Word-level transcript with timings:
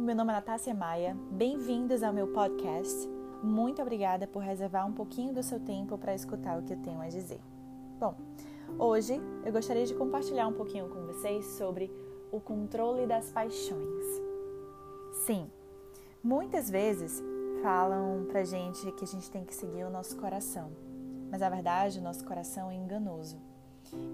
meu 0.00 0.16
nome 0.16 0.32
é 0.32 0.36
Natácia 0.36 0.72
Maia, 0.72 1.14
bem-vindos 1.30 2.02
ao 2.02 2.10
meu 2.10 2.28
podcast. 2.28 3.06
Muito 3.42 3.82
obrigada 3.82 4.26
por 4.26 4.42
reservar 4.42 4.86
um 4.86 4.94
pouquinho 4.94 5.34
do 5.34 5.42
seu 5.42 5.60
tempo 5.60 5.98
para 5.98 6.14
escutar 6.14 6.58
o 6.58 6.62
que 6.62 6.72
eu 6.72 6.78
tenho 6.78 7.02
a 7.02 7.08
dizer. 7.08 7.38
Bom, 7.98 8.14
hoje 8.78 9.20
eu 9.44 9.52
gostaria 9.52 9.84
de 9.84 9.94
compartilhar 9.94 10.46
um 10.46 10.54
pouquinho 10.54 10.88
com 10.88 11.04
vocês 11.04 11.44
sobre 11.58 11.92
o 12.32 12.40
controle 12.40 13.06
das 13.06 13.30
paixões. 13.30 14.04
Sim, 15.26 15.50
muitas 16.24 16.70
vezes 16.70 17.22
falam 17.62 18.24
pra 18.24 18.42
gente 18.42 18.90
que 18.92 19.04
a 19.04 19.08
gente 19.08 19.30
tem 19.30 19.44
que 19.44 19.54
seguir 19.54 19.84
o 19.84 19.90
nosso 19.90 20.16
coração, 20.16 20.72
mas 21.30 21.42
na 21.42 21.50
verdade 21.50 21.98
o 21.98 22.02
nosso 22.02 22.24
coração 22.24 22.70
é 22.70 22.74
enganoso. 22.74 23.36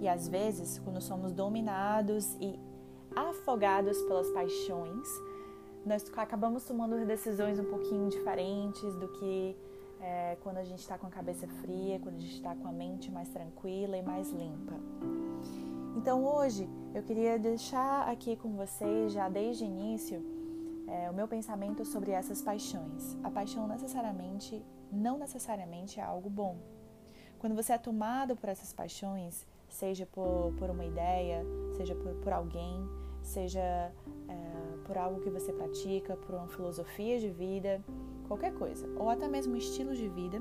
E 0.00 0.08
às 0.08 0.26
vezes, 0.26 0.80
quando 0.80 1.00
somos 1.00 1.32
dominados 1.32 2.34
e 2.40 2.58
afogados 3.14 4.03
pelas 4.03 4.29
paixões, 4.30 5.08
nós 5.86 6.04
acabamos 6.17 6.64
tomando 6.64 7.07
decisões 7.07 7.61
um 7.61 7.64
pouquinho 7.64 8.08
diferentes 8.08 8.96
do 8.96 9.07
que 9.07 9.57
é, 10.00 10.36
quando 10.43 10.58
a 10.58 10.64
gente 10.64 10.81
está 10.81 10.99
com 10.99 11.07
a 11.07 11.11
cabeça 11.11 11.46
fria, 11.63 12.00
quando 12.00 12.17
a 12.17 12.18
gente 12.18 12.35
está 12.35 12.57
com 12.57 12.67
a 12.67 12.72
mente 12.72 13.08
mais 13.11 13.29
tranquila 13.29 13.96
e 13.96 14.03
mais 14.03 14.30
limpa. 14.32 14.75
Então 15.96 16.25
hoje 16.25 16.68
eu 16.93 17.04
queria 17.04 17.39
deixar 17.39 18.08
aqui 18.08 18.36
com 18.36 18.57
vocês, 18.57 19.13
já 19.13 19.29
desde 19.29 19.63
o 19.63 19.67
início, 19.67 20.22
é, 20.89 21.08
o 21.08 21.14
meu 21.14 21.29
pensamento 21.29 21.85
sobre 21.85 22.11
essas 22.11 22.43
paixões. 22.43 23.16
A 23.22 23.30
paixão 23.30 23.68
necessariamente, 23.68 24.61
não 24.91 25.18
necessariamente 25.18 26.00
é 26.00 26.03
algo 26.03 26.29
bom. 26.29 26.57
Quando 27.39 27.55
você 27.55 27.72
é 27.72 27.79
tomado 27.79 28.35
por 28.35 28.49
essas 28.49 28.72
paixões, 28.72 29.46
seja 29.68 30.05
por, 30.05 30.53
por 30.58 30.68
uma 30.68 30.85
ideia, 30.85 31.44
seja 31.77 31.94
por, 31.94 32.12
por 32.16 32.33
alguém, 32.33 32.89
seja 33.22 33.60
é, 33.60 34.55
por 34.86 34.96
algo 34.96 35.20
que 35.20 35.28
você 35.28 35.52
pratica, 35.52 36.16
por 36.16 36.34
uma 36.34 36.46
filosofia 36.46 37.18
de 37.18 37.28
vida, 37.28 37.82
qualquer 38.28 38.54
coisa, 38.54 38.88
ou 38.96 39.10
até 39.10 39.28
mesmo 39.28 39.54
um 39.54 39.56
estilo 39.56 39.94
de 39.94 40.08
vida, 40.08 40.40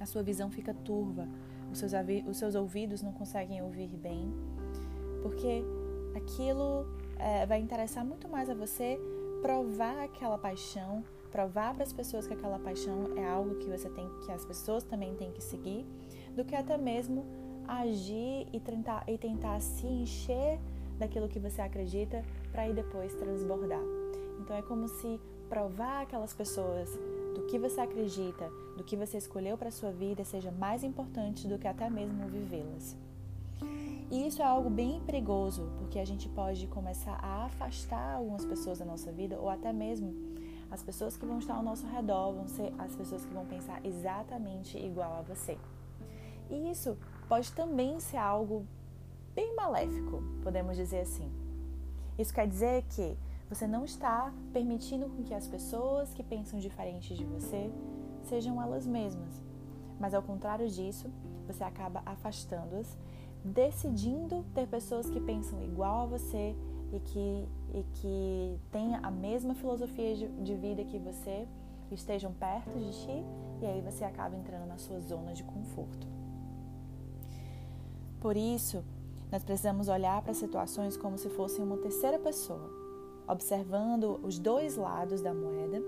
a 0.00 0.06
sua 0.06 0.22
visão 0.22 0.50
fica 0.50 0.74
turva, 0.74 1.28
os 1.70 1.78
seus, 1.78 1.92
os 2.28 2.36
seus 2.36 2.54
ouvidos 2.54 3.02
não 3.02 3.12
conseguem 3.12 3.62
ouvir 3.62 3.88
bem, 3.88 4.32
porque 5.22 5.64
aquilo 6.14 6.86
é, 7.18 7.46
vai 7.46 7.60
interessar 7.60 8.04
muito 8.04 8.28
mais 8.28 8.50
a 8.50 8.54
você 8.54 8.98
provar 9.40 10.02
aquela 10.02 10.36
paixão, 10.36 11.04
provar 11.30 11.74
para 11.74 11.84
as 11.84 11.92
pessoas 11.92 12.26
que 12.26 12.34
aquela 12.34 12.58
paixão 12.58 13.16
é 13.16 13.26
algo 13.26 13.54
que 13.56 13.66
você 13.66 13.88
tem, 13.90 14.08
que 14.24 14.32
as 14.32 14.44
pessoas 14.44 14.82
também 14.82 15.14
têm 15.14 15.30
que 15.30 15.42
seguir, 15.42 15.86
do 16.34 16.44
que 16.44 16.54
até 16.54 16.76
mesmo 16.76 17.24
agir 17.66 18.46
e 18.52 18.60
tentar, 18.60 19.04
e 19.06 19.16
tentar 19.16 19.60
se 19.60 19.86
encher 19.86 20.58
daquilo 20.98 21.28
que 21.28 21.38
você 21.38 21.60
acredita 21.60 22.24
para 22.56 22.62
aí 22.62 22.72
depois 22.72 23.12
transbordar. 23.12 23.82
Então 24.40 24.56
é 24.56 24.62
como 24.62 24.88
se 24.88 25.20
provar 25.46 26.00
aquelas 26.00 26.32
pessoas 26.32 26.88
do 27.34 27.42
que 27.42 27.58
você 27.58 27.82
acredita, 27.82 28.50
do 28.78 28.82
que 28.82 28.96
você 28.96 29.18
escolheu 29.18 29.58
para 29.58 29.70
sua 29.70 29.92
vida 29.92 30.24
seja 30.24 30.50
mais 30.50 30.82
importante 30.82 31.46
do 31.46 31.58
que 31.58 31.68
até 31.68 31.90
mesmo 31.90 32.26
vivê-las. 32.28 32.96
E 34.10 34.26
isso 34.26 34.40
é 34.40 34.44
algo 34.46 34.70
bem 34.70 35.02
perigoso, 35.04 35.68
porque 35.78 35.98
a 35.98 36.04
gente 36.06 36.30
pode 36.30 36.66
começar 36.68 37.18
a 37.22 37.44
afastar 37.44 38.14
algumas 38.14 38.46
pessoas 38.46 38.78
da 38.78 38.86
nossa 38.86 39.12
vida 39.12 39.38
ou 39.38 39.50
até 39.50 39.70
mesmo 39.70 40.14
as 40.70 40.82
pessoas 40.82 41.14
que 41.14 41.26
vão 41.26 41.38
estar 41.38 41.56
ao 41.56 41.62
nosso 41.62 41.86
redor 41.86 42.32
vão 42.32 42.48
ser 42.48 42.72
as 42.78 42.96
pessoas 42.96 43.22
que 43.22 43.34
vão 43.34 43.44
pensar 43.44 43.84
exatamente 43.84 44.78
igual 44.78 45.12
a 45.18 45.20
você. 45.20 45.58
E 46.48 46.70
isso 46.70 46.96
pode 47.28 47.52
também 47.52 48.00
ser 48.00 48.16
algo 48.16 48.66
bem 49.34 49.54
maléfico, 49.54 50.22
podemos 50.42 50.74
dizer 50.74 51.00
assim. 51.00 51.45
Isso 52.18 52.32
quer 52.32 52.46
dizer 52.46 52.84
que 52.84 53.16
você 53.48 53.66
não 53.66 53.84
está 53.84 54.32
permitindo 54.52 55.08
que 55.24 55.34
as 55.34 55.46
pessoas 55.46 56.12
que 56.12 56.22
pensam 56.22 56.58
diferente 56.58 57.14
de 57.14 57.24
você 57.24 57.70
sejam 58.24 58.60
elas 58.60 58.86
mesmas. 58.86 59.42
Mas 60.00 60.14
ao 60.14 60.22
contrário 60.22 60.68
disso, 60.68 61.10
você 61.46 61.62
acaba 61.62 62.02
afastando-as, 62.04 62.96
decidindo 63.44 64.44
ter 64.54 64.66
pessoas 64.66 65.08
que 65.08 65.20
pensam 65.20 65.62
igual 65.62 66.02
a 66.02 66.06
você 66.06 66.56
e 66.92 67.00
que, 67.00 67.48
e 67.74 67.82
que 67.94 68.60
tenham 68.70 69.00
a 69.02 69.10
mesma 69.10 69.54
filosofia 69.54 70.14
de, 70.16 70.28
de 70.28 70.54
vida 70.54 70.84
que 70.84 70.98
você, 70.98 71.46
estejam 71.92 72.32
perto 72.32 72.76
de 72.78 72.90
ti, 72.90 73.24
e 73.62 73.66
aí 73.66 73.80
você 73.80 74.04
acaba 74.04 74.36
entrando 74.36 74.66
na 74.66 74.76
sua 74.76 74.98
zona 75.00 75.32
de 75.32 75.44
conforto. 75.44 76.06
Por 78.20 78.36
isso, 78.36 78.84
nós 79.30 79.42
precisamos 79.42 79.88
olhar 79.88 80.22
para 80.22 80.34
situações 80.34 80.96
como 80.96 81.18
se 81.18 81.28
fossem 81.30 81.64
uma 81.64 81.76
terceira 81.76 82.18
pessoa, 82.18 82.70
observando 83.26 84.20
os 84.22 84.38
dois 84.38 84.76
lados 84.76 85.20
da 85.20 85.34
moeda 85.34 85.82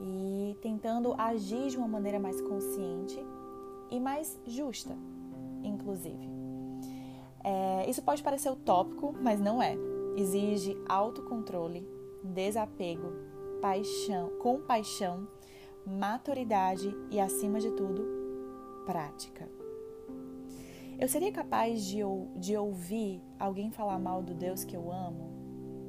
e 0.00 0.56
tentando 0.62 1.14
agir 1.18 1.68
de 1.68 1.76
uma 1.76 1.88
maneira 1.88 2.18
mais 2.18 2.40
consciente 2.40 3.24
e 3.90 4.00
mais 4.00 4.40
justa, 4.46 4.96
inclusive. 5.62 6.30
É, 7.44 7.88
isso 7.88 8.02
pode 8.02 8.22
parecer 8.22 8.50
utópico, 8.50 9.14
mas 9.20 9.40
não 9.40 9.62
é. 9.62 9.76
Exige 10.16 10.76
autocontrole, 10.88 11.86
desapego, 12.22 13.12
paixão, 13.60 14.30
compaixão, 14.38 15.26
maturidade 15.86 16.94
e, 17.10 17.20
acima 17.20 17.60
de 17.60 17.70
tudo, 17.70 18.04
prática. 18.84 19.59
Eu 21.00 21.08
seria 21.08 21.32
capaz 21.32 21.82
de, 21.86 22.00
de 22.36 22.54
ouvir 22.58 23.22
alguém 23.38 23.70
falar 23.70 23.98
mal 23.98 24.22
do 24.22 24.34
Deus 24.34 24.64
que 24.64 24.76
eu 24.76 24.92
amo? 24.92 25.30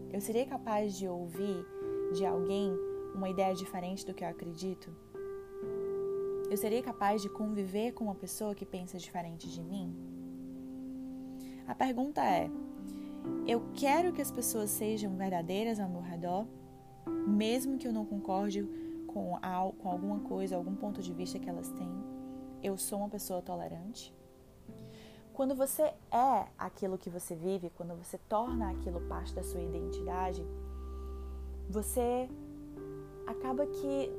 Eu 0.10 0.22
seria 0.22 0.46
capaz 0.46 0.98
de 0.98 1.06
ouvir 1.06 1.66
de 2.14 2.26
alguém 2.26 2.72
uma 3.14 3.28
ideia 3.28 3.54
diferente 3.54 4.06
do 4.06 4.14
que 4.14 4.24
eu 4.24 4.30
acredito? 4.30 4.90
Eu 6.50 6.56
seria 6.56 6.82
capaz 6.82 7.22
de 7.22 7.28
conviver 7.28 7.92
com 7.92 8.06
uma 8.06 8.16
pessoa 8.16 8.56
que 8.56 8.66
pensa 8.66 8.98
diferente 8.98 9.50
de 9.50 9.62
mim? 9.62 9.94
A 11.68 11.76
pergunta 11.76 12.24
é: 12.24 12.50
eu 13.46 13.66
quero 13.74 14.14
que 14.14 14.22
as 14.22 14.32
pessoas 14.32 14.70
sejam 14.70 15.18
verdadeiras 15.18 15.78
ao 15.78 15.90
meu 15.90 16.02
redor, 16.02 16.48
mesmo 17.28 17.78
que 17.78 17.86
eu 17.86 17.92
não 17.92 18.06
concorde 18.06 18.64
com, 19.08 19.34
com 19.78 19.90
alguma 19.90 20.22
coisa, 20.22 20.56
algum 20.56 20.74
ponto 20.74 21.02
de 21.02 21.12
vista 21.12 21.38
que 21.38 21.50
elas 21.50 21.70
têm? 21.74 21.92
Eu 22.64 22.78
sou 22.78 23.00
uma 23.00 23.10
pessoa 23.10 23.42
tolerante? 23.42 24.21
Quando 25.34 25.56
você 25.56 25.84
é 26.12 26.48
aquilo 26.58 26.98
que 26.98 27.10
você 27.10 27.34
vive, 27.34 27.72
quando 27.78 27.96
você 27.96 28.18
torna 28.30 28.72
aquilo 28.72 29.00
parte 29.02 29.34
da 29.34 29.44
sua 29.44 29.62
identidade, 29.62 30.46
você 31.70 32.30
acaba 33.26 33.66
que 33.66 34.12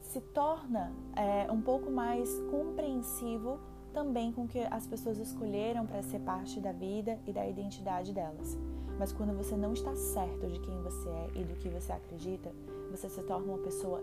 se 0.00 0.20
torna 0.20 0.92
é, 1.16 1.50
um 1.50 1.60
pouco 1.60 1.90
mais 1.90 2.30
compreensivo 2.50 3.58
também 3.92 4.32
com 4.32 4.44
o 4.44 4.48
que 4.48 4.60
as 4.60 4.86
pessoas 4.86 5.18
escolheram 5.18 5.84
para 5.84 6.02
ser 6.02 6.20
parte 6.20 6.60
da 6.60 6.72
vida 6.72 7.18
e 7.26 7.32
da 7.32 7.46
identidade 7.46 8.12
delas. 8.12 8.56
Mas 8.98 9.12
quando 9.12 9.36
você 9.36 9.56
não 9.56 9.72
está 9.72 9.94
certo 9.94 10.46
de 10.46 10.60
quem 10.60 10.80
você 10.82 11.08
é 11.08 11.30
e 11.34 11.44
do 11.44 11.54
que 11.56 11.68
você 11.68 11.92
acredita, 11.92 12.52
você 12.90 13.08
se 13.08 13.22
torna 13.22 13.52
uma 13.52 13.58
pessoa 13.58 14.00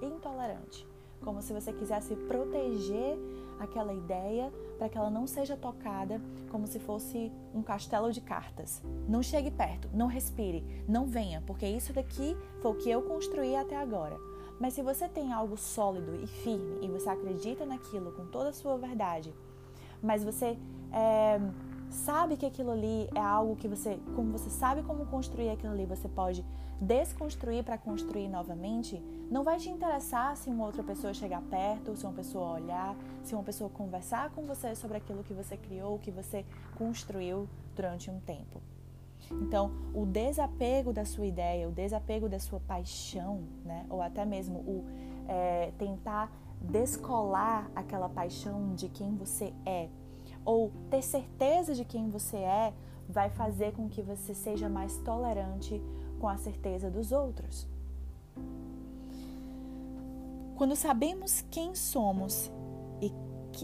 intolerante 0.00 0.86
como 1.22 1.42
se 1.42 1.52
você 1.52 1.72
quisesse 1.72 2.14
proteger 2.14 3.18
aquela 3.58 3.92
ideia 3.92 4.52
para 4.78 4.88
que 4.88 4.96
ela 4.96 5.10
não 5.10 5.26
seja 5.26 5.56
tocada 5.56 6.20
como 6.50 6.66
se 6.66 6.78
fosse 6.78 7.32
um 7.54 7.62
castelo 7.62 8.12
de 8.12 8.20
cartas. 8.20 8.82
Não 9.08 9.22
chegue 9.22 9.50
perto, 9.50 9.88
não 9.92 10.06
respire, 10.06 10.64
não 10.86 11.06
venha, 11.06 11.42
porque 11.46 11.66
isso 11.66 11.92
daqui 11.92 12.36
foi 12.60 12.70
o 12.72 12.74
que 12.76 12.90
eu 12.90 13.02
construí 13.02 13.56
até 13.56 13.76
agora. 13.76 14.16
Mas 14.60 14.74
se 14.74 14.82
você 14.82 15.08
tem 15.08 15.32
algo 15.32 15.56
sólido 15.56 16.16
e 16.16 16.26
firme 16.26 16.78
e 16.82 16.88
você 16.88 17.08
acredita 17.08 17.64
naquilo 17.64 18.12
com 18.12 18.26
toda 18.26 18.50
a 18.50 18.52
sua 18.52 18.76
verdade, 18.76 19.32
mas 20.02 20.24
você 20.24 20.58
é, 20.92 21.40
sabe 21.90 22.36
que 22.36 22.46
aquilo 22.46 22.70
ali 22.70 23.08
é 23.14 23.20
algo 23.20 23.56
que 23.56 23.68
você, 23.68 23.98
como 24.14 24.32
você 24.32 24.50
sabe 24.50 24.82
como 24.82 25.06
construir 25.06 25.50
aquilo 25.50 25.72
ali, 25.72 25.86
você 25.86 26.08
pode 26.08 26.44
desconstruir 26.80 27.64
para 27.64 27.76
construir 27.76 28.28
novamente, 28.28 29.02
não 29.30 29.42
vai 29.42 29.58
te 29.58 29.68
interessar 29.68 30.36
se 30.36 30.48
uma 30.48 30.64
outra 30.64 30.82
pessoa 30.82 31.12
chegar 31.12 31.42
perto, 31.42 31.96
se 31.96 32.04
uma 32.04 32.12
pessoa 32.12 32.54
olhar, 32.54 32.96
se 33.22 33.34
uma 33.34 33.42
pessoa 33.42 33.68
conversar 33.68 34.30
com 34.30 34.42
você 34.44 34.74
sobre 34.74 34.96
aquilo 34.96 35.24
que 35.24 35.34
você 35.34 35.56
criou, 35.56 35.98
que 35.98 36.10
você 36.10 36.44
construiu 36.76 37.48
durante 37.74 38.10
um 38.10 38.20
tempo. 38.20 38.60
Então, 39.30 39.72
o 39.92 40.06
desapego 40.06 40.92
da 40.92 41.04
sua 41.04 41.26
ideia, 41.26 41.68
o 41.68 41.72
desapego 41.72 42.28
da 42.28 42.38
sua 42.38 42.60
paixão, 42.60 43.42
né, 43.64 43.84
ou 43.90 44.00
até 44.00 44.24
mesmo 44.24 44.58
o 44.60 44.84
é, 45.26 45.72
tentar 45.76 46.32
descolar 46.60 47.70
aquela 47.74 48.08
paixão 48.08 48.74
de 48.74 48.88
quem 48.88 49.14
você 49.14 49.52
é, 49.66 49.88
ou 50.44 50.72
ter 50.90 51.02
certeza 51.02 51.74
de 51.74 51.84
quem 51.84 52.08
você 52.08 52.38
é, 52.38 52.72
vai 53.08 53.28
fazer 53.30 53.72
com 53.72 53.88
que 53.88 54.02
você 54.02 54.34
seja 54.34 54.68
mais 54.68 54.96
tolerante 54.98 55.82
com 56.18 56.28
a 56.28 56.36
certeza 56.36 56.90
dos 56.90 57.12
outros. 57.12 57.66
Quando 60.56 60.74
sabemos 60.74 61.44
quem 61.50 61.74
somos 61.74 62.50
e, 63.00 63.12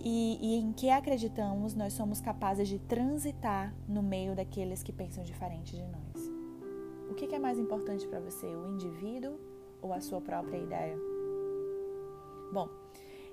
e, 0.04 0.38
e, 0.40 0.54
em 0.56 0.72
que 0.72 0.88
acreditamos, 0.88 1.74
nós 1.74 1.92
somos 1.92 2.20
capazes 2.20 2.68
de 2.68 2.78
transitar 2.78 3.74
no 3.88 4.02
meio 4.02 4.36
daqueles 4.36 4.82
que 4.82 4.92
pensam 4.92 5.24
diferente 5.24 5.74
de 5.74 5.82
nós. 5.82 6.30
O 7.10 7.14
que 7.14 7.34
é 7.34 7.38
mais 7.38 7.58
importante 7.58 8.06
para 8.06 8.20
você, 8.20 8.46
o 8.46 8.72
indivíduo 8.74 9.38
ou 9.82 9.92
a 9.92 10.00
sua 10.00 10.20
própria 10.20 10.56
ideia? 10.56 10.96
Bom, 12.52 12.68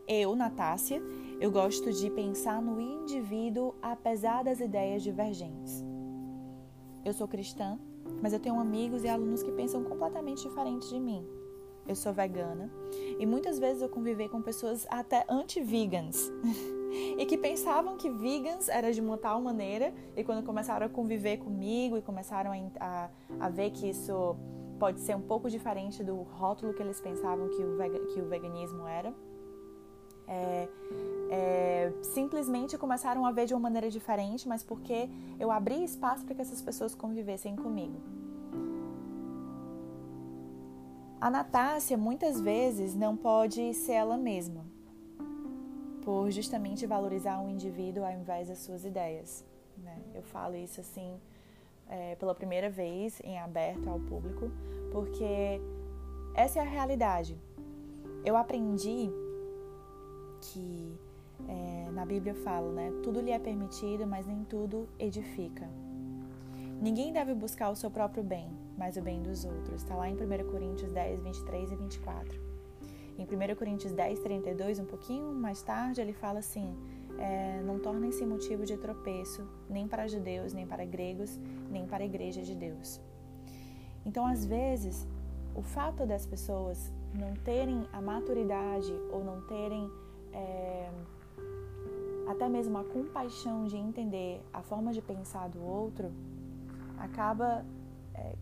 eu, 0.07 0.35
Natácia, 0.35 1.01
eu 1.39 1.51
gosto 1.51 1.94
de 1.94 2.09
pensar 2.09 2.62
no 2.62 2.81
indivíduo 2.81 3.75
apesar 3.81 4.44
das 4.44 4.59
ideias 4.59 5.03
divergentes. 5.03 5.85
Eu 7.06 7.13
sou 7.13 7.27
cristã, 7.27 7.79
mas 8.21 8.33
eu 8.33 8.39
tenho 8.39 8.59
amigos 8.59 9.03
e 9.03 9.09
alunos 9.09 9.44
que 9.44 9.51
pensam 9.51 9.83
completamente 9.83 10.47
diferente 10.47 10.88
de 10.89 11.00
mim. 11.00 11.25
Eu 11.88 11.95
sou 11.95 12.13
vegana 12.13 12.71
e 13.19 13.25
muitas 13.25 13.57
vezes 13.57 13.81
eu 13.81 13.89
convivi 13.89 14.29
com 14.29 14.41
pessoas 14.41 14.85
até 14.89 15.25
anti-vegans 15.27 16.31
e 17.18 17.25
que 17.25 17.38
pensavam 17.38 17.97
que 17.97 18.09
vegans 18.09 18.69
era 18.69 18.94
de 18.94 19.01
uma 19.01 19.18
tal 19.18 19.41
maneira 19.41 19.94
e 20.15 20.23
quando 20.23 20.45
começaram 20.45 20.85
a 20.85 20.89
conviver 20.89 21.38
comigo 21.38 21.97
e 21.97 22.01
começaram 22.01 22.51
a, 22.51 22.85
a, 22.85 23.09
a 23.39 23.50
ver 23.50 23.71
que 23.71 23.89
isso 23.89 24.35
pode 24.79 25.00
ser 25.00 25.15
um 25.15 25.21
pouco 25.21 25.50
diferente 25.50 26.03
do 26.03 26.15
rótulo 26.21 26.74
que 26.74 26.81
eles 26.81 27.00
pensavam 27.01 27.50
que 27.50 27.63
o, 27.63 27.77
que 28.13 28.21
o 28.21 28.27
veganismo 28.27 28.88
era, 28.88 29.13
é, 30.27 30.68
é, 31.29 31.94
simplesmente 32.01 32.77
começaram 32.77 33.25
a 33.25 33.31
ver 33.31 33.45
de 33.45 33.53
uma 33.53 33.59
maneira 33.59 33.89
diferente, 33.89 34.47
mas 34.47 34.63
porque 34.63 35.09
eu 35.39 35.51
abri 35.51 35.83
espaço 35.83 36.25
para 36.25 36.35
que 36.35 36.41
essas 36.41 36.62
pessoas 36.62 36.94
convivessem 36.94 37.56
comigo. 37.56 38.00
A 41.19 41.29
Natácia 41.29 41.97
muitas 41.97 42.41
vezes 42.41 42.95
não 42.95 43.15
pode 43.15 43.73
ser 43.75 43.94
ela 43.94 44.18
mesma, 44.18 44.65
por 46.03 46.31
justamente 46.31 46.88
valorizar 46.88 47.39
um 47.39 47.50
indivíduo 47.50 48.03
ao 48.03 48.12
invés 48.12 48.47
das 48.47 48.57
suas 48.57 48.83
ideias. 48.83 49.45
Né? 49.77 49.97
Eu 50.15 50.24
falo 50.24 50.56
isso 50.56 50.81
assim 50.81 51.19
é, 51.88 52.15
pela 52.15 52.33
primeira 52.33 52.69
vez 52.69 53.21
em 53.24 53.38
aberto 53.39 53.88
ao 53.88 54.00
público, 54.00 54.51
porque 54.91 55.62
essa 56.33 56.59
é 56.59 56.62
a 56.62 56.65
realidade. 56.65 57.38
Eu 58.25 58.35
aprendi 58.35 59.12
que 60.41 60.99
é, 61.47 61.89
na 61.91 62.05
Bíblia 62.05 62.33
fala, 62.35 62.71
né? 62.71 62.91
Tudo 63.03 63.21
lhe 63.21 63.31
é 63.31 63.39
permitido, 63.39 64.05
mas 64.05 64.25
nem 64.25 64.43
tudo 64.43 64.88
edifica. 64.99 65.69
Ninguém 66.81 67.13
deve 67.13 67.33
buscar 67.33 67.69
o 67.69 67.75
seu 67.75 67.91
próprio 67.91 68.23
bem, 68.23 68.49
mas 68.77 68.97
o 68.97 69.01
bem 69.01 69.21
dos 69.21 69.45
outros. 69.45 69.83
Está 69.83 69.95
lá 69.95 70.09
em 70.09 70.15
1 70.15 70.49
Coríntios 70.49 70.91
10, 70.91 71.21
23 71.21 71.71
e 71.71 71.75
24. 71.75 72.51
Em 73.17 73.23
1 73.23 73.55
Coríntios 73.55 73.93
10, 73.93 74.19
32, 74.19 74.79
um 74.79 74.85
pouquinho 74.85 75.31
mais 75.31 75.61
tarde, 75.61 76.01
ele 76.01 76.13
fala 76.13 76.39
assim: 76.39 76.75
é, 77.19 77.61
Não 77.61 77.77
tornem-se 77.77 78.25
motivo 78.25 78.65
de 78.65 78.77
tropeço, 78.77 79.47
nem 79.69 79.88
para 79.88 80.07
judeus, 80.07 80.53
nem 80.53 80.65
para 80.65 80.83
gregos, 80.85 81.39
nem 81.69 81.85
para 81.85 82.03
a 82.03 82.05
igreja 82.05 82.41
de 82.41 82.55
Deus. 82.55 82.99
Então, 84.03 84.25
às 84.25 84.43
vezes, 84.43 85.07
o 85.53 85.61
fato 85.61 86.05
das 86.05 86.25
pessoas 86.25 86.91
não 87.13 87.35
terem 87.35 87.85
a 87.93 88.01
maturidade 88.01 88.91
ou 89.11 89.23
não 89.23 89.41
terem 89.41 89.89
é, 90.33 90.89
até 92.28 92.48
mesmo 92.48 92.78
a 92.78 92.83
compaixão 92.83 93.66
de 93.66 93.78
entender 93.78 94.42
a 94.54 94.62
forma 94.62 94.94
de 94.94 95.01
pensar 95.01 95.50
do 95.50 95.62
outro 95.62 96.12
acaba 96.98 97.66
é, 98.13 98.33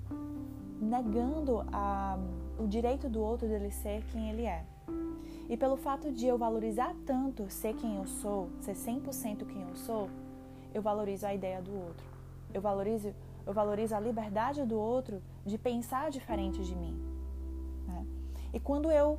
negando 0.80 1.65
a, 1.71 2.18
o 2.57 2.68
direito 2.68 3.09
do 3.09 3.21
outro 3.21 3.47
dele 3.47 3.71
ser 3.71 4.03
quem 4.12 4.30
ele 4.30 4.45
é. 4.45 4.65
E 5.50 5.57
pelo 5.57 5.75
fato 5.75 6.12
de 6.12 6.27
eu 6.27 6.38
valorizar 6.38 6.95
tanto 7.06 7.50
ser 7.50 7.74
quem 7.75 7.97
eu 7.97 8.06
sou, 8.06 8.50
ser 8.62 8.74
100% 8.74 9.45
quem 9.47 9.62
eu 9.63 9.75
sou, 9.75 10.09
eu 10.74 10.81
valorizo 10.81 11.25
a 11.25 11.33
ideia 11.33 11.62
do 11.62 11.74
outro. 11.74 12.06
Eu 12.53 12.62
valorizo, 12.62 13.13
eu 13.45 13.53
valorizo 13.53 13.95
a 13.95 14.00
liberdade 14.00 14.63
do 14.63 14.77
outro 14.77 15.21
de 15.45 15.57
pensar 15.57 16.12
diferente 16.12 16.63
de 16.63 16.75
mim. 16.75 16.95
Né? 17.88 18.06
E 18.53 18.59
quando 18.59 18.92
eu 18.92 19.18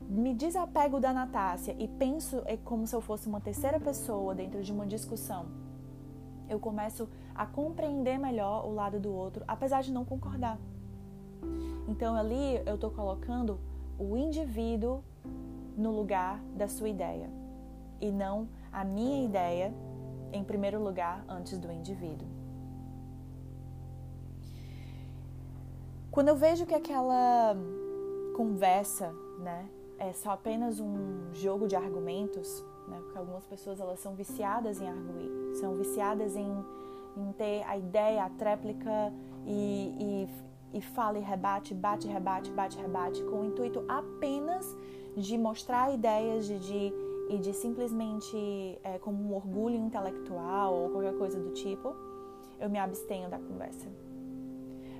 me 0.00 0.34
desapego 0.34 1.00
da 1.00 1.12
Natácia 1.12 1.74
e 1.78 1.86
penso 1.86 2.42
é 2.46 2.56
como 2.56 2.86
se 2.86 2.94
eu 2.94 3.00
fosse 3.00 3.28
uma 3.28 3.40
terceira 3.40 3.78
pessoa 3.78 4.34
dentro 4.34 4.62
de 4.62 4.72
uma 4.72 4.86
discussão, 4.86 5.46
eu 6.48 6.58
começo 6.58 7.08
a 7.34 7.46
compreender 7.46 8.18
melhor 8.18 8.66
o 8.66 8.72
lado 8.72 8.98
do 8.98 9.12
outro, 9.12 9.44
apesar 9.46 9.82
de 9.82 9.92
não 9.92 10.04
concordar. 10.04 10.58
Então 11.86 12.14
ali 12.14 12.62
eu 12.66 12.74
estou 12.74 12.90
colocando 12.90 13.60
o 13.98 14.16
indivíduo 14.16 15.02
no 15.76 15.90
lugar 15.90 16.40
da 16.56 16.66
sua 16.66 16.88
ideia 16.88 17.30
e 18.00 18.10
não 18.10 18.48
a 18.72 18.84
minha 18.84 19.24
ideia 19.24 19.72
em 20.32 20.42
primeiro 20.42 20.82
lugar 20.82 21.24
antes 21.28 21.58
do 21.58 21.70
indivíduo. 21.70 22.28
Quando 26.10 26.28
eu 26.28 26.36
vejo 26.36 26.66
que 26.66 26.74
aquela 26.74 27.56
conversa, 28.36 29.12
né, 29.38 29.68
é 29.98 30.12
só 30.12 30.30
apenas 30.30 30.80
um 30.80 31.32
jogo 31.32 31.66
de 31.66 31.76
argumentos, 31.76 32.64
né, 32.86 32.98
porque 33.02 33.18
algumas 33.18 33.44
pessoas 33.46 33.80
elas 33.80 34.00
são 34.00 34.14
viciadas 34.14 34.80
em 34.80 34.88
arguir, 34.88 35.56
são 35.56 35.74
viciadas 35.74 36.36
em 36.36 36.64
em 37.18 37.32
ter 37.32 37.62
a 37.64 37.76
ideia, 37.76 38.24
a 38.24 38.30
tréplica 38.30 39.12
e, 39.46 40.28
e, 40.72 40.78
e 40.78 40.80
fala 40.80 41.18
e 41.18 41.20
rebate, 41.20 41.74
bate, 41.74 42.06
rebate, 42.06 42.50
bate, 42.50 42.78
rebate, 42.78 43.22
com 43.24 43.40
o 43.40 43.44
intuito 43.46 43.84
apenas 43.88 44.76
de 45.16 45.36
mostrar 45.36 45.92
ideias 45.92 46.46
de, 46.46 46.58
de 46.60 46.92
e 47.30 47.38
de 47.38 47.52
simplesmente 47.52 48.78
é, 48.82 48.98
como 48.98 49.22
um 49.22 49.34
orgulho 49.34 49.76
intelectual 49.76 50.72
ou 50.74 50.90
qualquer 50.90 51.14
coisa 51.18 51.38
do 51.38 51.50
tipo, 51.50 51.94
eu 52.58 52.70
me 52.70 52.78
abstenho 52.78 53.28
da 53.28 53.38
conversa. 53.38 53.86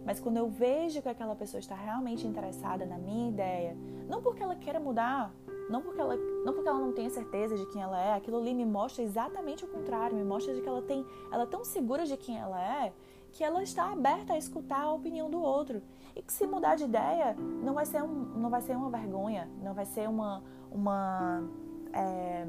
Mas 0.09 0.19
quando 0.19 0.39
eu 0.39 0.49
vejo 0.49 1.03
que 1.03 1.09
aquela 1.11 1.37
pessoa 1.37 1.59
está 1.59 1.75
realmente 1.75 2.27
interessada 2.27 2.87
na 2.87 2.97
minha 2.97 3.29
ideia, 3.29 3.77
não 4.09 4.23
porque 4.23 4.43
ela 4.43 4.57
queira 4.57 4.81
mudar, 4.81 5.31
não 5.69 5.83
porque 5.83 6.01
ela 6.01 6.17
não 6.47 6.55
porque 6.55 6.67
ela 6.67 6.79
não 6.79 6.95
tenha 6.95 7.11
certeza 7.11 7.59
de 7.59 7.67
quem 7.67 7.83
ela 7.83 8.01
é, 8.01 8.15
aquilo 8.15 8.39
ali 8.39 8.55
me 8.55 8.65
mostra 8.65 9.05
exatamente 9.05 9.67
o 9.67 9.69
contrário, 9.69 10.17
me 10.17 10.25
mostra 10.25 10.55
de 10.55 10.63
que 10.63 10.69
ela 10.69 10.81
tem, 10.81 11.05
ela 11.31 11.43
é 11.43 11.47
tão 11.47 11.63
segura 11.63 12.07
de 12.07 12.17
quem 12.17 12.39
ela 12.39 12.59
é, 12.59 12.91
que 13.33 13.45
ela 13.45 13.63
está 13.63 13.93
aberta 13.93 14.33
a 14.33 14.39
escutar 14.39 14.81
a 14.85 14.91
opinião 14.91 15.29
do 15.29 15.43
outro. 15.43 15.83
E 16.17 16.23
que 16.23 16.33
se 16.33 16.47
mudar 16.47 16.77
de 16.77 16.85
ideia, 16.85 17.37
não 17.63 17.75
vai 17.75 17.85
ser, 17.85 18.03
um, 18.03 18.09
não 18.09 18.49
vai 18.49 18.63
ser 18.63 18.75
uma 18.79 18.89
vergonha, 18.89 19.47
não 19.63 19.75
vai 19.75 19.85
ser 19.85 20.09
uma, 20.09 20.43
uma 20.73 21.47
é, 21.93 22.47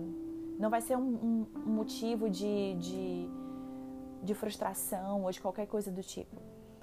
não 0.57 0.69
vai 0.69 0.79
ser 0.79 0.95
um, 0.95 1.45
um 1.67 1.69
motivo 1.69 2.29
de, 2.29 2.75
de, 2.75 3.29
de 4.23 4.33
frustração 4.33 5.23
ou 5.23 5.29
de 5.29 5.41
qualquer 5.41 5.67
coisa 5.67 5.91
do 5.91 6.01
tipo. 6.01 6.37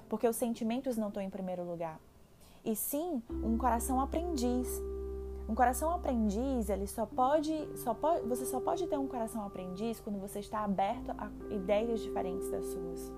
Porque 0.09 0.27
os 0.27 0.35
sentimentos 0.35 0.97
não 0.97 1.09
estão 1.09 1.21
em 1.21 1.29
primeiro 1.29 1.63
lugar. 1.63 1.99
E 2.63 2.75
sim 2.75 3.21
um 3.29 3.57
coração 3.57 3.99
aprendiz 3.99 4.81
um 5.47 5.55
coração 5.55 5.91
aprendiz, 5.91 6.69
ele 6.69 6.85
só 6.85 7.05
pode, 7.05 7.53
só 7.77 7.93
pode, 7.93 8.27
você 8.27 8.45
só 8.45 8.59
pode 8.59 8.85
ter 8.85 8.97
um 8.97 9.07
coração 9.07 9.45
aprendiz 9.45 9.99
quando 9.99 10.19
você 10.19 10.39
está 10.39 10.59
aberto 10.59 11.11
a 11.17 11.29
ideias 11.49 12.01
diferentes 12.01 12.49
das 12.49 12.65
suas. 12.65 13.11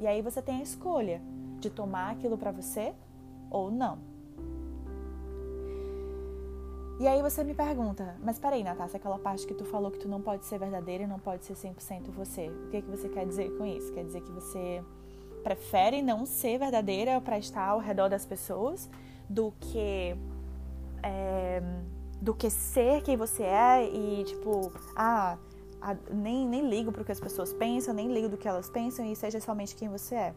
E 0.00 0.06
aí 0.08 0.22
você 0.22 0.42
tem 0.42 0.58
a 0.58 0.62
escolha 0.62 1.22
de 1.60 1.70
tomar 1.70 2.10
aquilo 2.10 2.36
para 2.36 2.50
você 2.50 2.92
ou 3.48 3.70
não. 3.70 3.98
E 6.98 7.06
aí 7.06 7.22
você 7.22 7.44
me 7.44 7.54
pergunta, 7.54 8.16
mas 8.22 8.38
peraí, 8.38 8.64
Natasha, 8.64 8.96
aquela 8.96 9.18
parte 9.18 9.46
que 9.46 9.54
tu 9.54 9.64
falou 9.64 9.90
que 9.90 9.98
tu 9.98 10.08
não 10.08 10.20
pode 10.20 10.44
ser 10.44 10.58
verdadeira 10.58 11.04
e 11.04 11.06
não 11.06 11.18
pode 11.18 11.44
ser 11.44 11.54
100% 11.54 12.10
você. 12.10 12.48
O 12.48 12.70
que, 12.70 12.78
é 12.78 12.82
que 12.82 12.90
você 12.90 13.08
quer 13.08 13.24
dizer 13.24 13.56
com 13.56 13.64
isso? 13.64 13.92
Quer 13.92 14.04
dizer 14.04 14.20
que 14.20 14.32
você 14.32 14.84
prefere 15.42 16.02
não 16.02 16.24
ser 16.24 16.58
verdadeira 16.58 17.20
para 17.20 17.38
estar 17.38 17.66
ao 17.66 17.78
redor 17.78 18.08
das 18.08 18.24
pessoas 18.24 18.88
do 19.28 19.52
que 19.60 20.16
é, 21.02 21.62
do 22.20 22.34
que 22.34 22.50
ser 22.50 23.02
quem 23.02 23.16
você 23.16 23.42
é 23.42 23.88
e, 23.88 24.24
tipo, 24.24 24.70
ah, 24.94 25.38
a, 25.80 25.96
nem, 26.12 26.46
nem 26.46 26.68
ligo 26.68 26.92
para 26.92 27.02
o 27.02 27.04
que 27.04 27.12
as 27.12 27.20
pessoas 27.20 27.52
pensam, 27.52 27.94
nem 27.94 28.12
ligo 28.12 28.28
do 28.28 28.36
que 28.36 28.46
elas 28.46 28.68
pensam 28.68 29.04
e 29.06 29.16
seja 29.16 29.40
somente 29.40 29.74
quem 29.74 29.88
você 29.88 30.14
é. 30.14 30.34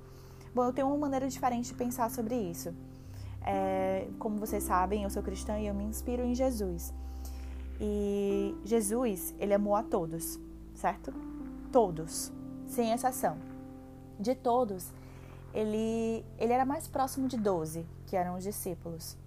Bom, 0.56 0.64
eu 0.64 0.72
tenho 0.72 0.88
uma 0.88 0.98
maneira 0.98 1.28
diferente 1.28 1.68
de 1.68 1.74
pensar 1.74 2.10
sobre 2.10 2.36
isso. 2.36 2.74
É, 3.46 4.08
como 4.20 4.38
vocês 4.38 4.64
sabem, 4.64 5.04
eu 5.04 5.10
sou 5.10 5.22
cristã 5.22 5.60
e 5.60 5.68
eu 5.68 5.74
me 5.74 5.84
inspiro 5.84 6.24
em 6.24 6.34
Jesus. 6.34 6.94
E 7.82 8.56
Jesus, 8.64 9.36
ele 9.38 9.54
amou 9.54 9.76
a 9.76 9.84
todos, 9.84 10.40
certo? 10.74 11.14
Todos, 11.72 12.32
sem 12.68 12.94
exceção. 12.94 13.53
De 14.20 14.36
todos, 14.36 14.92
ele, 15.54 16.26
ele 16.38 16.54
era 16.54 16.66
mais 16.66 16.88
próximo 16.88 17.28
de 17.28 17.38
doze, 17.38 17.86
que 18.08 18.16
eram 18.16 18.36
os 18.36 18.44
discípulos. 18.44 19.18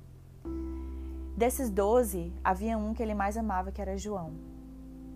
Desses 1.37 1.71
doze, 1.71 2.33
havia 2.43 2.79
um 2.79 2.95
que 2.95 3.03
ele 3.03 3.15
mais 3.15 3.37
amava, 3.37 3.71
que 3.71 3.81
era 3.81 3.97
João. 3.97 4.33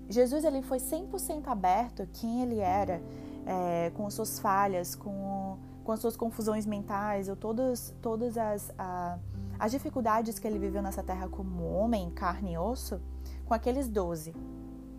Jesus 0.08 0.44
ele 0.44 0.60
foi 0.60 0.78
100% 0.78 1.46
aberto 1.46 2.06
quem 2.12 2.42
ele 2.42 2.58
era, 2.58 3.00
é, 3.46 3.90
com 3.94 4.06
as 4.06 4.14
suas 4.14 4.38
falhas, 4.38 4.94
com, 4.94 5.56
com 5.84 5.92
as 5.92 6.00
suas 6.00 6.16
confusões 6.16 6.66
mentais, 6.66 7.28
ou 7.28 7.36
todas, 7.36 7.94
todas 8.02 8.36
as, 8.36 8.72
a, 8.76 9.18
as 9.58 9.70
dificuldades 9.70 10.38
que 10.38 10.46
ele 10.46 10.58
viveu 10.58 10.82
nessa 10.82 11.02
terra 11.02 11.28
como 11.28 11.64
homem, 11.72 12.10
carne 12.10 12.52
e 12.52 12.58
osso, 12.58 13.00
com 13.46 13.54
aqueles 13.54 13.88
doze 13.88 14.34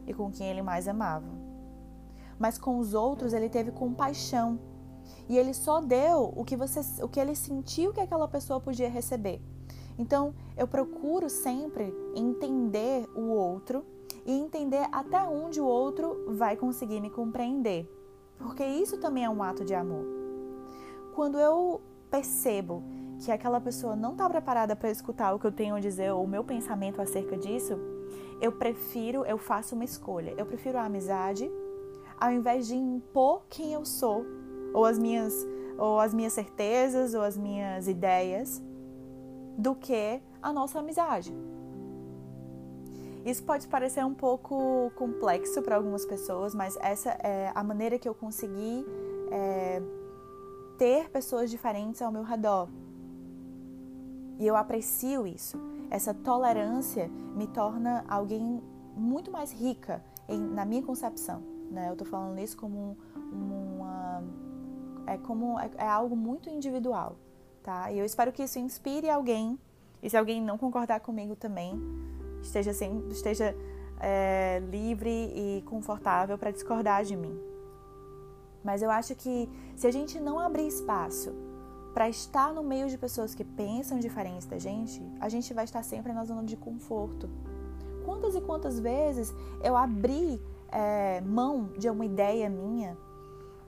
e 0.08 0.14
com 0.14 0.32
quem 0.32 0.48
ele 0.48 0.62
mais 0.62 0.88
amava. 0.88 1.41
Mas 2.42 2.58
com 2.58 2.80
os 2.80 2.96
outros 2.96 3.34
ele 3.34 3.48
teve 3.48 3.70
compaixão, 3.72 4.60
E 5.30 5.38
ele 5.38 5.54
só 5.54 5.80
deu 5.80 6.34
o 6.36 6.44
que 6.44 6.58
você, 6.58 6.82
o 7.04 7.08
que 7.08 7.20
ele 7.20 7.36
sentiu 7.36 7.94
que 7.94 8.00
aquela 8.02 8.28
pessoa 8.28 8.60
podia 8.60 8.90
receber. 8.90 9.40
Então, 9.98 10.34
eu 10.58 10.68
procuro 10.68 11.30
sempre 11.30 11.94
entender 12.16 13.08
o 13.16 13.30
outro 13.30 13.86
e 14.26 14.32
entender 14.32 14.88
até 14.92 15.22
onde 15.22 15.62
o 15.62 15.66
outro 15.66 16.26
vai 16.30 16.58
conseguir 16.58 17.00
me 17.00 17.10
compreender. 17.10 17.88
Porque 18.40 18.66
isso 18.66 18.98
também 18.98 19.24
é 19.24 19.30
um 19.30 19.44
ato 19.44 19.64
de 19.64 19.76
amor. 19.76 20.06
Quando 21.14 21.38
eu 21.38 21.80
percebo 22.10 22.84
que 23.24 23.32
aquela 23.32 23.62
pessoa 23.62 23.96
não 23.96 24.14
está 24.14 24.28
preparada 24.28 24.76
para 24.76 24.90
escutar 24.90 25.34
o 25.34 25.40
que 25.40 25.46
eu 25.46 25.52
tenho 25.52 25.76
a 25.76 25.80
dizer 25.80 26.12
ou 26.12 26.24
o 26.24 26.28
meu 26.28 26.44
pensamento 26.44 27.02
acerca 27.02 27.38
disso, 27.38 27.78
eu 28.42 28.52
prefiro, 28.52 29.24
eu 29.26 29.38
faço 29.38 29.76
uma 29.76 29.86
escolha. 29.86 30.34
Eu 30.38 30.46
prefiro 30.46 30.78
a 30.78 30.84
amizade 30.86 31.50
ao 32.22 32.32
invés 32.32 32.68
de 32.68 32.76
impor 32.76 33.42
quem 33.50 33.74
eu 33.74 33.84
sou 33.84 34.24
ou 34.76 34.86
as 34.86 35.00
minhas 35.00 35.34
ou 35.76 36.00
as 36.00 36.14
minhas 36.14 36.34
certezas 36.34 37.16
ou 37.16 37.24
as 37.24 37.36
minhas 37.36 37.88
ideias 37.88 38.62
do 39.58 39.74
que 39.74 40.22
a 40.40 40.54
nossa 40.54 40.78
amizade. 40.78 41.34
Isso 43.26 43.44
pode 43.44 43.68
parecer 43.68 44.06
um 44.06 44.14
pouco 44.14 44.92
complexo 44.96 45.62
para 45.64 45.76
algumas 45.76 46.06
pessoas, 46.06 46.54
mas 46.54 46.78
essa 46.82 47.10
é 47.24 47.52
a 47.56 47.64
maneira 47.64 47.98
que 47.98 48.08
eu 48.08 48.14
consegui 48.14 48.86
é, 49.32 49.82
ter 50.78 51.10
pessoas 51.10 51.50
diferentes 51.50 52.02
ao 52.02 52.12
meu 52.12 52.24
redor. 52.24 52.68
E 54.40 54.46
eu 54.46 54.56
aprecio 54.56 55.26
isso. 55.26 55.60
Essa 55.90 56.14
tolerância 56.14 57.10
me 57.36 57.48
torna 57.48 58.06
alguém 58.08 58.62
muito 58.96 59.32
mais 59.32 59.52
rica 59.52 60.04
em, 60.28 60.40
na 60.40 60.66
minha 60.66 60.82
concepção. 60.82 61.61
Né? 61.72 61.88
Eu 61.88 61.94
estou 61.94 62.06
falando 62.06 62.38
isso 62.40 62.58
como 62.58 62.98
uma 63.32 64.22
é 65.08 65.18
como 65.18 65.60
é, 65.60 65.70
é, 65.78 65.88
algo 65.88 66.16
muito 66.16 66.50
individual, 66.50 67.16
tá? 67.64 67.92
E 67.92 67.98
eu 67.98 68.06
espero 68.06 68.32
que 68.32 68.44
isso 68.44 68.60
inspire 68.60 69.10
alguém. 69.10 69.58
E 70.04 70.10
se 70.10 70.18
alguém 70.18 70.42
não 70.42 70.58
concordar 70.58 71.00
comigo 71.00 71.36
também, 71.36 71.80
esteja 72.42 72.74
sempre, 72.74 73.12
esteja 73.12 73.56
é, 74.00 74.62
livre 74.70 75.10
e 75.10 75.64
confortável 75.66 76.38
para 76.38 76.52
discordar 76.52 77.04
de 77.04 77.16
mim. 77.16 77.40
Mas 78.64 78.82
eu 78.82 78.92
acho 78.92 79.16
que 79.16 79.50
se 79.76 79.88
a 79.88 79.92
gente 79.92 80.20
não 80.20 80.40
abrir 80.40 80.68
espaço 80.68 81.34
para 81.94 82.10
estar 82.10 82.54
no 82.54 82.64
meio 82.64 82.88
de 82.90 82.98
pessoas 82.98 83.34
que 83.36 83.44
pensam 83.44 84.00
diferente 84.00 84.48
da 84.48 84.58
gente, 84.58 85.02
a 85.20 85.30
gente 85.30 85.54
vai 85.54 85.66
estar 85.66 85.84
sempre 85.84 86.14
na 86.14 86.24
zona 86.26 86.44
de 86.44 86.56
conforto. 86.56 87.30
Quantas 88.06 88.36
e 88.36 88.42
quantas 88.42 88.80
vezes 88.80 89.34
eu 89.64 89.76
abri 89.76 90.42
é, 90.72 91.22
mão 91.22 91.70
de 91.78 91.90
uma 91.90 92.06
ideia 92.06 92.50
minha 92.50 92.98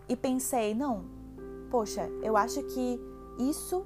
e 0.07 0.15
pensei, 0.15 0.73
não, 0.73 1.05
poxa, 1.69 2.09
eu 2.21 2.37
acho 2.37 2.63
que 2.63 2.99
isso 3.37 3.85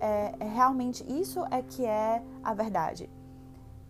é, 0.00 0.34
é 0.38 0.48
realmente 0.48 1.04
isso 1.10 1.44
é 1.50 1.62
que 1.62 1.84
é 1.84 2.22
a 2.42 2.54
verdade. 2.54 3.10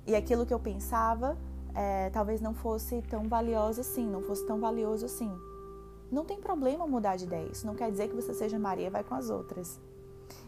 E 0.06 0.14
aquilo 0.14 0.44
que 0.46 0.52
eu 0.52 0.60
pensava 0.60 1.36
é, 1.74 2.08
talvez 2.10 2.40
não 2.40 2.54
fosse 2.54 3.02
tão 3.02 3.24
valioso 3.24 3.80
assim, 3.80 4.06
não 4.06 4.22
fosse 4.22 4.46
tão 4.46 4.60
valioso 4.60 5.04
assim. 5.04 5.30
Não 6.10 6.24
tem 6.24 6.40
problema 6.40 6.86
mudar 6.86 7.16
de 7.16 7.24
ideia. 7.24 7.50
Isso 7.50 7.66
não 7.66 7.74
quer 7.74 7.90
dizer 7.90 8.08
que 8.08 8.14
você 8.14 8.32
seja 8.32 8.58
Maria 8.58 8.86
e 8.86 8.90
vai 8.90 9.02
com 9.02 9.14
as 9.14 9.30
outras. 9.30 9.80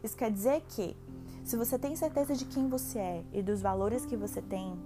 Isso 0.03 0.17
quer 0.17 0.31
dizer 0.31 0.63
que, 0.69 0.97
se 1.43 1.57
você 1.57 1.79
tem 1.79 1.97
certeza 1.97 2.35
de 2.35 2.45
quem 2.45 2.69
você 2.69 2.99
é 2.99 3.25
e 3.33 3.43
dos 3.43 3.61
valores 3.61 4.07
que 4.07 4.17
você 4.17 4.41
tem, 4.41 4.79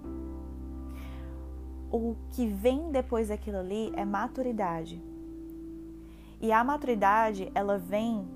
o 1.91 2.15
que 2.31 2.47
vem 2.47 2.91
depois 2.91 3.27
daquilo 3.27 3.57
ali 3.57 3.91
é 3.95 4.05
maturidade. 4.05 5.03
E 6.39 6.51
a 6.51 6.63
maturidade, 6.63 7.51
ela 7.53 7.77
vem 7.77 8.27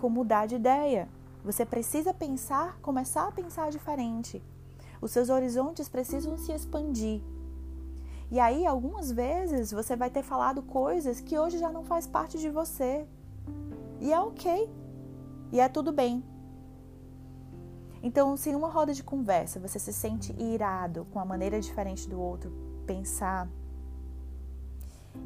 com 0.00 0.08
mudar 0.08 0.46
de 0.46 0.56
ideia. 0.56 1.08
Você 1.44 1.64
precisa 1.64 2.14
pensar, 2.14 2.78
começar 2.80 3.28
a 3.28 3.32
pensar 3.32 3.70
diferente. 3.70 4.42
Os 5.00 5.12
seus 5.12 5.28
horizontes 5.28 5.88
precisam 5.88 6.36
se 6.36 6.52
expandir. 6.52 7.20
E 8.30 8.40
aí, 8.40 8.66
algumas 8.66 9.12
vezes, 9.12 9.70
você 9.70 9.94
vai 9.94 10.08
ter 10.08 10.22
falado 10.22 10.62
coisas 10.62 11.20
que 11.20 11.38
hoje 11.38 11.58
já 11.58 11.70
não 11.70 11.84
faz 11.84 12.06
parte 12.06 12.38
de 12.38 12.48
você. 12.48 13.06
E 14.00 14.12
é 14.12 14.18
ok. 14.18 14.70
E 15.52 15.60
é 15.60 15.68
tudo 15.68 15.92
bem. 15.92 16.24
Então, 18.02 18.36
se 18.36 18.50
numa 18.50 18.68
roda 18.68 18.92
de 18.92 19.02
conversa 19.02 19.60
você 19.60 19.78
se 19.78 19.92
sente 19.92 20.32
irado 20.40 21.06
com 21.12 21.20
a 21.20 21.24
maneira 21.24 21.60
diferente 21.60 22.08
do 22.08 22.20
outro 22.20 22.52
pensar, 22.84 23.48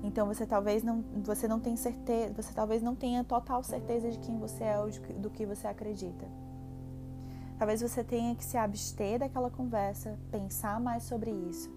então 0.02 0.26
você 0.26 0.44
talvez 0.44 0.82
não, 0.82 1.02
você 1.24 1.48
não 1.48 1.58
tem 1.58 1.74
certeza, 1.76 2.34
você 2.34 2.52
talvez 2.52 2.82
não 2.82 2.94
tenha 2.94 3.24
total 3.24 3.62
certeza 3.62 4.10
de 4.10 4.18
quem 4.18 4.38
você 4.38 4.64
é 4.64 4.78
ou 4.78 4.90
de, 4.90 5.00
do 5.00 5.30
que 5.30 5.46
você 5.46 5.66
acredita. 5.66 6.26
Talvez 7.58 7.80
você 7.80 8.04
tenha 8.04 8.34
que 8.34 8.44
se 8.44 8.58
abster 8.58 9.18
daquela 9.18 9.50
conversa, 9.50 10.18
pensar 10.30 10.78
mais 10.78 11.04
sobre 11.04 11.30
isso. 11.30 11.70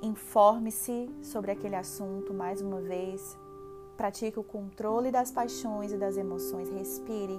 Informe-se 0.00 1.10
sobre 1.22 1.50
aquele 1.50 1.76
assunto 1.76 2.32
mais 2.32 2.62
uma 2.62 2.80
vez. 2.80 3.36
Pratique 3.96 4.38
o 4.38 4.42
controle 4.42 5.12
das 5.12 5.30
paixões 5.30 5.92
e 5.92 5.98
das 5.98 6.16
emoções. 6.16 6.70
Respire. 6.70 7.38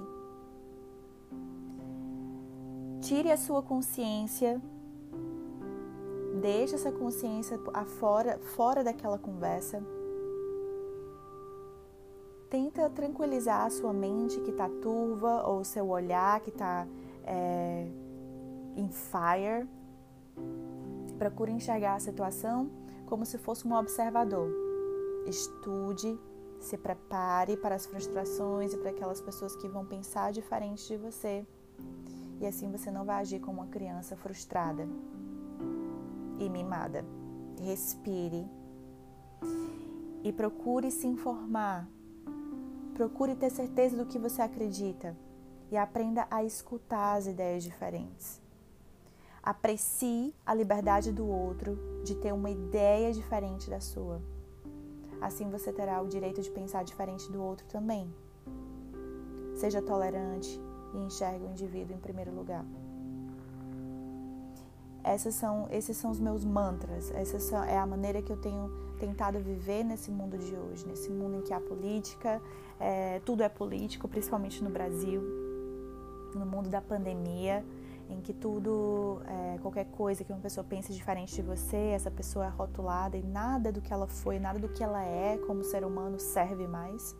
Tire 3.06 3.30
a 3.30 3.36
sua 3.36 3.62
consciência. 3.62 4.60
Deixe 6.40 6.74
essa 6.74 6.90
consciência 6.90 7.58
afora, 7.72 8.38
fora 8.56 8.82
daquela 8.82 9.18
conversa 9.18 9.82
tenta 12.54 12.88
tranquilizar 12.88 13.66
a 13.66 13.70
sua 13.70 13.92
mente 13.92 14.40
que 14.42 14.52
está 14.52 14.68
turva 14.68 15.44
ou 15.44 15.64
seu 15.64 15.88
olhar 15.88 16.38
que 16.38 16.50
está 16.50 16.86
é, 17.24 17.84
em 18.76 18.88
fire. 18.88 19.68
Procure 21.18 21.50
enxergar 21.50 21.96
a 21.96 21.98
situação 21.98 22.70
como 23.06 23.26
se 23.26 23.38
fosse 23.38 23.66
um 23.66 23.74
observador. 23.74 24.48
Estude, 25.26 26.16
se 26.60 26.78
prepare 26.78 27.56
para 27.56 27.74
as 27.74 27.86
frustrações 27.86 28.72
e 28.72 28.76
para 28.76 28.90
aquelas 28.90 29.20
pessoas 29.20 29.56
que 29.56 29.66
vão 29.66 29.84
pensar 29.84 30.30
diferente 30.30 30.86
de 30.86 30.96
você. 30.96 31.44
E 32.44 32.46
assim 32.46 32.70
você 32.70 32.90
não 32.90 33.04
vai 33.04 33.22
agir 33.22 33.40
como 33.40 33.62
uma 33.62 33.70
criança 33.70 34.14
frustrada 34.16 34.86
e 36.38 36.48
mimada. 36.48 37.04
Respire 37.58 38.46
e 40.22 40.32
procure 40.32 40.90
se 40.90 41.06
informar 41.06 41.88
Procure 42.94 43.34
ter 43.34 43.50
certeza 43.50 43.96
do 43.96 44.06
que 44.06 44.20
você 44.20 44.40
acredita 44.40 45.16
e 45.68 45.76
aprenda 45.76 46.28
a 46.30 46.44
escutar 46.44 47.14
as 47.14 47.26
ideias 47.26 47.64
diferentes. 47.64 48.40
Aprecie 49.42 50.32
a 50.46 50.54
liberdade 50.54 51.10
do 51.10 51.26
outro 51.26 51.76
de 52.04 52.14
ter 52.14 52.32
uma 52.32 52.50
ideia 52.50 53.12
diferente 53.12 53.68
da 53.68 53.80
sua. 53.80 54.22
Assim 55.20 55.50
você 55.50 55.72
terá 55.72 56.00
o 56.00 56.06
direito 56.06 56.40
de 56.40 56.50
pensar 56.52 56.84
diferente 56.84 57.30
do 57.32 57.42
outro 57.42 57.66
também. 57.66 58.14
Seja 59.56 59.82
tolerante 59.82 60.60
e 60.94 60.98
enxergue 60.98 61.44
o 61.44 61.50
indivíduo 61.50 61.96
em 61.96 62.00
primeiro 62.00 62.34
lugar. 62.34 62.64
Essas 65.02 65.34
são, 65.34 65.68
esses 65.70 65.96
são 65.96 66.10
os 66.10 66.18
meus 66.18 66.44
mantras. 66.44 67.10
Essa 67.10 67.66
é 67.66 67.76
a 67.76 67.86
maneira 67.86 68.22
que 68.22 68.32
eu 68.32 68.38
tenho 68.38 68.70
tentado 68.98 69.38
viver 69.38 69.84
nesse 69.84 70.10
mundo 70.10 70.38
de 70.38 70.56
hoje, 70.56 70.86
nesse 70.86 71.10
mundo 71.10 71.36
em 71.36 71.42
que 71.42 71.52
a 71.52 71.60
política, 71.60 72.40
é, 72.80 73.20
tudo 73.20 73.42
é 73.42 73.48
político, 73.50 74.08
principalmente 74.08 74.64
no 74.64 74.70
Brasil, 74.70 75.22
no 76.34 76.46
mundo 76.46 76.70
da 76.70 76.80
pandemia, 76.80 77.62
em 78.08 78.20
que 78.20 78.32
tudo, 78.32 79.20
é, 79.26 79.58
qualquer 79.58 79.86
coisa 79.86 80.24
que 80.24 80.32
uma 80.32 80.40
pessoa 80.40 80.64
pense 80.64 80.92
diferente 80.92 81.34
de 81.34 81.42
você, 81.42 81.76
essa 81.76 82.10
pessoa 82.10 82.46
é 82.46 82.48
rotulada 82.48 83.16
e 83.16 83.22
nada 83.22 83.70
do 83.70 83.82
que 83.82 83.92
ela 83.92 84.06
foi, 84.06 84.38
nada 84.38 84.58
do 84.58 84.68
que 84.68 84.82
ela 84.82 85.04
é 85.04 85.36
como 85.46 85.62
ser 85.62 85.84
humano 85.84 86.18
serve 86.18 86.66
mais. 86.66 87.14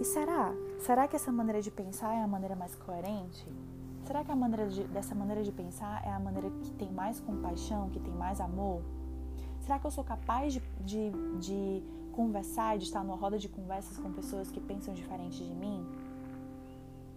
E 0.00 0.04
será? 0.04 0.54
Será 0.78 1.06
que 1.06 1.14
essa 1.14 1.30
maneira 1.30 1.60
de 1.60 1.70
pensar 1.70 2.14
é 2.14 2.22
a 2.22 2.26
maneira 2.26 2.56
mais 2.56 2.74
coerente? 2.74 3.44
Será 4.06 4.24
que 4.24 4.32
a 4.32 4.34
maneira 4.34 4.66
de, 4.66 4.84
dessa 4.84 5.14
maneira 5.14 5.44
de 5.44 5.52
pensar 5.52 6.02
é 6.06 6.10
a 6.10 6.18
maneira 6.18 6.50
que 6.62 6.72
tem 6.72 6.90
mais 6.90 7.20
compaixão, 7.20 7.90
que 7.90 8.00
tem 8.00 8.14
mais 8.14 8.40
amor? 8.40 8.80
Será 9.60 9.78
que 9.78 9.86
eu 9.86 9.90
sou 9.90 10.02
capaz 10.02 10.54
de, 10.54 10.62
de, 10.80 11.10
de 11.38 11.82
conversar, 12.12 12.78
de 12.78 12.84
estar 12.84 13.04
numa 13.04 13.14
roda 13.14 13.38
de 13.38 13.46
conversas 13.46 13.98
com 13.98 14.10
pessoas 14.10 14.50
que 14.50 14.58
pensam 14.58 14.94
diferente 14.94 15.44
de 15.44 15.52
mim? 15.52 15.86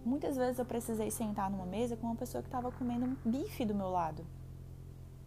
Muitas 0.04 0.36
vezes 0.36 0.58
eu 0.58 0.66
precisei 0.66 1.10
sentar 1.10 1.50
numa 1.50 1.64
mesa 1.64 1.96
com 1.96 2.06
uma 2.06 2.16
pessoa 2.16 2.42
que 2.42 2.48
estava 2.48 2.70
comendo 2.70 3.06
um 3.06 3.16
bife 3.24 3.64
do 3.64 3.74
meu 3.74 3.88
lado. 3.88 4.26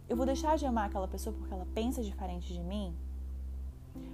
Eu 0.08 0.16
vou 0.16 0.24
deixar 0.24 0.56
de 0.56 0.64
amar 0.64 0.86
aquela 0.86 1.08
pessoa 1.08 1.34
porque 1.36 1.52
ela 1.52 1.66
pensa 1.74 2.04
diferente 2.04 2.54
de 2.54 2.60
mim? 2.60 2.94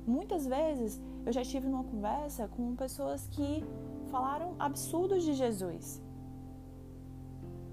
Muitas 0.07 0.47
vezes 0.47 1.01
eu 1.25 1.33
já 1.33 1.43
estive 1.43 1.69
numa 1.69 1.85
conversa 1.85 2.49
com 2.49 2.75
pessoas 2.77 3.27
que 3.29 3.65
falaram 4.11 4.55
absurdos 4.59 5.25
de 5.25 5.35
Jesus 5.35 6.03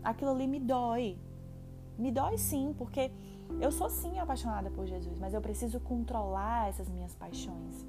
aquilo 0.03 0.31
ali 0.31 0.48
me 0.48 0.60
dói. 0.60 1.17
Me 1.98 2.12
dói 2.12 2.38
sim, 2.38 2.74
porque 2.77 3.12
eu 3.60 3.72
sou 3.72 3.89
sim 3.89 4.17
apaixonada 4.20 4.70
por 4.72 4.86
Jesus, 4.86 5.20
mas 5.20 5.34
eu 5.34 5.41
preciso 5.41 5.79
controlar 5.79 6.70
essas 6.70 6.89
minhas 6.89 7.13
paixões. 7.15 7.86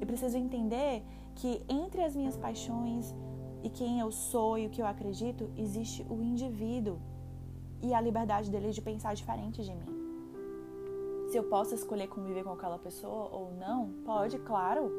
Eu 0.00 0.06
preciso 0.06 0.36
entender 0.36 1.04
que 1.36 1.62
entre 1.68 2.02
as 2.02 2.16
minhas 2.16 2.36
paixões 2.36 3.14
e 3.62 3.70
quem 3.70 4.00
eu 4.00 4.10
sou 4.10 4.58
e 4.58 4.66
o 4.66 4.70
que 4.70 4.82
eu 4.82 4.86
acredito, 4.86 5.50
existe 5.56 6.04
o 6.10 6.20
indivíduo 6.22 6.98
e 7.82 7.94
a 7.94 8.00
liberdade 8.00 8.50
dele 8.50 8.70
de 8.70 8.82
pensar 8.82 9.14
diferente 9.14 9.62
de 9.62 9.74
mim. 9.74 10.03
Se 11.28 11.36
eu 11.36 11.44
posso 11.44 11.74
escolher 11.74 12.08
conviver 12.08 12.44
com 12.44 12.50
aquela 12.50 12.78
pessoa 12.78 13.28
ou 13.32 13.52
não, 13.58 13.90
pode, 14.04 14.38
claro. 14.38 14.90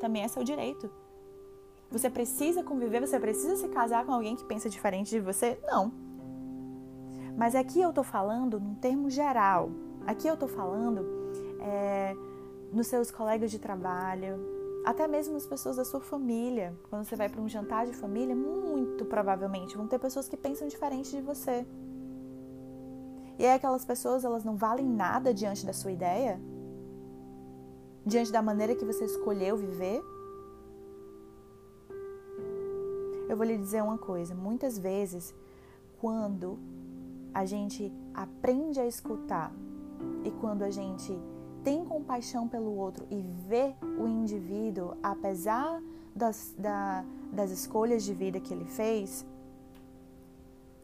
Também 0.00 0.22
é 0.22 0.28
seu 0.28 0.44
direito. 0.44 0.90
Você 1.90 2.10
precisa 2.10 2.62
conviver, 2.62 3.00
você 3.00 3.18
precisa 3.18 3.56
se 3.56 3.68
casar 3.68 4.04
com 4.04 4.12
alguém 4.12 4.36
que 4.36 4.44
pensa 4.44 4.68
diferente 4.68 5.10
de 5.10 5.20
você? 5.20 5.58
Não. 5.66 5.92
Mas 7.36 7.54
aqui 7.54 7.80
eu 7.80 7.92
tô 7.92 8.02
falando 8.02 8.58
num 8.58 8.74
termo 8.74 9.10
geral. 9.10 9.70
Aqui 10.06 10.26
eu 10.26 10.36
tô 10.36 10.48
falando 10.48 11.04
é, 11.60 12.16
nos 12.72 12.86
seus 12.86 13.10
colegas 13.10 13.50
de 13.50 13.58
trabalho, 13.58 14.38
até 14.84 15.06
mesmo 15.06 15.34
nas 15.34 15.46
pessoas 15.46 15.76
da 15.76 15.84
sua 15.84 16.00
família. 16.00 16.74
Quando 16.88 17.04
você 17.04 17.16
vai 17.16 17.28
para 17.28 17.40
um 17.40 17.48
jantar 17.48 17.86
de 17.86 17.92
família, 17.92 18.34
muito 18.34 19.04
provavelmente 19.04 19.76
vão 19.76 19.86
ter 19.86 19.98
pessoas 19.98 20.28
que 20.28 20.36
pensam 20.36 20.66
diferente 20.68 21.10
de 21.10 21.20
você. 21.20 21.66
E 23.38 23.44
aí 23.44 23.54
aquelas 23.54 23.84
pessoas, 23.84 24.24
elas 24.24 24.44
não 24.44 24.56
valem 24.56 24.86
nada 24.86 25.32
diante 25.34 25.66
da 25.66 25.72
sua 25.72 25.92
ideia? 25.92 26.40
Diante 28.04 28.32
da 28.32 28.40
maneira 28.40 28.74
que 28.74 28.84
você 28.84 29.04
escolheu 29.04 29.56
viver? 29.56 30.02
Eu 33.28 33.36
vou 33.36 33.44
lhe 33.44 33.58
dizer 33.58 33.82
uma 33.82 33.98
coisa, 33.98 34.34
muitas 34.34 34.78
vezes, 34.78 35.34
quando 35.98 36.58
a 37.34 37.44
gente 37.44 37.92
aprende 38.14 38.80
a 38.80 38.86
escutar 38.86 39.52
e 40.24 40.30
quando 40.30 40.62
a 40.62 40.70
gente 40.70 41.12
tem 41.62 41.84
compaixão 41.84 42.48
pelo 42.48 42.76
outro 42.76 43.04
e 43.10 43.20
vê 43.20 43.74
o 43.98 44.06
indivíduo, 44.06 44.96
apesar 45.02 45.82
das, 46.14 46.54
da, 46.56 47.04
das 47.32 47.50
escolhas 47.50 48.04
de 48.04 48.14
vida 48.14 48.40
que 48.40 48.54
ele 48.54 48.64
fez, 48.64 49.26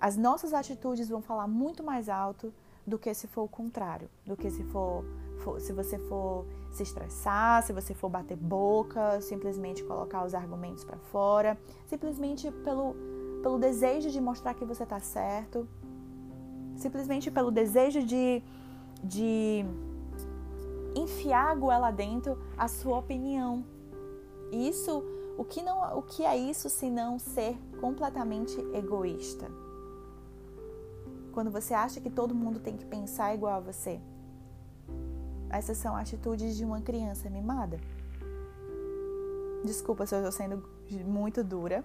as 0.02 0.16
nossas 0.16 0.52
atitudes 0.52 1.09
vão 1.09 1.23
falar 1.23 1.47
muito 1.47 1.80
mais 1.85 2.09
alto 2.09 2.52
do 2.85 2.99
que 2.99 3.14
se 3.14 3.28
for 3.28 3.42
o 3.42 3.49
contrário, 3.49 4.11
do 4.26 4.37
que 4.37 4.50
se 4.50 4.64
for, 4.64 5.04
for, 5.44 5.61
se 5.61 5.73
você 5.73 5.97
for 5.97 6.44
se 6.73 6.82
estressar, 6.82 7.62
se 7.62 7.73
você 7.73 7.94
for 7.94 8.09
bater 8.11 8.37
boca, 8.37 9.21
simplesmente 9.21 9.85
colocar 9.85 10.25
os 10.25 10.35
argumentos 10.35 10.82
para 10.82 10.99
fora, 10.99 11.56
simplesmente 11.87 12.50
pelo, 12.64 12.97
pelo 13.44 13.61
desejo 13.61 14.11
de 14.11 14.21
mostrar 14.21 14.54
que 14.54 14.64
você 14.64 14.82
está 14.82 14.99
certo, 14.99 15.68
simplesmente 16.75 17.30
pelo 17.30 17.52
desejo 17.52 18.02
de, 18.02 18.42
de 19.04 19.64
enfiar 20.97 21.52
a 21.52 21.54
goela 21.54 21.92
dentro 21.92 22.37
a 22.59 22.66
sua 22.66 22.99
opinião. 22.99 23.64
Isso, 24.50 25.04
o 25.38 25.44
que 25.44 25.62
não, 25.62 25.97
o 25.97 26.02
que 26.02 26.25
é 26.25 26.37
isso 26.37 26.68
se 26.68 26.90
não 26.90 27.21
ser 27.21 27.56
completamente 27.80 28.59
egoísta? 28.75 29.62
Quando 31.33 31.51
você 31.51 31.75
acha 31.75 32.01
que 32.01 32.11
todo 32.11 32.35
mundo 32.35 32.61
tem 32.61 32.77
que 32.77 32.85
pensar 32.85 33.35
igual 33.35 33.55
a 33.55 33.61
você. 33.61 34.01
Essas 35.51 35.77
são 35.77 35.97
atitudes 35.97 36.57
de 36.57 36.65
uma 36.65 36.81
criança 36.81 37.29
mimada. 37.29 37.79
Desculpa 39.65 40.07
se 40.07 40.15
eu 40.15 40.19
estou 40.19 40.33
sendo 40.33 40.65
muito 41.05 41.43
dura, 41.45 41.85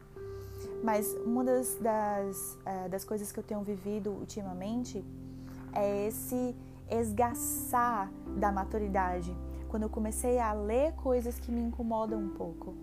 mas 0.84 1.14
uma 1.26 1.44
das, 1.44 1.76
das, 1.76 2.58
uh, 2.62 2.90
das 2.90 3.04
coisas 3.04 3.32
que 3.32 3.40
eu 3.40 3.44
tenho 3.44 3.62
vivido 3.62 4.12
ultimamente 4.12 5.04
é 5.74 6.08
esse 6.08 6.56
esgaçar 6.90 8.12
da 8.38 8.52
maturidade. 8.52 9.36
Quando 9.70 9.84
eu 9.84 9.90
comecei 9.90 10.40
a 10.40 10.54
ler 10.54 10.94
coisas 10.94 11.40
que 11.40 11.52
me 11.52 11.62
incomodam 11.62 12.20
um 12.20 12.30
pouco, 12.30 12.74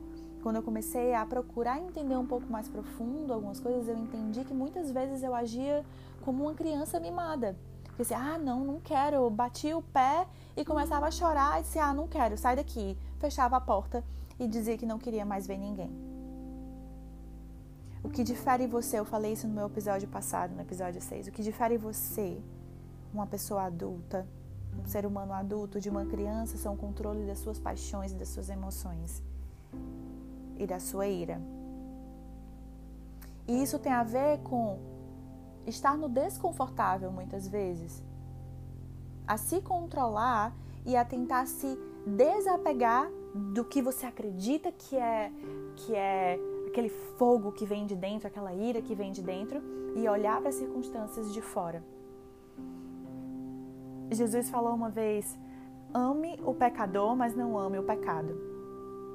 quando 0.43 0.57
eu 0.57 0.63
comecei 0.63 1.15
a 1.15 1.25
procurar 1.25 1.79
entender 1.81 2.17
um 2.17 2.27
pouco 2.27 2.47
mais 2.53 2.69
profundo 2.69 3.33
algumas 3.33 3.59
coisas, 3.59 3.89
eu 3.89 3.97
entendi 3.97 4.45
que 4.45 4.53
muitas 4.53 4.91
vezes 4.91 5.23
eu 5.23 5.35
agia 5.35 5.83
como 6.25 6.45
uma 6.45 6.55
criança 6.55 6.99
mimada. 6.99 7.57
Eu 7.97 7.99
disse, 7.99 8.15
ah, 8.15 8.39
não, 8.39 8.65
não 8.65 8.81
quero. 8.81 9.17
Eu 9.17 9.31
batia 9.31 9.77
o 9.77 9.83
pé 9.83 10.27
e 10.57 10.65
começava 10.65 11.07
a 11.07 11.11
chorar 11.11 11.61
e 11.61 11.63
disse, 11.63 11.79
ah, 11.79 11.93
não 11.93 12.09
quero, 12.09 12.37
sai 12.37 12.57
daqui. 12.57 12.97
Fechava 13.19 13.57
a 13.57 13.61
porta 13.61 14.03
e 14.39 14.49
dizia 14.49 14.77
que 14.77 14.87
não 14.87 14.99
queria 14.99 15.25
mais 15.25 15.47
ver 15.47 15.59
ninguém. 15.59 15.91
O 18.03 18.09
que 18.09 18.25
difere 18.25 18.67
você, 18.67 18.99
eu 18.99 19.05
falei 19.05 19.33
isso 19.33 19.47
no 19.47 19.55
meu 19.55 19.67
episódio 19.67 20.09
passado, 20.09 20.55
no 20.55 20.61
episódio 20.61 21.01
6, 21.01 21.29
o 21.29 21.33
que 21.33 21.43
difere 21.43 21.79
você, 21.79 22.39
uma 23.15 23.27
pessoa 23.27 23.63
adulta, 23.63 24.27
um 24.79 24.87
ser 24.87 25.07
humano 25.07 25.33
adulto, 25.33 25.81
de 25.81 25.89
uma 25.89 26.05
criança, 26.05 26.59
são 26.59 26.75
o 26.75 26.77
controle 26.77 27.25
das 27.25 27.39
suas 27.39 27.59
paixões 27.59 28.13
e 28.13 28.15
das 28.15 28.29
suas 28.29 28.51
emoções 28.51 29.23
e 30.59 30.67
da 30.67 30.79
sua 30.79 31.07
ira. 31.07 31.41
E 33.49 33.63
isso 33.63 33.79
tem 33.79 33.93
a 33.93 34.03
ver 34.03 34.39
com 34.41 34.79
estar 35.67 35.97
no 35.97 36.09
desconfortável 36.09 37.11
muitas 37.11 37.49
vezes, 37.49 38.03
a 39.27 39.37
se 39.37 39.61
controlar 39.61 40.55
e 40.85 40.97
a 40.97 41.05
tentar 41.05 41.47
se 41.47 41.79
desapegar 42.07 43.11
do 43.35 43.65
que 43.65 43.81
você 43.81 44.07
acredita 44.07 44.71
que 44.71 44.97
é 44.97 45.33
que 45.77 45.95
é 45.95 46.39
aquele 46.69 46.89
fogo 46.89 47.53
que 47.53 47.65
vem 47.65 47.87
de 47.87 47.97
dentro, 47.97 48.29
aquela 48.29 48.53
ira 48.53 48.81
que 48.83 48.95
vem 48.95 49.11
de 49.11 49.23
dentro 49.23 49.63
e 49.97 50.09
olhar 50.09 50.41
para 50.41 50.51
as 50.51 50.57
circunstâncias 50.57 51.33
de 51.33 51.41
fora. 51.41 51.83
Jesus 54.11 54.51
falou 54.51 54.75
uma 54.75 54.91
vez: 54.91 55.39
ame 55.93 56.39
o 56.45 56.55
pecador, 56.55 57.17
mas 57.17 57.35
não 57.35 57.59
ame 57.59 57.79
o 57.79 57.83
pecado 57.83 58.55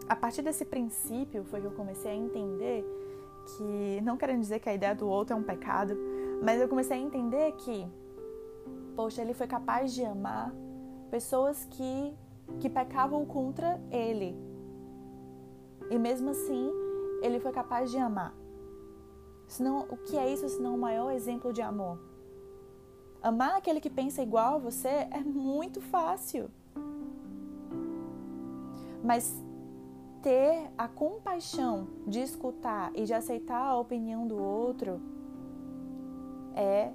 a 0.09 0.15
partir 0.15 0.41
desse 0.41 0.65
princípio 0.65 1.43
foi 1.43 1.61
que 1.61 1.67
eu 1.67 1.71
comecei 1.71 2.11
a 2.11 2.15
entender 2.15 2.83
que, 3.45 4.01
não 4.01 4.17
querendo 4.17 4.39
dizer 4.39 4.59
que 4.59 4.67
a 4.67 4.73
ideia 4.73 4.95
do 4.95 5.07
outro 5.07 5.35
é 5.35 5.37
um 5.37 5.43
pecado, 5.43 5.95
mas 6.41 6.61
eu 6.61 6.67
comecei 6.67 6.97
a 6.97 7.01
entender 7.01 7.51
que, 7.53 7.87
poxa, 8.95 9.21
ele 9.21 9.33
foi 9.33 9.47
capaz 9.47 9.93
de 9.93 10.03
amar 10.05 10.53
pessoas 11.11 11.65
que, 11.71 12.13
que 12.59 12.69
pecavam 12.69 13.25
contra 13.25 13.79
ele. 13.91 14.35
E 15.89 15.97
mesmo 15.97 16.29
assim, 16.29 16.71
ele 17.21 17.39
foi 17.39 17.51
capaz 17.51 17.91
de 17.91 17.97
amar. 17.97 18.33
Senão, 19.47 19.87
o 19.89 19.97
que 19.97 20.17
é 20.17 20.31
isso 20.31 20.47
senão 20.47 20.75
o 20.75 20.77
maior 20.77 21.11
exemplo 21.11 21.51
de 21.51 21.61
amor? 21.61 21.99
Amar 23.21 23.57
aquele 23.57 23.81
que 23.81 23.89
pensa 23.89 24.21
igual 24.21 24.55
a 24.55 24.59
você 24.59 24.87
é 24.87 25.19
muito 25.19 25.81
fácil. 25.81 26.49
Mas 29.03 29.35
ter 30.21 30.69
a 30.77 30.87
compaixão 30.87 31.87
de 32.05 32.21
escutar 32.21 32.91
e 32.93 33.03
de 33.03 33.13
aceitar 33.13 33.61
a 33.61 33.77
opinião 33.77 34.27
do 34.27 34.37
outro 34.37 35.01
é, 36.55 36.91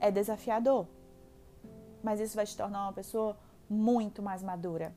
é 0.00 0.10
desafiador. 0.10 0.86
Mas 2.02 2.20
isso 2.20 2.36
vai 2.36 2.46
te 2.46 2.56
tornar 2.56 2.84
uma 2.84 2.92
pessoa 2.92 3.36
muito 3.68 4.22
mais 4.22 4.42
madura, 4.42 4.94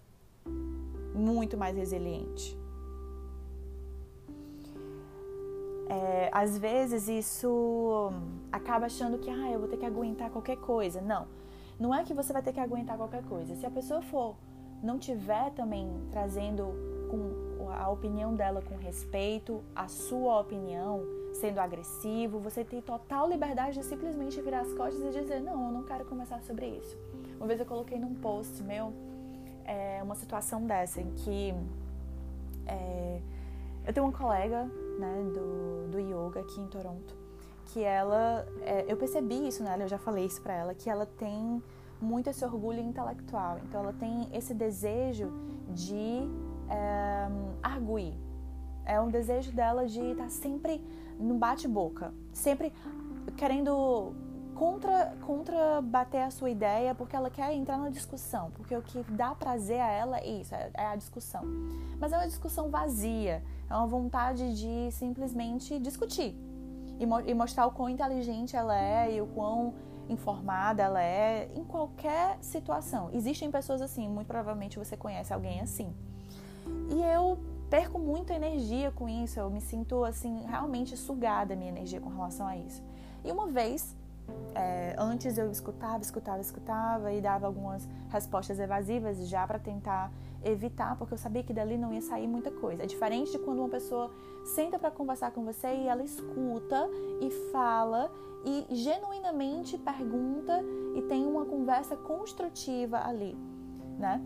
muito 1.13 1.57
mais 1.57 1.75
resiliente. 1.75 2.57
É, 5.89 6.29
às 6.31 6.57
vezes 6.57 7.09
isso 7.09 8.13
acaba 8.49 8.85
achando 8.85 9.17
que 9.17 9.29
ah, 9.29 9.51
eu 9.51 9.59
vou 9.59 9.67
ter 9.67 9.77
que 9.77 9.85
aguentar 9.85 10.29
qualquer 10.29 10.57
coisa. 10.57 11.01
Não, 11.01 11.27
não 11.77 11.93
é 11.93 12.03
que 12.03 12.13
você 12.13 12.31
vai 12.31 12.41
ter 12.41 12.53
que 12.53 12.59
aguentar 12.59 12.95
qualquer 12.95 13.23
coisa. 13.23 13.55
Se 13.55 13.65
a 13.65 13.71
pessoa 13.71 14.01
for 14.01 14.35
não 14.81 14.97
tiver 14.97 15.51
também 15.51 15.89
trazendo 16.09 16.73
com 17.09 17.69
a 17.69 17.89
opinião 17.89 18.33
dela 18.33 18.61
com 18.61 18.75
respeito, 18.77 19.61
a 19.75 19.87
sua 19.87 20.39
opinião 20.39 21.03
sendo 21.33 21.59
agressivo, 21.59 22.39
você 22.39 22.63
tem 22.63 22.81
total 22.81 23.29
liberdade 23.29 23.79
de 23.79 23.85
simplesmente 23.85 24.41
virar 24.41 24.61
as 24.61 24.73
costas 24.73 25.01
e 25.01 25.19
dizer: 25.19 25.39
Não, 25.41 25.67
eu 25.67 25.71
não 25.71 25.83
quero 25.83 26.05
conversar 26.05 26.41
sobre 26.41 26.67
isso. 26.67 26.97
Uma 27.37 27.47
vez 27.47 27.59
eu 27.59 27.65
coloquei 27.65 27.97
num 27.99 28.13
post 28.15 28.61
meu 28.63 28.93
é, 29.65 30.01
uma 30.03 30.15
situação 30.15 30.65
dessa, 30.65 31.01
em 31.01 31.11
que 31.11 31.53
é, 32.65 33.21
eu 33.85 33.93
tenho 33.93 34.05
uma 34.05 34.17
colega 34.17 34.65
né, 34.99 35.31
do, 35.33 35.89
do 35.89 35.99
yoga 35.99 36.41
aqui 36.41 36.59
em 36.59 36.67
Toronto, 36.67 37.15
que 37.67 37.83
ela, 37.83 38.45
é, 38.61 38.85
eu 38.87 38.97
percebi 38.97 39.47
isso 39.47 39.63
nela, 39.63 39.83
eu 39.83 39.87
já 39.87 39.97
falei 39.97 40.25
isso 40.25 40.41
pra 40.41 40.53
ela, 40.53 40.73
que 40.73 40.89
ela 40.89 41.05
tem 41.05 41.63
muito 42.01 42.29
esse 42.29 42.43
orgulho 42.43 42.79
intelectual. 42.79 43.59
Então 43.63 43.81
ela 43.81 43.93
tem 43.93 44.27
esse 44.33 44.53
desejo 44.53 45.31
de 45.69 46.27
é, 46.69 47.27
arguir. 47.61 48.13
É 48.83 48.99
um 48.99 49.09
desejo 49.09 49.51
dela 49.51 49.85
de 49.85 50.01
estar 50.01 50.29
sempre 50.29 50.83
no 51.21 51.35
bate-boca, 51.35 52.13
sempre 52.33 52.73
querendo 53.37 54.13
contra, 54.55 55.15
contra 55.25 55.81
bater 55.81 56.21
a 56.21 56.31
sua 56.31 56.49
ideia, 56.49 56.93
porque 56.93 57.15
ela 57.15 57.29
quer 57.29 57.53
entrar 57.53 57.77
na 57.77 57.89
discussão, 57.89 58.51
porque 58.51 58.75
o 58.75 58.81
que 58.81 59.03
dá 59.09 59.33
prazer 59.33 59.79
a 59.79 59.89
ela 59.89 60.19
é 60.19 60.27
isso, 60.27 60.53
é, 60.53 60.69
é 60.73 60.85
a 60.85 60.95
discussão. 60.95 61.43
Mas 61.99 62.13
é 62.13 62.17
uma 62.17 62.27
discussão 62.27 62.69
vazia, 62.69 63.43
é 63.69 63.75
uma 63.75 63.87
vontade 63.87 64.53
de 64.55 64.91
simplesmente 64.91 65.79
discutir 65.79 66.35
e, 66.99 67.05
mo 67.05 67.19
e 67.21 67.33
mostrar 67.33 67.65
o 67.65 67.71
quão 67.71 67.89
inteligente 67.89 68.55
ela 68.55 68.77
é 68.77 69.15
e 69.15 69.21
o 69.21 69.27
quão 69.27 69.73
informada 70.07 70.83
ela 70.83 71.01
é 71.01 71.49
em 71.55 71.63
qualquer 71.63 72.37
situação. 72.41 73.09
Existem 73.13 73.49
pessoas 73.49 73.81
assim, 73.81 74.07
muito 74.07 74.27
provavelmente 74.27 74.77
você 74.77 74.95
conhece 74.95 75.33
alguém 75.33 75.61
assim. 75.61 75.91
E 76.91 77.01
eu 77.01 77.39
perco 77.71 77.97
muita 77.97 78.33
energia 78.33 78.91
com 78.91 79.07
isso, 79.07 79.39
eu 79.39 79.49
me 79.49 79.61
sinto 79.61 80.03
assim 80.03 80.43
realmente 80.45 80.97
sugada 80.97 81.53
a 81.53 81.57
minha 81.57 81.69
energia 81.69 82.01
com 82.01 82.09
relação 82.09 82.45
a 82.45 82.57
isso. 82.57 82.83
E 83.23 83.31
uma 83.31 83.47
vez, 83.47 83.95
é, 84.53 84.93
antes 84.99 85.37
eu 85.37 85.49
escutava, 85.49 86.03
escutava, 86.03 86.41
escutava 86.41 87.13
e 87.13 87.21
dava 87.21 87.47
algumas 87.47 87.87
respostas 88.09 88.59
evasivas 88.59 89.25
já 89.25 89.47
para 89.47 89.57
tentar 89.57 90.11
evitar, 90.43 90.97
porque 90.97 91.13
eu 91.13 91.17
sabia 91.17 91.43
que 91.43 91.53
dali 91.53 91.77
não 91.77 91.93
ia 91.93 92.01
sair 92.01 92.27
muita 92.27 92.51
coisa. 92.51 92.83
É 92.83 92.85
diferente 92.85 93.31
de 93.31 93.39
quando 93.39 93.59
uma 93.59 93.69
pessoa 93.69 94.11
senta 94.43 94.77
para 94.77 94.91
conversar 94.91 95.31
com 95.31 95.45
você 95.45 95.73
e 95.73 95.87
ela 95.87 96.03
escuta 96.03 96.89
e 97.21 97.31
fala 97.53 98.11
e 98.43 98.65
genuinamente 98.75 99.77
pergunta 99.77 100.61
e 100.93 101.01
tem 101.03 101.25
uma 101.25 101.45
conversa 101.45 101.95
construtiva 101.95 103.07
ali, 103.07 103.37
né? 103.97 104.21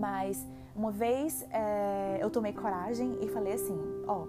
Mas 0.00 0.46
uma 0.74 0.90
vez 0.90 1.46
é, 1.50 2.18
eu 2.20 2.30
tomei 2.30 2.52
coragem 2.52 3.18
e 3.20 3.28
falei 3.28 3.52
assim: 3.52 3.78
ó, 4.06 4.26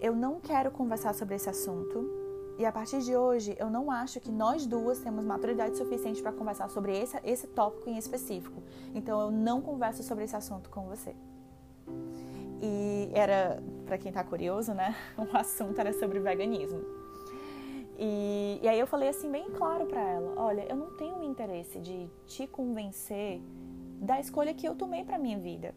eu 0.00 0.14
não 0.14 0.40
quero 0.40 0.70
conversar 0.70 1.14
sobre 1.14 1.34
esse 1.34 1.48
assunto. 1.48 2.18
E 2.58 2.64
a 2.66 2.72
partir 2.72 3.00
de 3.00 3.16
hoje, 3.16 3.56
eu 3.58 3.70
não 3.70 3.90
acho 3.90 4.20
que 4.20 4.30
nós 4.30 4.66
duas 4.66 4.98
temos 4.98 5.24
maturidade 5.24 5.78
suficiente 5.78 6.20
para 6.20 6.30
conversar 6.30 6.68
sobre 6.68 6.94
esse, 6.94 7.18
esse 7.24 7.46
tópico 7.46 7.88
em 7.88 7.96
específico. 7.96 8.62
Então, 8.94 9.18
eu 9.18 9.30
não 9.30 9.62
converso 9.62 10.02
sobre 10.02 10.24
esse 10.24 10.36
assunto 10.36 10.68
com 10.68 10.82
você. 10.82 11.14
E 12.60 13.10
era, 13.14 13.62
para 13.86 13.96
quem 13.96 14.12
tá 14.12 14.22
curioso, 14.22 14.74
né? 14.74 14.94
O 15.16 15.22
assunto 15.34 15.78
era 15.78 15.92
sobre 15.94 16.18
veganismo. 16.18 16.80
E, 17.98 18.60
e 18.62 18.68
aí 18.68 18.78
eu 18.78 18.86
falei 18.86 19.08
assim, 19.08 19.30
bem 19.30 19.48
claro 19.50 19.86
para 19.86 20.00
ela: 20.00 20.34
olha, 20.36 20.66
eu 20.68 20.76
não 20.76 20.90
tenho 20.96 21.22
interesse 21.22 21.78
de 21.78 22.10
te 22.26 22.46
convencer 22.46 23.40
da 24.00 24.18
escolha 24.18 24.54
que 24.54 24.66
eu 24.66 24.74
tomei 24.74 25.04
para 25.04 25.18
minha 25.18 25.38
vida. 25.38 25.74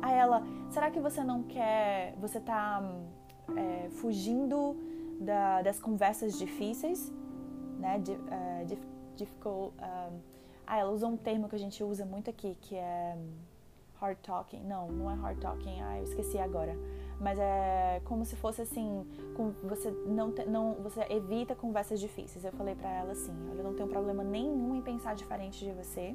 A 0.00 0.10
ela, 0.10 0.42
será 0.70 0.90
que 0.90 0.98
você 0.98 1.22
não 1.22 1.42
quer, 1.42 2.14
você 2.18 2.40
tá 2.40 2.82
é, 3.56 3.88
fugindo 3.90 4.76
da, 5.20 5.62
das 5.62 5.78
conversas 5.78 6.38
difíceis, 6.38 7.12
né? 7.78 7.98
De, 7.98 8.12
uh, 8.12 8.66
difficult, 9.16 9.74
um, 9.78 10.20
ah, 10.66 10.78
ela 10.78 10.90
usa 10.90 11.06
um 11.06 11.16
termo 11.16 11.48
que 11.48 11.54
a 11.54 11.58
gente 11.58 11.82
usa 11.82 12.04
muito 12.04 12.28
aqui, 12.28 12.56
que 12.60 12.74
é 12.74 13.16
hard 14.00 14.18
talking. 14.18 14.62
Não, 14.64 14.88
não 14.88 15.10
é 15.10 15.14
hard 15.14 15.38
talking. 15.38 15.80
Ah, 15.80 15.98
eu 15.98 16.04
esqueci 16.04 16.38
agora. 16.38 16.76
Mas 17.20 17.38
é 17.38 18.00
como 18.04 18.24
se 18.24 18.36
fosse 18.36 18.62
assim, 18.62 19.06
você 19.62 19.90
não, 20.06 20.32
te, 20.32 20.44
não 20.44 20.74
você 20.74 21.00
evita 21.08 21.54
conversas 21.54 21.98
difíceis. 21.98 22.44
Eu 22.44 22.52
falei 22.52 22.74
para 22.74 22.90
ela 22.90 23.12
assim, 23.12 23.32
olha, 23.50 23.60
eu 23.60 23.64
não 23.64 23.74
tenho 23.74 23.88
problema 23.88 24.22
nenhum 24.22 24.74
em 24.74 24.82
pensar 24.82 25.14
diferente 25.14 25.64
de 25.64 25.72
você. 25.72 26.14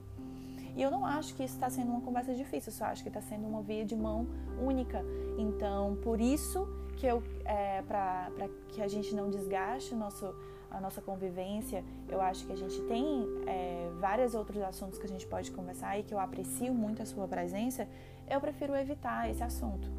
E 0.75 0.81
eu 0.81 0.89
não 0.89 1.05
acho 1.05 1.35
que 1.35 1.43
isso 1.43 1.55
está 1.55 1.69
sendo 1.69 1.91
uma 1.91 2.01
conversa 2.01 2.33
difícil, 2.33 2.71
só 2.71 2.85
acho 2.85 3.03
que 3.03 3.09
está 3.09 3.21
sendo 3.21 3.45
uma 3.47 3.61
via 3.61 3.85
de 3.85 3.95
mão 3.95 4.27
única. 4.61 5.03
Então, 5.37 5.97
por 6.03 6.19
isso 6.21 6.67
que 6.97 7.05
eu, 7.05 7.21
é, 7.45 7.81
para 7.81 8.29
que 8.69 8.81
a 8.81 8.87
gente 8.87 9.13
não 9.15 9.29
desgaste 9.29 9.93
o 9.93 9.97
nosso, 9.97 10.33
a 10.69 10.79
nossa 10.79 11.01
convivência, 11.01 11.83
eu 12.07 12.21
acho 12.21 12.45
que 12.45 12.53
a 12.53 12.55
gente 12.55 12.79
tem 12.83 13.27
é, 13.47 13.89
vários 13.99 14.33
outros 14.35 14.61
assuntos 14.61 14.97
que 14.97 15.05
a 15.05 15.09
gente 15.09 15.27
pode 15.27 15.51
conversar 15.51 15.97
e 15.99 16.03
que 16.03 16.13
eu 16.13 16.19
aprecio 16.19 16.73
muito 16.73 17.01
a 17.01 17.05
sua 17.05 17.27
presença, 17.27 17.87
eu 18.29 18.39
prefiro 18.39 18.75
evitar 18.75 19.29
esse 19.29 19.43
assunto. 19.43 19.89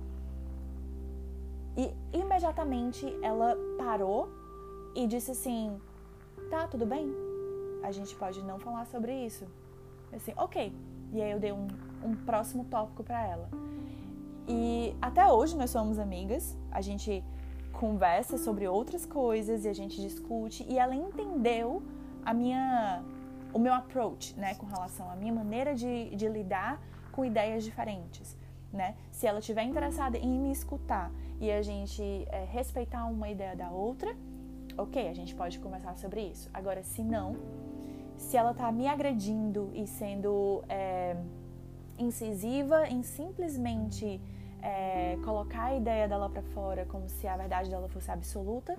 E 1.76 1.92
imediatamente 2.16 3.06
ela 3.22 3.56
parou 3.78 4.28
e 4.94 5.06
disse 5.06 5.30
assim: 5.30 5.80
tá, 6.50 6.66
tudo 6.66 6.84
bem, 6.84 7.12
a 7.82 7.90
gente 7.90 8.14
pode 8.14 8.42
não 8.42 8.58
falar 8.58 8.86
sobre 8.86 9.12
isso. 9.26 9.46
Assim, 10.12 10.32
ok. 10.36 10.72
E 11.12 11.20
aí 11.20 11.30
eu 11.30 11.40
dei 11.40 11.52
um, 11.52 11.66
um 12.02 12.14
próximo 12.14 12.64
tópico 12.64 13.02
para 13.02 13.26
ela. 13.26 13.48
E 14.48 14.94
até 15.00 15.26
hoje 15.26 15.56
nós 15.56 15.70
somos 15.70 15.98
amigas, 15.98 16.56
a 16.70 16.80
gente 16.80 17.22
conversa 17.72 18.36
sobre 18.36 18.66
outras 18.66 19.06
coisas 19.06 19.64
e 19.64 19.68
a 19.68 19.72
gente 19.72 20.00
discute 20.00 20.64
e 20.68 20.78
ela 20.78 20.94
entendeu 20.94 21.82
a 22.24 22.34
minha 22.34 23.02
o 23.52 23.58
meu 23.58 23.74
approach, 23.74 24.34
né, 24.38 24.54
com 24.54 24.64
relação 24.64 25.10
à 25.10 25.14
minha 25.14 25.32
maneira 25.32 25.74
de, 25.74 26.16
de 26.16 26.26
lidar 26.26 26.80
com 27.10 27.22
ideias 27.22 27.62
diferentes, 27.62 28.34
né? 28.72 28.96
Se 29.10 29.26
ela 29.26 29.40
estiver 29.40 29.62
interessada 29.62 30.16
em 30.16 30.38
me 30.38 30.50
escutar 30.50 31.12
e 31.38 31.50
a 31.52 31.60
gente 31.60 32.02
é, 32.30 32.44
respeitar 32.44 33.04
uma 33.04 33.28
ideia 33.28 33.54
da 33.54 33.70
outra, 33.70 34.16
ok, 34.78 35.06
a 35.06 35.12
gente 35.12 35.34
pode 35.34 35.58
conversar 35.58 35.98
sobre 35.98 36.22
isso. 36.22 36.48
Agora, 36.54 36.82
se 36.82 37.02
não, 37.02 37.36
se 38.22 38.36
ela 38.36 38.52
está 38.52 38.70
me 38.70 38.86
agredindo 38.86 39.70
e 39.74 39.86
sendo 39.86 40.62
é, 40.68 41.16
incisiva 41.98 42.88
em 42.88 43.02
simplesmente 43.02 44.20
é, 44.62 45.18
colocar 45.24 45.64
a 45.64 45.74
ideia 45.74 46.06
dela 46.08 46.30
para 46.30 46.42
fora 46.42 46.86
como 46.86 47.08
se 47.08 47.26
a 47.26 47.36
verdade 47.36 47.68
dela 47.68 47.88
fosse 47.88 48.10
absoluta 48.10 48.76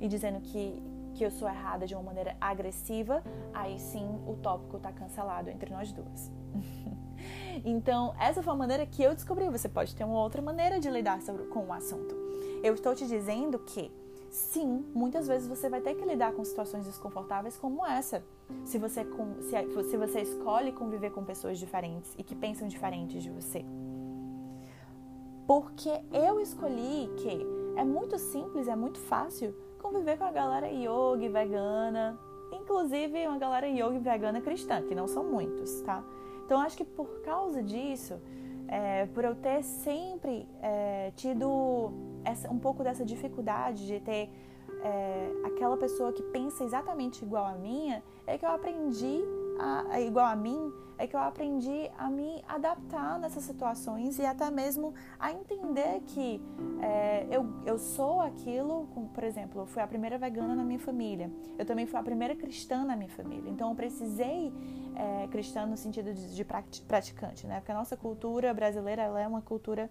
e 0.00 0.08
dizendo 0.08 0.40
que, 0.40 0.82
que 1.14 1.24
eu 1.24 1.30
sou 1.30 1.48
errada 1.48 1.86
de 1.86 1.94
uma 1.94 2.02
maneira 2.02 2.36
agressiva, 2.40 3.22
aí 3.54 3.78
sim 3.78 4.06
o 4.26 4.34
tópico 4.34 4.76
está 4.76 4.90
cancelado 4.92 5.48
entre 5.50 5.72
nós 5.72 5.92
duas. 5.92 6.30
então, 7.64 8.12
essa 8.18 8.42
foi 8.42 8.52
a 8.52 8.56
maneira 8.56 8.84
que 8.84 9.02
eu 9.02 9.14
descobri. 9.14 9.48
Você 9.50 9.68
pode 9.68 9.94
ter 9.94 10.02
uma 10.02 10.20
outra 10.20 10.42
maneira 10.42 10.80
de 10.80 10.90
lidar 10.90 11.22
sobre, 11.22 11.44
com 11.44 11.66
o 11.66 11.72
assunto. 11.72 12.14
Eu 12.62 12.74
estou 12.74 12.94
te 12.94 13.06
dizendo 13.06 13.58
que 13.60 13.90
sim, 14.30 14.84
muitas 14.92 15.28
vezes 15.28 15.46
você 15.46 15.68
vai 15.68 15.80
ter 15.80 15.94
que 15.94 16.04
lidar 16.04 16.32
com 16.32 16.44
situações 16.44 16.84
desconfortáveis 16.84 17.56
como 17.56 17.86
essa. 17.86 18.24
Se 18.64 18.78
você, 18.78 19.06
se, 19.40 19.84
se 19.84 19.96
você 19.96 20.20
escolhe 20.20 20.72
conviver 20.72 21.10
com 21.10 21.24
pessoas 21.24 21.58
diferentes 21.58 22.14
e 22.18 22.22
que 22.22 22.34
pensam 22.34 22.68
diferentes 22.68 23.22
de 23.22 23.30
você. 23.30 23.64
Porque 25.46 25.90
eu 26.12 26.40
escolhi 26.40 27.10
que 27.16 27.46
é 27.76 27.84
muito 27.84 28.18
simples, 28.18 28.68
é 28.68 28.76
muito 28.76 28.98
fácil 29.00 29.54
conviver 29.80 30.16
com 30.16 30.24
a 30.24 30.30
galera 30.30 30.68
yogi 30.68 31.28
vegana, 31.28 32.18
inclusive 32.52 33.26
uma 33.26 33.38
galera 33.38 33.66
yogi 33.66 33.98
vegana 33.98 34.40
cristã, 34.40 34.82
que 34.82 34.94
não 34.94 35.08
são 35.08 35.24
muitos, 35.24 35.80
tá? 35.82 36.04
Então 36.44 36.60
acho 36.60 36.76
que 36.76 36.84
por 36.84 37.20
causa 37.22 37.62
disso, 37.62 38.20
é, 38.68 39.06
por 39.06 39.24
eu 39.24 39.34
ter 39.34 39.62
sempre 39.64 40.48
é, 40.62 41.12
tido 41.16 41.92
essa, 42.24 42.50
um 42.50 42.58
pouco 42.58 42.84
dessa 42.84 43.04
dificuldade 43.04 43.86
de 43.86 43.98
ter 44.00 44.30
é, 44.82 45.32
aquela 45.44 45.76
pessoa 45.76 46.12
que 46.12 46.22
pensa 46.22 46.64
exatamente 46.64 47.24
igual 47.24 47.46
a 47.46 47.54
minha, 47.54 48.02
é 48.26 48.38
que 48.38 48.44
eu 48.44 48.50
aprendi 48.50 49.22
a, 49.58 50.00
igual 50.00 50.26
a 50.26 50.36
mim, 50.36 50.72
é 50.96 51.06
que 51.06 51.14
eu 51.14 51.20
aprendi 51.20 51.90
a 51.98 52.10
me 52.10 52.42
adaptar 52.48 53.18
nessas 53.18 53.44
situações 53.44 54.18
e 54.18 54.24
até 54.24 54.50
mesmo 54.50 54.94
a 55.18 55.32
entender 55.32 56.00
que 56.06 56.40
é, 56.80 57.26
eu, 57.30 57.46
eu 57.66 57.78
sou 57.78 58.20
aquilo, 58.20 58.86
como, 58.94 59.08
por 59.08 59.24
exemplo, 59.24 59.62
eu 59.62 59.66
fui 59.66 59.82
a 59.82 59.86
primeira 59.86 60.18
vegana 60.18 60.54
na 60.54 60.64
minha 60.64 60.78
família, 60.78 61.30
eu 61.58 61.64
também 61.64 61.86
fui 61.86 61.98
a 61.98 62.02
primeira 62.02 62.34
cristã 62.34 62.84
na 62.84 62.96
minha 62.96 63.10
família, 63.10 63.50
então 63.50 63.70
eu 63.70 63.74
precisei 63.74 64.52
é, 64.94 65.26
cristã 65.28 65.66
no 65.66 65.76
sentido 65.76 66.12
de, 66.12 66.34
de 66.34 66.44
praticante, 66.44 67.46
né? 67.46 67.60
Porque 67.60 67.72
a 67.72 67.74
nossa 67.74 67.96
cultura 67.96 68.52
brasileira 68.52 69.02
ela 69.02 69.20
é 69.20 69.26
uma 69.26 69.40
cultura 69.40 69.90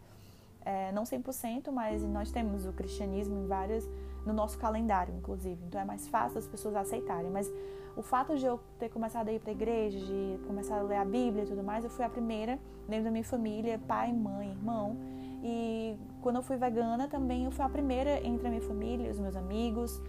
é, 0.63 0.91
não 0.91 1.03
100%, 1.03 1.71
mas 1.71 2.03
nós 2.03 2.31
temos 2.31 2.65
o 2.65 2.73
cristianismo 2.73 3.37
em 3.37 3.47
várias 3.47 3.89
no 4.29 4.35
nosso 4.35 4.57
calendário, 4.57 5.13
inclusive. 5.15 5.59
Então 5.67 5.81
é 5.81 5.85
mais 5.85 6.07
fácil 6.07 6.37
as 6.37 6.47
pessoas 6.47 6.75
aceitarem. 6.75 7.29
Mas 7.29 7.51
o 7.97 8.01
fato 8.01 8.37
de 8.37 8.45
eu 8.45 8.59
ter 8.77 8.89
começado 8.89 9.27
a 9.27 9.33
ir 9.33 9.39
para 9.39 9.49
a 9.49 9.53
igreja, 9.53 9.99
de 9.99 10.39
começar 10.47 10.77
a 10.77 10.81
ler 10.81 10.97
a 10.97 11.05
Bíblia 11.05 11.43
e 11.43 11.47
tudo 11.47 11.63
mais, 11.63 11.83
eu 11.83 11.89
fui 11.89 12.05
a 12.05 12.09
primeira 12.09 12.59
dentro 12.87 13.05
da 13.05 13.11
minha 13.11 13.23
família, 13.23 13.79
pai, 13.87 14.13
mãe, 14.13 14.49
irmão. 14.49 14.95
E 15.43 15.97
quando 16.21 16.37
eu 16.37 16.43
fui 16.43 16.57
vegana 16.57 17.07
também 17.07 17.45
eu 17.45 17.51
fui 17.51 17.63
a 17.63 17.69
primeira 17.69 18.25
entre 18.25 18.47
a 18.47 18.49
minha 18.49 18.61
família, 18.61 19.09
os 19.09 19.19
meus 19.19 19.35
amigos. 19.35 19.99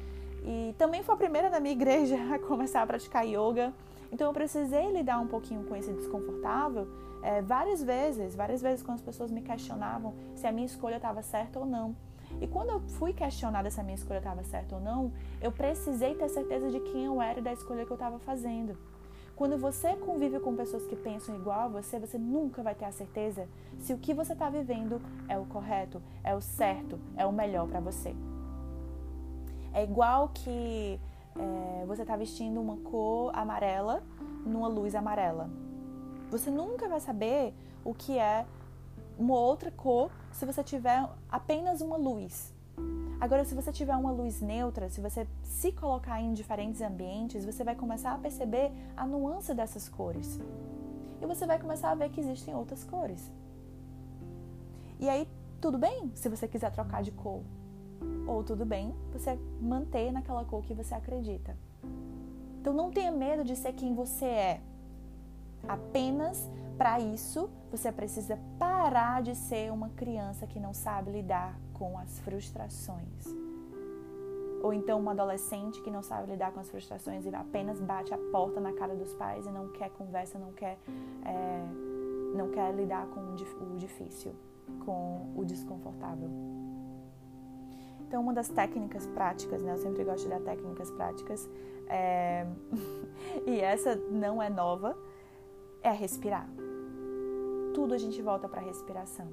E 0.44 0.74
também 0.78 1.02
fui 1.02 1.14
a 1.14 1.18
primeira 1.18 1.48
da 1.50 1.58
minha 1.58 1.72
igreja 1.72 2.16
a 2.34 2.38
começar 2.38 2.82
a 2.82 2.86
praticar 2.86 3.26
yoga. 3.26 3.72
Então 4.12 4.26
eu 4.26 4.32
precisei 4.32 4.90
lidar 4.92 5.18
um 5.20 5.26
pouquinho 5.26 5.64
com 5.64 5.74
esse 5.74 5.92
desconfortável 5.92 6.86
é, 7.22 7.40
várias 7.42 7.82
vezes, 7.82 8.34
várias 8.34 8.60
vezes 8.60 8.82
quando 8.82 8.96
as 8.96 9.02
pessoas 9.02 9.30
me 9.30 9.40
questionavam 9.40 10.14
se 10.34 10.46
a 10.46 10.52
minha 10.52 10.66
escolha 10.66 10.96
estava 10.96 11.22
certa 11.22 11.58
ou 11.58 11.66
não. 11.66 11.94
E 12.40 12.46
quando 12.46 12.70
eu 12.70 12.80
fui 12.80 13.12
questionada 13.12 13.70
se 13.70 13.80
a 13.80 13.82
minha 13.82 13.94
escolha 13.94 14.18
estava 14.18 14.42
certa 14.44 14.76
ou 14.76 14.80
não, 14.80 15.12
eu 15.40 15.50
precisei 15.50 16.14
ter 16.14 16.28
certeza 16.28 16.70
de 16.70 16.80
quem 16.80 17.04
eu 17.04 17.20
era 17.20 17.38
e 17.38 17.42
da 17.42 17.52
escolha 17.52 17.84
que 17.84 17.90
eu 17.90 17.96
estava 17.96 18.18
fazendo. 18.18 18.76
Quando 19.34 19.56
você 19.56 19.96
convive 19.96 20.38
com 20.38 20.54
pessoas 20.54 20.86
que 20.86 20.94
pensam 20.94 21.34
igual 21.34 21.60
a 21.60 21.68
você, 21.68 21.98
você 21.98 22.18
nunca 22.18 22.62
vai 22.62 22.74
ter 22.74 22.84
a 22.84 22.92
certeza 22.92 23.48
se 23.78 23.94
o 23.94 23.98
que 23.98 24.12
você 24.12 24.34
está 24.34 24.50
vivendo 24.50 25.00
é 25.28 25.38
o 25.38 25.46
correto, 25.46 26.02
é 26.22 26.34
o 26.34 26.42
certo, 26.42 27.00
é 27.16 27.24
o 27.24 27.32
melhor 27.32 27.66
para 27.66 27.80
você. 27.80 28.14
É 29.72 29.82
igual 29.82 30.28
que 30.34 31.00
é, 31.38 31.86
você 31.86 32.02
está 32.02 32.16
vestindo 32.16 32.60
uma 32.60 32.76
cor 32.78 33.30
amarela 33.34 34.02
numa 34.44 34.68
luz 34.68 34.94
amarela. 34.94 35.48
Você 36.30 36.50
nunca 36.50 36.86
vai 36.86 37.00
saber 37.00 37.54
o 37.84 37.94
que 37.94 38.18
é 38.18 38.44
uma 39.20 39.38
outra 39.38 39.70
cor 39.70 40.10
se 40.32 40.46
você 40.46 40.64
tiver 40.64 41.06
apenas 41.28 41.82
uma 41.82 41.98
luz. 41.98 42.54
Agora, 43.20 43.44
se 43.44 43.54
você 43.54 43.70
tiver 43.70 43.94
uma 43.94 44.10
luz 44.10 44.40
neutra, 44.40 44.88
se 44.88 44.98
você 44.98 45.26
se 45.42 45.70
colocar 45.72 46.18
em 46.22 46.32
diferentes 46.32 46.80
ambientes, 46.80 47.44
você 47.44 47.62
vai 47.62 47.76
começar 47.76 48.14
a 48.14 48.18
perceber 48.18 48.72
a 48.96 49.06
nuance 49.06 49.52
dessas 49.52 49.88
cores. 49.90 50.40
e 51.20 51.26
você 51.26 51.46
vai 51.46 51.58
começar 51.58 51.90
a 51.90 51.94
ver 51.94 52.08
que 52.08 52.18
existem 52.18 52.54
outras 52.54 52.82
cores. 52.82 53.30
E 54.98 55.06
aí, 55.06 55.28
tudo 55.60 55.76
bem 55.76 56.10
se 56.14 56.30
você 56.30 56.48
quiser 56.48 56.72
trocar 56.72 57.02
de 57.02 57.12
cor. 57.12 57.42
Ou 58.26 58.42
tudo 58.42 58.64
bem 58.64 58.94
você 59.12 59.38
manter 59.60 60.10
naquela 60.12 60.46
cor 60.46 60.62
que 60.62 60.72
você 60.72 60.94
acredita. 60.94 61.54
Então 62.58 62.72
não 62.72 62.90
tenha 62.90 63.12
medo 63.12 63.44
de 63.44 63.54
ser 63.54 63.74
quem 63.74 63.94
você 63.94 64.24
é. 64.24 64.60
Apenas 65.68 66.48
para 66.80 66.98
isso 66.98 67.50
você 67.70 67.92
precisa 67.92 68.38
parar 68.58 69.22
de 69.22 69.34
ser 69.34 69.70
uma 69.70 69.90
criança 69.90 70.46
que 70.46 70.58
não 70.58 70.72
sabe 70.72 71.10
lidar 71.10 71.54
com 71.74 71.98
as 71.98 72.18
frustrações. 72.20 73.26
Ou 74.62 74.72
então 74.72 74.98
uma 74.98 75.10
adolescente 75.10 75.78
que 75.82 75.90
não 75.90 76.02
sabe 76.02 76.30
lidar 76.30 76.52
com 76.52 76.60
as 76.60 76.70
frustrações 76.70 77.26
e 77.26 77.34
apenas 77.34 77.78
bate 77.78 78.14
a 78.14 78.18
porta 78.32 78.62
na 78.62 78.72
cara 78.72 78.94
dos 78.94 79.12
pais 79.12 79.46
e 79.46 79.50
não 79.50 79.68
quer 79.72 79.90
conversa, 79.90 80.38
não 80.38 80.54
quer, 80.54 80.78
é, 81.26 81.66
não 82.34 82.50
quer 82.50 82.74
lidar 82.74 83.06
com 83.08 83.34
o 83.34 83.76
difícil, 83.76 84.34
com 84.86 85.34
o 85.36 85.44
desconfortável. 85.44 86.30
Então, 88.08 88.22
uma 88.22 88.32
das 88.32 88.48
técnicas 88.48 89.06
práticas, 89.08 89.62
né? 89.62 89.72
Eu 89.72 89.78
sempre 89.78 90.02
gosto 90.02 90.22
de 90.22 90.30
dar 90.30 90.40
técnicas 90.40 90.90
práticas, 90.92 91.46
é... 91.88 92.46
e 93.46 93.60
essa 93.60 93.96
não 93.96 94.42
é 94.42 94.48
nova, 94.48 94.96
é 95.82 95.90
respirar. 95.90 96.48
Tudo 97.74 97.94
a 97.94 97.98
gente 97.98 98.20
volta 98.20 98.48
para 98.48 98.60
a 98.60 98.64
respiração. 98.64 99.28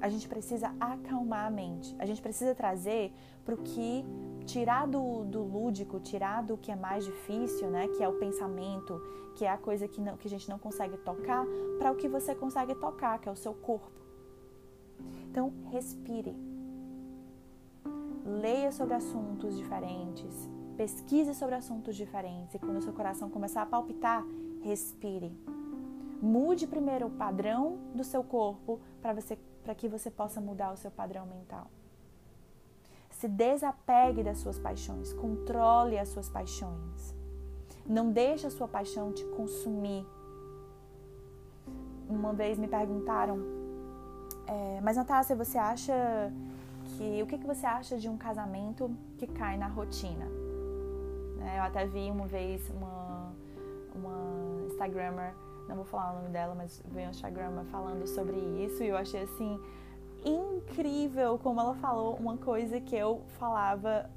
A 0.00 0.08
gente 0.08 0.28
precisa 0.28 0.74
acalmar 0.78 1.46
a 1.46 1.50
mente. 1.50 1.94
A 1.98 2.06
gente 2.06 2.20
precisa 2.20 2.54
trazer 2.54 3.12
para 3.44 3.54
o 3.54 3.58
que 3.58 4.04
tirar 4.44 4.86
do, 4.86 5.24
do 5.24 5.42
lúdico, 5.42 5.98
tirar 6.00 6.42
do 6.42 6.56
que 6.56 6.70
é 6.70 6.76
mais 6.76 7.04
difícil, 7.04 7.70
né? 7.70 7.88
Que 7.88 8.02
é 8.02 8.08
o 8.08 8.18
pensamento, 8.18 9.00
que 9.36 9.44
é 9.44 9.50
a 9.50 9.56
coisa 9.56 9.88
que, 9.88 10.00
não, 10.00 10.16
que 10.16 10.26
a 10.26 10.30
gente 10.30 10.48
não 10.48 10.58
consegue 10.58 10.96
tocar, 10.98 11.46
para 11.78 11.90
o 11.90 11.96
que 11.96 12.08
você 12.08 12.34
consegue 12.34 12.74
tocar, 12.74 13.18
que 13.18 13.28
é 13.28 13.32
o 13.32 13.36
seu 13.36 13.54
corpo. 13.54 13.90
Então, 15.30 15.52
respire 15.70 16.36
leia 18.24 18.72
sobre 18.72 18.94
assuntos 18.94 19.56
diferentes, 19.56 20.48
pesquise 20.76 21.34
sobre 21.34 21.54
assuntos 21.54 21.94
diferentes 21.94 22.54
e 22.54 22.58
quando 22.58 22.78
o 22.78 22.82
seu 22.82 22.92
coração 22.92 23.28
começar 23.28 23.62
a 23.62 23.66
palpitar, 23.66 24.24
respire. 24.62 25.32
Mude 26.24 26.66
primeiro 26.66 27.08
o 27.08 27.10
padrão 27.10 27.76
do 27.94 28.02
seu 28.02 28.24
corpo 28.24 28.80
para 29.02 29.74
que 29.74 29.86
você 29.86 30.10
possa 30.10 30.40
mudar 30.40 30.72
o 30.72 30.76
seu 30.76 30.90
padrão 30.90 31.26
mental. 31.26 31.66
Se 33.10 33.28
desapegue 33.28 34.22
das 34.22 34.38
suas 34.38 34.58
paixões, 34.58 35.12
controle 35.12 35.98
as 35.98 36.08
suas 36.08 36.30
paixões. 36.30 37.14
Não 37.84 38.10
deixe 38.10 38.46
a 38.46 38.50
sua 38.50 38.66
paixão 38.66 39.12
te 39.12 39.22
consumir. 39.36 40.06
Uma 42.08 42.32
vez 42.32 42.56
me 42.56 42.68
perguntaram, 42.68 43.38
é, 44.46 44.80
mas 44.80 44.96
Natácia, 44.96 45.36
você 45.36 45.58
acha 45.58 45.92
que 46.96 47.22
o 47.22 47.26
que, 47.26 47.36
que 47.36 47.46
você 47.46 47.66
acha 47.66 47.98
de 47.98 48.08
um 48.08 48.16
casamento 48.16 48.90
que 49.18 49.26
cai 49.26 49.58
na 49.58 49.68
rotina? 49.68 50.24
Né, 51.36 51.58
eu 51.58 51.64
até 51.64 51.84
vi 51.86 52.10
uma 52.10 52.26
vez 52.26 52.70
uma, 52.70 53.30
uma 53.94 54.64
Instagrammer, 54.68 55.34
não 55.68 55.76
vou 55.76 55.84
falar 55.84 56.12
o 56.12 56.16
nome 56.16 56.30
dela, 56.30 56.54
mas 56.54 56.82
vi 56.86 57.02
uma 57.02 57.10
Instagrammer 57.10 57.64
falando 57.66 58.06
sobre 58.06 58.36
isso 58.64 58.82
e 58.82 58.88
eu 58.88 58.96
achei 58.96 59.22
assim 59.22 59.58
incrível 60.24 61.38
como 61.38 61.60
ela 61.60 61.74
falou 61.74 62.16
uma 62.16 62.36
coisa 62.36 62.80
que 62.80 62.96
eu 62.96 63.22
falava 63.38 64.08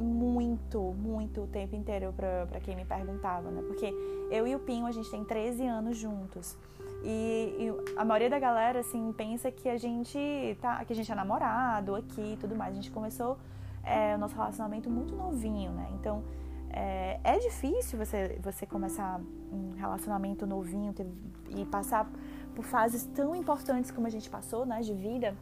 muito, 0.00 0.80
muito 0.94 1.42
o 1.42 1.46
tempo 1.46 1.74
inteiro 1.74 2.12
para 2.12 2.60
quem 2.60 2.76
me 2.76 2.84
perguntava, 2.84 3.50
né? 3.50 3.62
Porque 3.66 3.92
eu 4.30 4.46
e 4.46 4.54
o 4.54 4.58
Pinho, 4.58 4.86
a 4.86 4.92
gente 4.92 5.10
tem 5.10 5.24
13 5.24 5.66
anos 5.66 5.96
juntos. 5.96 6.56
E, 7.04 7.54
e, 7.58 7.96
a 7.96 8.04
maioria 8.04 8.30
da 8.30 8.38
galera, 8.38 8.80
assim, 8.80 9.12
pensa 9.12 9.50
que 9.50 9.68
a 9.68 9.76
gente 9.76 10.56
tá, 10.60 10.84
que 10.84 10.92
a 10.92 10.96
gente 10.96 11.10
é 11.10 11.14
namorado 11.14 11.94
aqui 11.94 12.34
e 12.34 12.36
tudo 12.36 12.56
mais. 12.56 12.72
A 12.72 12.76
gente 12.76 12.90
começou 12.90 13.38
é, 13.84 14.14
o 14.14 14.18
nosso 14.18 14.34
relacionamento 14.34 14.90
muito 14.90 15.14
novinho, 15.14 15.70
né? 15.72 15.88
Então, 15.94 16.22
é, 16.70 17.20
é 17.22 17.38
difícil 17.38 17.98
você, 17.98 18.38
você 18.42 18.66
começar 18.66 19.20
um 19.52 19.72
relacionamento 19.76 20.46
novinho 20.46 20.92
ter, 20.92 21.06
e 21.50 21.64
passar 21.64 22.10
por 22.54 22.64
fases 22.64 23.04
tão 23.06 23.34
importantes 23.34 23.90
como 23.90 24.06
a 24.06 24.10
gente 24.10 24.28
passou, 24.28 24.66
né, 24.66 24.80
de 24.80 24.94
vida. 24.94 25.36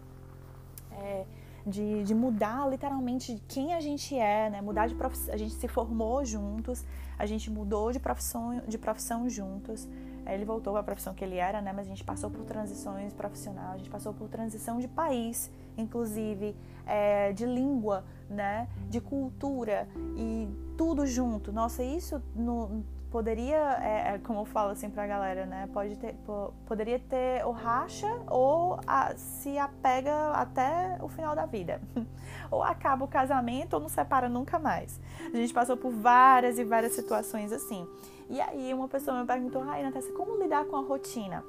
É, 0.92 1.26
de, 1.66 2.04
de, 2.04 2.14
mudar 2.14 2.68
literalmente 2.70 3.42
quem 3.48 3.74
a 3.74 3.80
gente 3.80 4.16
é, 4.16 4.48
né? 4.48 4.62
Mudar 4.62 4.86
de 4.86 4.94
profissão. 4.94 5.34
A 5.34 5.36
gente 5.36 5.52
se 5.54 5.66
formou 5.66 6.24
juntos, 6.24 6.84
a 7.18 7.26
gente 7.26 7.50
mudou 7.50 7.90
de 7.90 7.98
profissão, 7.98 8.62
de 8.68 8.78
profissão 8.78 9.28
juntos. 9.28 9.88
Ele 10.24 10.44
voltou 10.44 10.76
a 10.76 10.82
profissão 10.82 11.12
que 11.12 11.24
ele 11.24 11.36
era, 11.36 11.60
né? 11.60 11.72
Mas 11.72 11.86
a 11.86 11.88
gente 11.88 12.04
passou 12.04 12.30
por 12.30 12.44
transições 12.44 13.12
profissionais, 13.12 13.74
a 13.74 13.78
gente 13.78 13.90
passou 13.90 14.14
por 14.14 14.28
transição 14.28 14.78
de 14.78 14.86
país, 14.86 15.50
inclusive, 15.76 16.56
é, 16.86 17.32
de 17.32 17.44
língua, 17.44 18.04
né? 18.28 18.68
De 18.88 19.00
cultura 19.00 19.88
e 20.16 20.48
tudo 20.76 21.06
junto. 21.06 21.52
Nossa, 21.52 21.82
isso 21.82 22.22
no, 22.34 22.84
poderia, 23.10 23.78
é, 23.82 24.14
é, 24.14 24.18
como 24.18 24.40
eu 24.40 24.44
falo 24.44 24.70
assim 24.70 24.90
pra 24.90 25.06
galera, 25.06 25.46
né? 25.46 25.68
Pode 25.72 25.96
ter, 25.96 26.14
poderia 26.66 26.98
ter 26.98 27.44
ou 27.46 27.52
racha 27.52 28.06
ou 28.28 28.78
a, 28.86 29.14
se 29.16 29.58
apega 29.58 30.32
até 30.32 30.98
o 31.00 31.08
final 31.08 31.34
da 31.34 31.46
vida. 31.46 31.80
ou 32.50 32.62
acaba 32.62 33.04
o 33.04 33.08
casamento 33.08 33.74
ou 33.74 33.80
não 33.80 33.88
separa 33.88 34.28
nunca 34.28 34.58
mais. 34.58 35.00
A 35.32 35.36
gente 35.36 35.54
passou 35.54 35.76
por 35.76 35.90
várias 35.90 36.58
e 36.58 36.64
várias 36.64 36.92
situações 36.92 37.52
assim. 37.52 37.86
E 38.28 38.40
aí 38.40 38.74
uma 38.74 38.88
pessoa 38.88 39.20
me 39.20 39.26
perguntou, 39.26 39.62
ai, 39.62 39.82
Natácia, 39.82 40.12
como 40.12 40.36
lidar 40.36 40.64
com 40.66 40.76
a 40.76 40.80
rotina? 40.80 41.42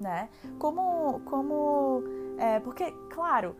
Né? 0.00 0.28
Como, 0.58 1.20
como, 1.24 2.04
é, 2.38 2.60
porque, 2.60 2.92
claro, 3.10 3.56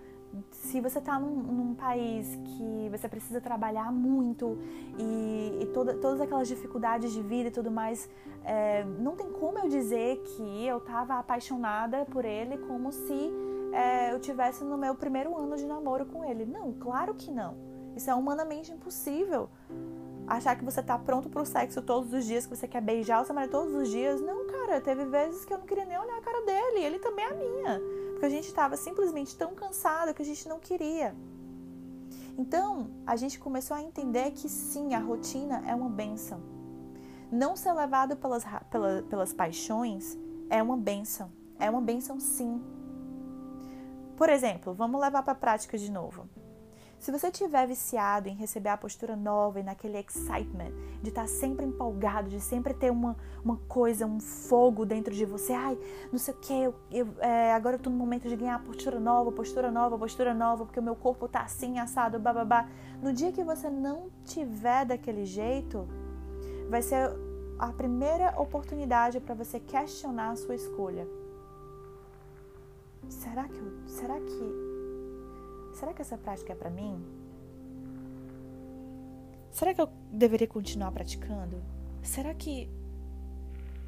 se 0.51 0.81
você 0.81 0.99
está 0.99 1.19
num, 1.19 1.35
num, 1.35 1.75
país 1.75 2.39
que 2.45 2.89
você 2.91 3.09
precisa 3.09 3.41
trabalhar 3.41 3.91
muito 3.91 4.59
e, 4.99 5.59
e 5.63 5.67
toda, 5.73 5.95
todas 5.95 6.21
aquelas 6.21 6.47
dificuldades 6.47 7.13
de 7.13 7.23
vida 7.23 7.49
e 7.49 7.51
tudo 7.51 7.71
mais, 7.71 8.09
é, 8.45 8.85
não 8.85 9.17
tem 9.17 9.31
como 9.33 9.59
eu 9.59 9.69
dizer 9.69 10.23
que 10.23 10.67
eu 10.67 10.79
estava 10.79 11.19
apaixonada 11.19 12.05
por 12.07 12.25
ele 12.25 12.59
como 12.59 12.93
se 12.93 13.33
é, 13.73 14.13
eu 14.13 14.21
tivesse 14.21 14.65
no 14.65 14.77
meu 14.77 14.95
primeiro 14.95 15.37
ano 15.37 15.57
de 15.57 15.67
namoro 15.67 16.07
com 16.07 16.25
ele. 16.25 16.45
Não, 16.45 16.73
claro 16.75 17.15
que 17.15 17.31
não. 17.31 17.57
Isso 17.97 18.11
é 18.11 18.15
humanamente 18.15 18.71
impossível 18.71 19.49
achar 20.29 20.57
que 20.57 20.65
você 20.65 20.83
tá 20.83 20.99
pronto 20.99 21.29
pro 21.29 21.45
sexo 21.45 21.81
todos 21.81 22.13
os 22.13 22.25
dias, 22.25 22.47
que 22.47 22.55
você 22.55 22.69
quer 22.69 22.83
beijar 22.83 23.23
o 23.23 23.25
seu 23.25 23.35
marido 23.35 23.51
todos 23.51 23.75
os 23.75 23.89
dias. 23.89 24.21
Não, 24.21 24.47
cara, 24.47 24.81
teve 24.81 25.05
vezes 25.07 25.45
que 25.45 25.53
eu 25.53 25.59
não 25.59 25.67
queria 25.67 25.85
nem 25.85 25.99
olhar 25.99 26.19
a 26.19 26.21
cara 26.21 26.45
dele, 26.45 26.85
ele 26.85 26.99
também 26.99 27.25
é 27.25 27.29
a 27.29 27.35
minha. 27.35 27.81
Porque 28.11 28.27
a 28.27 28.31
gente 28.31 28.47
estava 28.47 28.77
simplesmente 28.77 29.37
tão 29.37 29.55
cansado 29.55 30.13
que 30.13 30.23
a 30.23 30.25
gente 30.25 30.49
não 30.49 30.59
queria. 30.59 31.15
Então, 32.37 32.91
a 33.07 33.17
gente 33.17 33.39
começou 33.39 33.77
a 33.77 33.83
entender 33.83 34.31
que 34.33 34.49
sim, 34.49 34.95
a 34.95 35.01
rotina 35.01 35.63
é 35.67 35.75
uma 35.75 35.89
benção. 35.89 36.41
Não 37.33 37.57
ser 37.57 37.73
levado 37.73 38.17
pelas, 38.17 38.45
pelas, 38.71 39.03
pelas 39.07 39.33
paixões 39.33 40.17
é 40.49 40.63
uma 40.63 40.77
benção. 40.77 41.31
É 41.59 41.69
uma 41.69 41.81
benção 41.81 42.21
sim. 42.21 42.63
Por 44.17 44.29
exemplo, 44.29 44.73
vamos 44.73 45.01
levar 45.01 45.23
para 45.23 45.33
a 45.33 45.37
prática 45.37 45.77
de 45.77 45.91
novo. 45.91 46.29
Se 46.99 47.13
você 47.13 47.29
estiver 47.29 47.67
viciado 47.67 48.29
em 48.29 48.35
receber 48.35 48.71
a 48.71 48.77
postura 48.77 49.15
nova 49.15 49.61
e 49.61 49.63
naquele 49.63 49.99
excitement, 49.99 50.73
de 51.01 51.11
estar 51.11 51.23
tá 51.23 51.29
sempre 51.29 51.65
empolgado, 51.65 52.29
de 52.29 52.41
sempre 52.41 52.75
ter 52.75 52.91
uma, 52.91 53.17
uma 53.45 53.57
coisa, 53.69 54.05
um 54.05 54.19
fogo 54.19 54.85
dentro 54.85 55.15
de 55.15 55.25
você, 55.25 55.53
ai, 55.53 55.79
não 56.11 56.19
sei 56.19 56.35
o 56.35 56.37
que, 56.39 56.53
eu, 56.53 56.75
eu 56.91 57.09
é, 57.21 57.53
agora 57.53 57.77
eu 57.77 57.81
tô 57.81 57.89
no 57.89 57.97
momento 57.97 58.29
de 58.29 58.35
ganhar 58.35 58.61
postura 58.65 58.99
nova, 58.99 59.31
postura 59.31 59.71
nova, 59.71 59.97
postura 59.97 60.35
nova, 60.35 60.65
porque 60.65 60.81
o 60.81 60.83
meu 60.83 60.97
corpo 60.97 61.29
tá 61.29 61.43
assim, 61.43 61.79
assado, 61.79 62.19
bababá. 62.19 62.69
No 63.01 63.13
dia 63.13 63.31
que 63.31 63.45
você 63.45 63.71
não 63.71 64.11
tiver 64.25 64.85
daquele 64.85 65.25
jeito, 65.25 65.87
vai 66.69 66.83
ser 66.83 67.13
a 67.61 67.69
primeira 67.69 68.35
oportunidade 68.41 69.21
para 69.21 69.37
você 69.37 69.61
questionar 69.61 70.31
a 70.31 70.37
sua 70.37 70.57
escolha. 70.57 71.07
Será 73.09 73.45
que 73.49 73.61
será 73.87 74.21
que 74.21 74.68
será 75.79 75.95
que 75.95 76.03
essa 76.03 76.19
prática 76.19 76.53
é 76.53 76.57
para 76.57 76.71
mim? 76.71 77.01
Será 79.51 79.73
que 79.73 79.81
eu 79.81 79.89
deveria 80.11 80.47
continuar 80.47 80.91
praticando? 80.91 81.63
Será 82.03 82.35
que. 82.35 82.69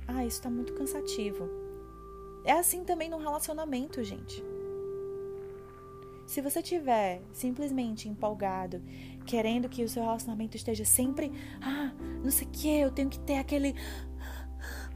Ah, 0.07 0.25
isso 0.25 0.41
tá 0.41 0.49
muito 0.49 0.73
cansativo. 0.75 1.49
É 2.45 2.53
assim 2.53 2.85
também 2.85 3.11
no 3.11 3.19
relacionamento, 3.19 4.03
gente. 4.03 4.43
Se 6.27 6.41
você 6.41 6.63
tiver 6.63 7.23
simplesmente 7.33 8.09
empolgado, 8.09 8.81
querendo 9.27 9.69
que 9.69 9.83
o 9.83 9.89
seu 9.89 10.03
relacionamento 10.03 10.57
esteja 10.57 10.85
sempre, 10.85 11.33
ah, 11.61 11.93
não 12.23 12.31
sei 12.31 12.47
o 12.47 12.51
que, 12.51 12.69
eu 12.69 12.91
tenho 12.91 13.11
que 13.11 13.19
ter 13.19 13.37
aquele 13.37 13.75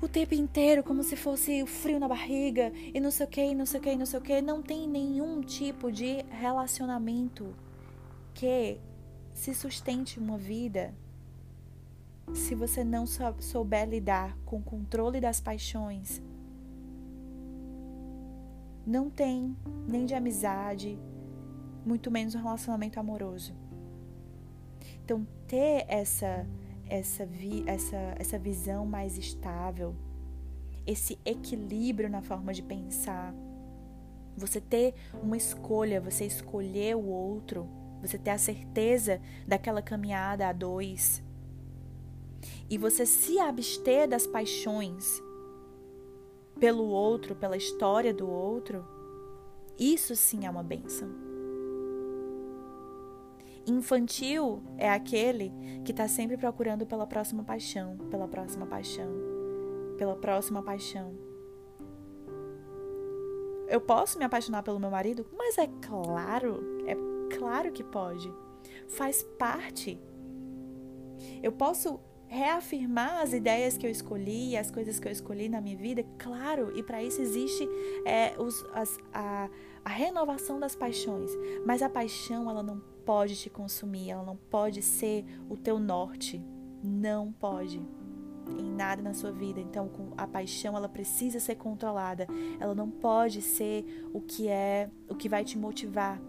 o 0.05 0.09
tempo 0.09 0.35
inteiro 0.35 0.83
como 0.83 1.03
se 1.03 1.17
fosse 1.17 1.63
o 1.63 1.67
frio 1.67 1.99
na 1.99 2.07
barriga 2.07 2.73
e 2.93 3.01
não 3.01 3.11
sei 3.11 3.27
o 3.27 3.29
que, 3.29 3.55
não 3.55 3.67
sei 3.67 3.81
o 3.81 3.83
que, 3.83 3.97
não 3.97 4.07
sei 4.07 4.19
o 4.19 4.23
que. 4.23 4.43
Não 4.43 4.63
tem 4.63 4.89
nenhum 4.89 5.41
tipo 5.41 5.91
de 5.91 6.23
relacionamento 6.31 7.55
que 8.35 8.79
se 9.33 9.55
sustente 9.55 10.19
uma 10.19 10.37
vida 10.37 10.95
se 12.33 12.55
você 12.55 12.83
não 12.83 13.05
souber 13.07 13.89
lidar 13.89 14.37
com 14.45 14.57
o 14.59 14.63
controle 14.63 15.21
das 15.21 15.41
paixões, 15.41 16.23
não 18.87 19.11
tem 19.11 19.57
nem 19.87 20.07
de 20.07 20.15
amizade, 20.15 20.99
muito 21.85 22.11
menos 22.11 22.35
um 22.35 22.43
relacionamento 22.43 22.99
amoroso. 22.99 23.55
Então, 25.05 25.27
ter 25.47 25.85
essa 25.89 26.47
essa, 26.89 27.25
vi, 27.25 27.65
essa, 27.67 27.97
essa 28.19 28.39
visão 28.39 28.87
mais 28.87 29.19
estável, 29.19 29.95
esse 30.87 31.19
equilíbrio 31.25 32.11
na 32.11 32.23
forma 32.23 32.53
de 32.53 32.63
pensar, 32.63 33.35
você 34.37 34.61
ter 34.61 34.95
uma 35.23 35.37
escolha, 35.37 36.01
você 36.01 36.25
escolher 36.25 36.97
o 36.97 37.07
outro, 37.07 37.69
você 38.01 38.19
ter 38.19 38.31
a 38.31 38.39
certeza 38.39 39.21
daquela 39.47 39.81
caminhada 39.81 40.49
a 40.49 40.53
dois, 40.53 41.23
e 42.69 42.77
você 42.77 43.07
se 43.07 43.39
abster 43.39 44.09
das 44.09 44.27
paixões 44.27 45.23
pelo 46.59 46.85
outro, 46.85 47.35
pela 47.35 47.57
história 47.57 48.13
do 48.13 48.29
outro, 48.29 48.85
isso 49.79 50.15
sim 50.15 50.47
é 50.47 50.51
uma 50.51 50.63
benção. 50.63 51.24
Infantil 53.67 54.63
é 54.77 54.91
aquele 54.91 55.53
que 55.85 55.91
está 55.91 56.07
sempre 56.07 56.37
procurando 56.37 56.87
pela 56.87 57.07
próxima 57.07 57.43
paixão, 57.43 57.97
pela 58.11 58.29
próxima 58.29 58.67
paixão, 58.67 59.11
pela 59.97 60.17
próxima 60.17 60.63
paixão. 60.63 61.15
Eu 63.67 63.81
posso 63.81 64.19
me 64.19 64.25
apaixonar 64.25 64.63
pelo 64.63 64.79
meu 64.79 64.91
marido? 64.91 65.27
Mas 65.37 65.57
é 65.57 65.67
claro, 65.81 66.63
é 66.87 66.95
claro 67.37 67.73
que 67.73 67.83
pode. 67.83 68.31
Faz 68.87 69.23
parte. 69.39 69.99
Eu 71.43 71.53
posso 71.53 71.99
reafirmar 72.27 73.23
as 73.23 73.33
ideias 73.33 73.79
que 73.79 73.87
eu 73.87 73.91
escolhi, 73.91 74.57
as 74.57 74.71
coisas 74.71 74.99
que 74.99 75.09
eu 75.09 75.13
escolhi 75.13 75.49
na 75.49 75.61
minha 75.61 75.77
vida, 75.77 76.05
claro, 76.19 76.77
e 76.77 76.83
para 76.83 77.03
isso 77.03 77.21
existe 77.23 77.69
é, 78.05 78.35
os, 78.39 78.65
as, 78.73 78.99
a, 79.13 79.49
a 79.85 79.89
renovação 79.89 80.59
das 80.59 80.75
paixões. 80.75 81.31
Mas 81.65 81.81
a 81.81 81.89
paixão, 81.89 82.51
ela 82.51 82.63
não 82.63 82.94
pode 83.05 83.37
te 83.37 83.51
consumir, 83.51 84.11
ela 84.11 84.25
não 84.25 84.37
pode 84.37 84.83
ser 84.83 85.25
o 85.49 85.57
teu 85.57 85.79
norte. 85.79 86.43
Não 86.83 87.33
pode. 87.33 87.81
Em 88.59 88.71
nada 88.71 89.01
na 89.01 89.15
sua 89.15 89.33
vida. 89.33 89.61
Então, 89.61 89.91
a 90.17 90.27
paixão, 90.27 90.77
ela 90.77 90.89
precisa 90.89 91.41
ser 91.41 91.55
controlada. 91.55 92.27
Ela 92.61 92.75
não 92.75 92.91
pode 92.91 93.41
ser 93.41 94.09
o 94.13 94.21
que 94.21 94.49
é, 94.49 94.91
o 95.09 95.15
que 95.15 95.29
vai 95.29 95.45
te 95.45 95.57
motivar, 95.57 96.21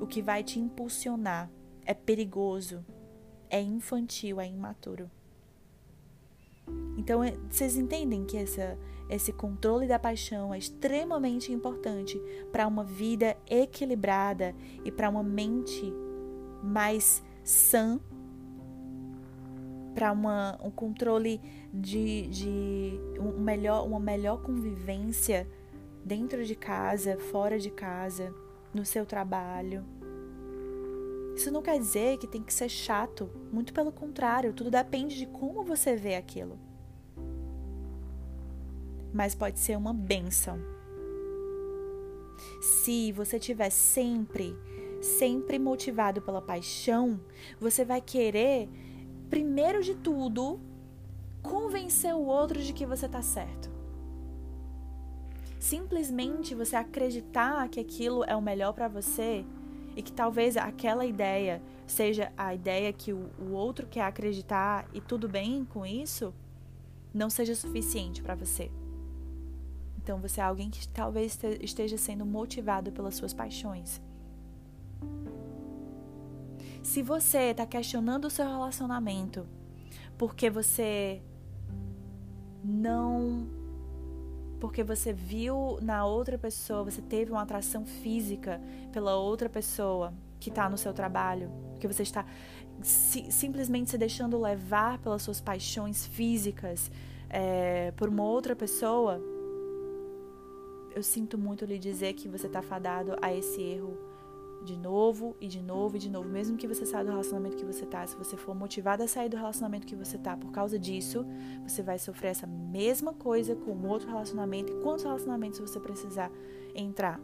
o 0.00 0.06
que 0.06 0.22
vai 0.22 0.44
te 0.44 0.60
impulsionar. 0.60 1.50
É 1.84 1.94
perigoso, 1.94 2.84
é 3.50 3.60
infantil, 3.60 4.40
é 4.40 4.48
imaturo. 4.48 5.10
Então, 6.96 7.24
é, 7.24 7.32
vocês 7.50 7.76
entendem 7.76 8.24
que 8.24 8.36
essa, 8.36 8.78
esse 9.14 9.32
controle 9.32 9.86
da 9.86 9.98
paixão 9.98 10.54
é 10.54 10.58
extremamente 10.58 11.52
importante 11.52 12.20
para 12.50 12.66
uma 12.66 12.82
vida 12.82 13.36
equilibrada 13.48 14.54
e 14.84 14.90
para 14.90 15.10
uma 15.10 15.22
mente 15.22 15.92
mais 16.62 17.22
sã, 17.44 18.00
para 19.94 20.12
um 20.12 20.70
controle 20.70 21.40
de, 21.72 22.26
de 22.28 23.00
um 23.20 23.38
melhor, 23.38 23.86
uma 23.86 24.00
melhor 24.00 24.42
convivência 24.42 25.46
dentro 26.02 26.44
de 26.44 26.54
casa, 26.54 27.18
fora 27.18 27.58
de 27.58 27.70
casa, 27.70 28.34
no 28.72 28.84
seu 28.84 29.04
trabalho. 29.04 29.84
Isso 31.36 31.50
não 31.50 31.60
quer 31.60 31.78
dizer 31.78 32.16
que 32.16 32.26
tem 32.26 32.42
que 32.42 32.52
ser 32.52 32.68
chato, 32.68 33.30
muito 33.52 33.74
pelo 33.74 33.92
contrário, 33.92 34.54
tudo 34.54 34.70
depende 34.70 35.18
de 35.18 35.26
como 35.26 35.62
você 35.62 35.94
vê 35.96 36.16
aquilo. 36.16 36.58
Mas 39.12 39.34
pode 39.34 39.58
ser 39.58 39.76
uma 39.76 39.92
benção. 39.92 40.58
Se 42.60 43.12
você 43.12 43.38
tiver 43.38 43.70
sempre, 43.70 44.56
sempre 45.00 45.58
motivado 45.58 46.22
pela 46.22 46.40
paixão, 46.40 47.20
você 47.60 47.84
vai 47.84 48.00
querer, 48.00 48.68
primeiro 49.28 49.82
de 49.82 49.94
tudo, 49.94 50.60
convencer 51.42 52.14
o 52.14 52.24
outro 52.24 52.62
de 52.62 52.72
que 52.72 52.86
você 52.86 53.06
está 53.06 53.22
certo. 53.22 53.70
Simplesmente 55.58 56.54
você 56.54 56.74
acreditar 56.74 57.68
que 57.68 57.78
aquilo 57.78 58.24
é 58.24 58.34
o 58.34 58.42
melhor 58.42 58.72
para 58.72 58.88
você 58.88 59.44
e 59.94 60.02
que 60.02 60.12
talvez 60.12 60.56
aquela 60.56 61.04
ideia 61.04 61.62
seja 61.86 62.32
a 62.36 62.54
ideia 62.54 62.92
que 62.92 63.12
o, 63.12 63.30
o 63.38 63.52
outro 63.52 63.86
quer 63.86 64.02
acreditar 64.02 64.88
e 64.92 65.00
tudo 65.00 65.28
bem 65.28 65.64
com 65.64 65.84
isso, 65.84 66.34
não 67.12 67.28
seja 67.28 67.54
suficiente 67.54 68.22
para 68.22 68.34
você. 68.34 68.70
Então 70.02 70.20
você 70.20 70.40
é 70.40 70.44
alguém 70.44 70.68
que 70.68 70.86
talvez 70.88 71.38
esteja 71.60 71.96
sendo 71.96 72.26
motivado 72.26 72.90
pelas 72.90 73.14
suas 73.14 73.32
paixões. 73.32 74.00
Se 76.82 77.02
você 77.02 77.50
está 77.50 77.64
questionando 77.64 78.24
o 78.24 78.30
seu 78.30 78.46
relacionamento 78.46 79.46
porque 80.18 80.50
você 80.50 81.22
não 82.64 83.46
porque 84.60 84.84
você 84.84 85.12
viu 85.12 85.78
na 85.82 86.04
outra 86.04 86.38
pessoa, 86.38 86.84
você 86.84 87.02
teve 87.02 87.32
uma 87.32 87.42
atração 87.42 87.84
física 87.84 88.60
pela 88.92 89.16
outra 89.16 89.48
pessoa 89.48 90.14
que 90.38 90.50
está 90.50 90.70
no 90.70 90.78
seu 90.78 90.92
trabalho, 90.92 91.50
que 91.80 91.88
você 91.88 92.04
está 92.04 92.24
si, 92.80 93.30
simplesmente 93.30 93.90
se 93.90 93.98
deixando 93.98 94.40
levar 94.40 94.98
pelas 94.98 95.22
suas 95.22 95.40
paixões 95.40 96.06
físicas 96.06 96.92
é, 97.28 97.90
por 97.92 98.08
uma 98.08 98.22
outra 98.22 98.54
pessoa, 98.54 99.20
eu 100.94 101.02
sinto 101.02 101.38
muito 101.38 101.64
lhe 101.64 101.78
dizer 101.78 102.12
que 102.14 102.28
você 102.28 102.46
está 102.46 102.62
fadado 102.62 103.16
a 103.20 103.32
esse 103.32 103.60
erro 103.60 103.96
de 104.64 104.76
novo 104.76 105.36
e 105.40 105.48
de 105.48 105.60
novo 105.60 105.96
e 105.96 105.98
de 105.98 106.10
novo. 106.10 106.28
Mesmo 106.28 106.56
que 106.56 106.68
você 106.68 106.86
saia 106.86 107.04
do 107.04 107.10
relacionamento 107.10 107.56
que 107.56 107.64
você 107.64 107.84
tá, 107.84 108.06
se 108.06 108.16
você 108.16 108.36
for 108.36 108.54
motivado 108.54 109.02
a 109.02 109.08
sair 109.08 109.28
do 109.28 109.36
relacionamento 109.36 109.86
que 109.86 109.96
você 109.96 110.16
tá 110.18 110.36
por 110.36 110.50
causa 110.52 110.78
disso, 110.78 111.26
você 111.66 111.82
vai 111.82 111.98
sofrer 111.98 112.28
essa 112.28 112.46
mesma 112.46 113.12
coisa 113.12 113.54
com 113.54 113.86
outro 113.88 114.08
relacionamento 114.08 114.72
e 114.72 114.80
quantos 114.82 115.04
relacionamentos 115.04 115.58
você 115.58 115.80
precisar 115.80 116.30
entrar. 116.74 117.20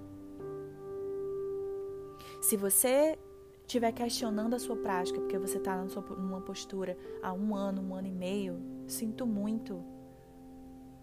Se 2.40 2.56
você 2.56 3.18
estiver 3.62 3.92
questionando 3.92 4.54
a 4.54 4.58
sua 4.58 4.76
prática, 4.76 5.20
porque 5.20 5.38
você 5.38 5.58
está 5.58 5.76
numa 5.76 6.40
postura 6.40 6.96
há 7.22 7.32
um 7.32 7.54
ano, 7.54 7.82
um 7.82 7.94
ano 7.94 8.08
e 8.08 8.12
meio, 8.12 8.60
sinto 8.86 9.26
muito. 9.26 9.84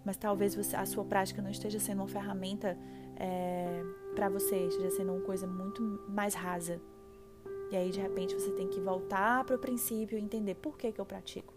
Mas 0.06 0.16
talvez 0.16 0.54
você, 0.56 0.76
a 0.76 0.86
sua 0.86 1.04
prática 1.04 1.42
não 1.42 1.50
esteja 1.50 1.80
sendo 1.80 2.00
uma 2.00 2.08
ferramenta 2.08 2.78
é, 3.18 3.84
para 4.14 4.30
você, 4.30 4.68
esteja 4.68 4.92
sendo 4.92 5.14
uma 5.14 5.22
coisa 5.22 5.48
muito 5.48 5.82
mais 6.08 6.36
rasa. 6.36 6.80
E 7.72 7.76
aí, 7.76 7.90
de 7.90 8.00
repente, 8.00 8.36
você 8.36 8.52
tem 8.52 8.70
que 8.70 8.80
voltar 8.80 9.44
para 9.44 9.56
o 9.56 9.60
princípio 9.60 10.18
e 10.18 10.22
entender 10.22 10.54
por 10.56 10.78
que, 10.78 10.92
que 10.92 11.02
eu 11.02 11.06
pratico. 11.06 11.54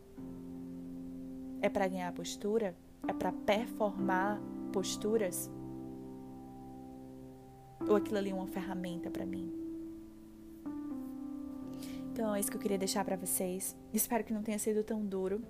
É 1.60 1.68
para 1.68 1.86
ganhar 1.86 2.10
postura? 2.12 2.74
É 3.06 3.12
para 3.12 3.30
performar 3.30 4.40
posturas? 4.72 5.50
Ou 7.86 7.96
aquilo 7.96 8.16
ali 8.16 8.30
é 8.30 8.34
uma 8.34 8.46
ferramenta 8.46 9.10
para 9.10 9.26
mim? 9.26 9.52
Então, 12.10 12.34
é 12.34 12.40
isso 12.40 12.50
que 12.50 12.56
eu 12.56 12.60
queria 12.60 12.78
deixar 12.78 13.04
para 13.04 13.16
vocês. 13.16 13.76
Espero 13.92 14.24
que 14.24 14.32
não 14.32 14.42
tenha 14.42 14.58
sido 14.58 14.82
tão 14.82 15.04
duro, 15.04 15.42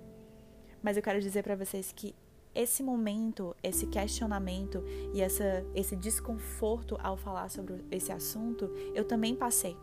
mas 0.83 0.97
eu 0.97 1.03
quero 1.03 1.19
dizer 1.19 1.41
para 1.43 1.55
vocês 1.55 1.91
que 1.91 2.13
esse 2.53 2.81
momento, 2.83 3.55
esse 3.61 3.85
questionamento 3.87 4.83
e 5.13 5.21
essa, 5.21 5.65
esse 5.75 5.95
desconforto 5.95 6.97
ao 7.01 7.15
falar 7.15 7.49
sobre 7.49 7.85
esse 7.91 8.11
assunto, 8.11 8.69
eu 8.93 9.05
também 9.05 9.35
passei. 9.35 9.77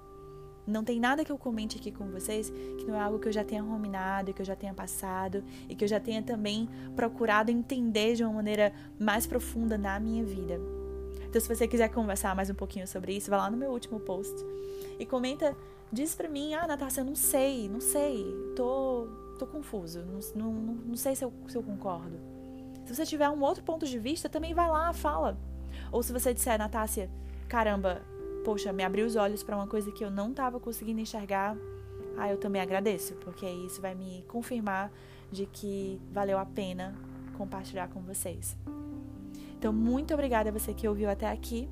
Não 0.67 0.83
tem 0.83 0.99
nada 0.99 1.25
que 1.25 1.31
eu 1.31 1.39
comente 1.39 1.79
aqui 1.79 1.93
com 1.93 2.11
vocês 2.11 2.51
que 2.51 2.85
não 2.85 2.97
é 2.97 3.01
algo 3.01 3.21
que 3.21 3.29
eu 3.29 3.33
já 3.33 3.45
tenha 3.45 3.63
ruminado, 3.63 4.35
que 4.35 4.43
eu 4.43 4.47
já 4.47 4.57
tenha 4.57 4.75
passado 4.75 5.45
e 5.69 5.77
que 5.77 5.85
eu 5.85 5.89
já 5.89 6.01
tenha 6.01 6.23
também 6.23 6.69
procurado 6.97 7.53
entender 7.53 8.17
de 8.17 8.25
uma 8.25 8.33
maneira 8.33 8.73
mais 8.99 9.27
profunda 9.27 9.79
na 9.79 10.01
minha 10.01 10.25
vida. 10.25 10.61
Então, 11.29 11.41
se 11.41 11.49
você 11.49 11.69
quiser 11.69 11.89
conversar 11.91 12.35
mais 12.35 12.51
um 12.51 12.55
pouquinho 12.55 12.87
sobre 12.89 13.17
isso, 13.17 13.31
vai 13.31 13.39
lá 13.39 13.49
no 13.49 13.57
meu 13.57 13.71
último 13.71 14.01
post 14.01 14.35
e 14.99 15.07
comenta, 15.07 15.57
diz 15.93 16.17
pra 16.17 16.29
mim, 16.29 16.55
ah, 16.55 16.67
Natasha, 16.67 17.03
eu 17.03 17.05
não 17.05 17.15
sei, 17.15 17.69
não 17.69 17.81
sei, 17.81 18.27
tô, 18.57 19.07
tô 19.39 19.47
confuso, 19.47 20.05
não, 20.05 20.19
não, 20.35 20.53
não 20.53 20.97
sei 20.97 21.15
se 21.15 21.25
eu, 21.25 21.33
se 21.47 21.57
eu 21.57 21.63
concordo. 21.63 22.36
Se 22.87 22.95
você 22.95 23.05
tiver 23.05 23.29
um 23.29 23.43
outro 23.43 23.65
ponto 23.65 23.85
de 23.85 23.99
vista, 23.99 24.29
também 24.29 24.55
vai 24.55 24.69
lá, 24.69 24.93
fala. 24.93 25.37
Ou 25.91 26.05
se 26.05 26.13
você 26.13 26.33
disser, 26.33 26.57
Natácia, 26.57 27.11
caramba, 27.49 28.01
poxa, 28.45 28.73
me 28.73 28.85
abriu 28.85 29.05
os 29.05 29.17
olhos 29.17 29.43
para 29.43 29.57
uma 29.57 29.67
coisa 29.67 29.91
que 29.91 30.05
eu 30.05 30.11
não 30.11 30.31
estava 30.31 30.61
conseguindo 30.61 31.01
enxergar, 31.01 31.57
ah, 32.17 32.31
eu 32.31 32.39
também 32.39 32.63
agradeço, 32.63 33.15
porque 33.17 33.45
isso 33.45 33.83
vai 33.83 33.95
me 33.95 34.25
confirmar 34.29 34.93
de 35.33 35.47
que 35.47 36.01
valeu 36.13 36.39
a 36.39 36.47
pena 36.47 36.95
compartilhar 37.37 37.89
com 37.89 38.01
vocês. 38.03 38.57
Então, 39.59 39.73
muito 39.73 40.15
obrigada 40.15 40.49
a 40.51 40.53
você 40.53 40.73
que 40.73 40.87
ouviu 40.87 41.11
até 41.11 41.29
aqui. 41.29 41.69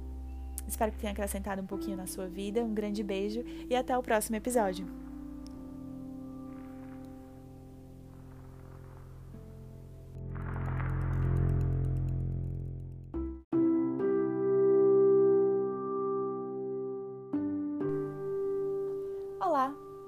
Espero 0.67 0.91
que 0.91 0.99
tenha 0.99 1.13
acrescentado 1.13 1.63
um 1.63 1.67
pouquinho 1.67 1.97
na 1.97 2.09
sua 2.09 2.27
vida. 2.27 2.61
Um 2.61 2.75
grande 2.75 3.05
beijo 3.05 3.45
e 3.71 3.77
até 3.77 3.97
o 3.97 4.03
próximo 4.03 4.37
episódio. 4.37 5.04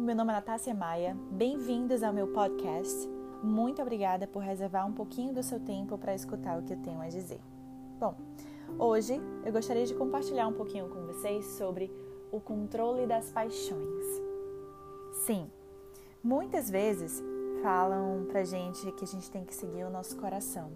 Meu 0.00 0.16
nome 0.16 0.32
é 0.32 0.36
Natácia 0.36 0.74
Maia, 0.74 1.14
bem-vindos 1.30 2.02
ao 2.02 2.10
meu 2.10 2.26
podcast. 2.28 3.06
Muito 3.42 3.82
obrigada 3.82 4.26
por 4.26 4.42
reservar 4.42 4.88
um 4.88 4.94
pouquinho 4.94 5.34
do 5.34 5.42
seu 5.42 5.60
tempo 5.60 5.98
para 5.98 6.14
escutar 6.14 6.58
o 6.58 6.62
que 6.62 6.72
eu 6.72 6.78
tenho 6.78 7.02
a 7.02 7.08
dizer. 7.08 7.38
Bom, 8.00 8.14
hoje 8.78 9.20
eu 9.44 9.52
gostaria 9.52 9.84
de 9.84 9.94
compartilhar 9.94 10.48
um 10.48 10.54
pouquinho 10.54 10.88
com 10.88 11.04
vocês 11.04 11.44
sobre 11.58 11.92
o 12.32 12.40
controle 12.40 13.06
das 13.06 13.30
paixões. 13.30 14.04
Sim, 15.26 15.50
muitas 16.24 16.70
vezes 16.70 17.22
falam 17.62 18.24
pra 18.30 18.42
gente 18.42 18.90
que 18.92 19.04
a 19.04 19.08
gente 19.08 19.30
tem 19.30 19.44
que 19.44 19.54
seguir 19.54 19.84
o 19.84 19.90
nosso 19.90 20.16
coração, 20.16 20.72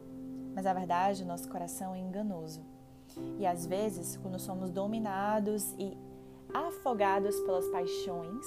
mas 0.55 0.67
a 0.67 0.75
verdade, 0.75 1.23
o 1.23 1.27
nosso 1.27 1.49
coração 1.49 1.95
é 1.95 1.99
enganoso. 1.99 2.61
E 3.39 3.47
às 3.47 3.65
vezes, 3.65 4.19
quando 4.19 4.39
somos 4.39 4.71
dominados 4.71 5.75
e 5.79 5.97
afogados 6.55 7.39
pelas 7.41 7.69
paixões, 7.69 8.47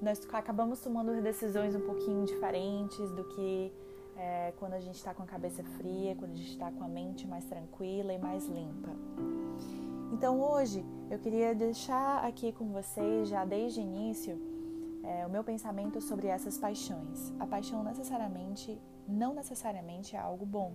nós 0.00 0.20
acabamos 0.32 0.80
tomando 0.80 1.20
decisões 1.20 1.74
um 1.74 1.80
pouquinho 1.80 2.24
diferentes 2.24 3.10
do 3.12 3.24
que 3.24 3.72
é, 4.16 4.52
quando 4.58 4.74
a 4.74 4.80
gente 4.80 4.96
está 4.96 5.14
com 5.14 5.22
a 5.22 5.26
cabeça 5.26 5.62
fria, 5.62 6.14
quando 6.16 6.32
a 6.32 6.36
gente 6.36 6.50
está 6.50 6.70
com 6.70 6.82
a 6.82 6.88
mente 6.88 7.26
mais 7.26 7.44
tranquila 7.44 8.12
e 8.12 8.18
mais 8.18 8.46
limpa. 8.46 8.90
Então 10.12 10.40
hoje 10.40 10.84
eu 11.10 11.18
queria 11.18 11.54
deixar 11.54 12.24
aqui 12.24 12.52
com 12.52 12.72
vocês, 12.72 13.28
já 13.28 13.44
desde 13.44 13.80
o 13.80 13.82
início, 13.82 14.40
é, 15.04 15.26
o 15.26 15.30
meu 15.30 15.44
pensamento 15.44 16.00
sobre 16.00 16.26
essas 16.26 16.58
paixões. 16.58 17.32
A 17.38 17.46
paixão 17.46 17.82
necessariamente, 17.84 18.80
não 19.06 19.34
necessariamente 19.34 20.16
é 20.16 20.18
algo 20.18 20.44
bom. 20.44 20.72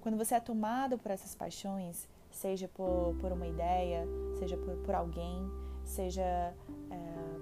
Quando 0.00 0.16
você 0.16 0.34
é 0.34 0.40
tomado 0.40 0.98
por 0.98 1.10
essas 1.10 1.34
paixões, 1.34 2.08
seja 2.30 2.68
por, 2.68 3.14
por 3.20 3.32
uma 3.32 3.46
ideia, 3.46 4.06
seja 4.38 4.56
por, 4.56 4.76
por 4.78 4.94
alguém, 4.94 5.50
seja 5.84 6.22
é, 6.22 6.54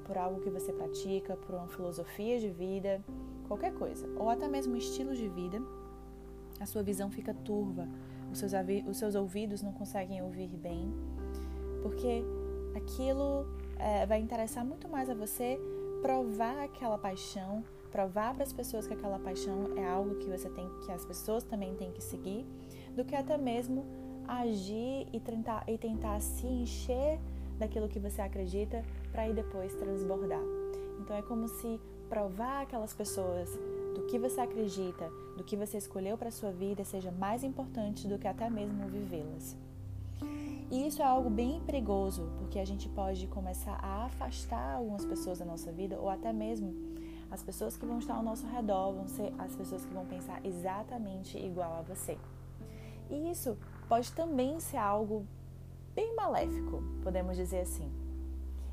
por 0.04 0.18
algo 0.18 0.40
que 0.40 0.50
você 0.50 0.72
pratica, 0.72 1.36
por 1.36 1.54
uma 1.54 1.68
filosofia 1.68 2.38
de 2.38 2.50
vida, 2.50 3.02
qualquer 3.46 3.72
coisa, 3.74 4.06
ou 4.16 4.28
até 4.28 4.48
mesmo 4.48 4.74
um 4.74 4.76
estilo 4.76 5.14
de 5.14 5.28
vida, 5.28 5.62
a 6.60 6.66
sua 6.66 6.82
visão 6.82 7.10
fica 7.10 7.32
turva, 7.32 7.88
os 8.30 8.38
seus, 8.38 8.52
os 8.88 8.96
seus 8.96 9.14
ouvidos 9.14 9.62
não 9.62 9.72
conseguem 9.72 10.22
ouvir 10.22 10.48
bem, 10.56 10.92
porque 11.82 12.24
aquilo 12.74 13.46
é, 13.78 14.06
vai 14.06 14.20
interessar 14.20 14.64
muito 14.64 14.88
mais 14.88 15.10
a 15.10 15.14
você 15.14 15.58
provar 16.00 16.64
aquela 16.64 16.98
paixão, 16.98 17.64
provar 17.90 18.34
para 18.34 18.42
as 18.42 18.52
pessoas 18.52 18.86
que 18.86 18.94
aquela 18.94 19.18
paixão 19.18 19.76
é 19.76 19.86
algo 19.86 20.16
que 20.16 20.28
você 20.28 20.48
tem, 20.48 20.68
que 20.84 20.90
as 20.90 21.04
pessoas 21.04 21.44
também 21.44 21.74
têm 21.74 21.92
que 21.92 22.02
seguir, 22.02 22.46
do 22.96 23.04
que 23.04 23.14
até 23.14 23.36
mesmo 23.36 23.84
agir 24.26 25.06
e 25.12 25.20
tentar, 25.20 25.64
e 25.68 25.76
tentar 25.76 26.20
se 26.20 26.46
encher 26.46 27.20
daquilo 27.62 27.88
que 27.88 27.98
você 27.98 28.20
acredita 28.20 28.84
para 29.10 29.28
ir 29.28 29.34
depois 29.34 29.74
transbordar. 29.74 30.42
Então 31.00 31.16
é 31.16 31.22
como 31.22 31.48
se 31.48 31.80
provar 32.08 32.62
aquelas 32.62 32.92
pessoas 32.92 33.48
do 33.94 34.02
que 34.08 34.18
você 34.18 34.40
acredita, 34.40 35.08
do 35.36 35.44
que 35.44 35.56
você 35.56 35.78
escolheu 35.78 36.18
para 36.18 36.30
sua 36.30 36.50
vida 36.50 36.84
seja 36.84 37.10
mais 37.10 37.42
importante 37.44 38.06
do 38.06 38.18
que 38.18 38.28
até 38.28 38.50
mesmo 38.50 38.86
vivê-las. 38.88 39.56
E 40.70 40.86
isso 40.86 41.02
é 41.02 41.04
algo 41.04 41.28
bem 41.28 41.60
perigoso, 41.60 42.30
porque 42.38 42.58
a 42.58 42.64
gente 42.64 42.88
pode 42.88 43.26
começar 43.26 43.78
a 43.82 44.06
afastar 44.06 44.76
algumas 44.76 45.04
pessoas 45.04 45.38
da 45.38 45.44
nossa 45.44 45.70
vida 45.70 45.98
ou 45.98 46.08
até 46.08 46.32
mesmo 46.32 46.74
as 47.30 47.42
pessoas 47.42 47.76
que 47.76 47.86
vão 47.86 47.98
estar 47.98 48.14
ao 48.14 48.22
nosso 48.22 48.46
redor 48.46 48.92
vão 48.92 49.06
ser 49.06 49.32
as 49.38 49.54
pessoas 49.54 49.84
que 49.84 49.94
vão 49.94 50.04
pensar 50.04 50.44
exatamente 50.44 51.38
igual 51.38 51.74
a 51.78 51.82
você. 51.82 52.18
E 53.10 53.30
isso 53.30 53.56
pode 53.88 54.12
também 54.12 54.58
ser 54.60 54.78
algo 54.78 55.26
bem 55.94 56.14
maléfico, 56.14 56.82
podemos 57.02 57.36
dizer 57.36 57.60
assim. 57.60 57.90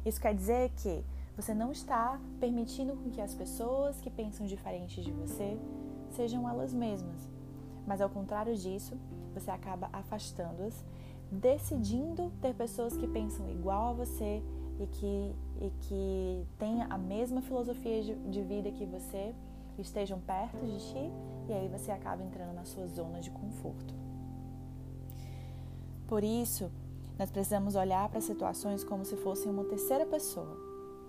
Isso 0.06 0.20
quer 0.20 0.34
dizer 0.34 0.72
que 0.78 1.04
você 1.36 1.54
não 1.54 1.72
está 1.72 2.20
permitindo 2.40 2.98
que 3.12 3.22
as 3.22 3.34
pessoas 3.34 4.00
que 4.02 4.10
pensam 4.10 4.46
diferente 4.46 5.02
de 5.02 5.12
você 5.12 5.58
sejam 6.12 6.48
elas 6.50 6.74
mesmas. 6.74 7.30
Mas 7.86 8.02
ao 8.02 8.10
contrário 8.10 8.56
disso, 8.56 8.98
você 9.34 9.52
acaba 9.52 9.90
afastando-as, 9.92 10.84
decidindo 11.32 12.32
ter 12.42 12.54
pessoas 12.54 12.96
que 12.98 13.08
pensam 13.08 13.50
igual 13.50 13.90
a 13.90 13.94
você 13.94 14.44
e 14.80 14.88
que, 14.88 15.36
e 15.62 15.72
que 15.82 16.48
tenham 16.58 16.88
a 16.90 16.98
mesma 16.98 17.42
filosofia 17.42 18.04
de 18.04 18.42
vida 18.42 18.72
que 18.72 18.86
você, 18.86 19.34
estejam 19.78 20.20
perto 20.20 20.66
de 20.66 20.78
ti, 20.78 21.12
e 21.48 21.54
aí 21.54 21.68
você 21.68 21.92
acaba 21.92 22.24
entrando 22.24 22.54
na 22.54 22.66
sua 22.66 22.86
zona 22.88 23.22
de 23.22 23.32
conforto. 23.32 23.94
Por 26.08 26.24
isso, 26.24 26.72
nós 27.20 27.30
precisamos 27.30 27.76
olhar 27.76 28.08
para 28.08 28.22
situações 28.22 28.82
como 28.82 29.04
se 29.04 29.18
fossem 29.18 29.52
uma 29.52 29.66
terceira 29.66 30.06
pessoa, 30.06 30.58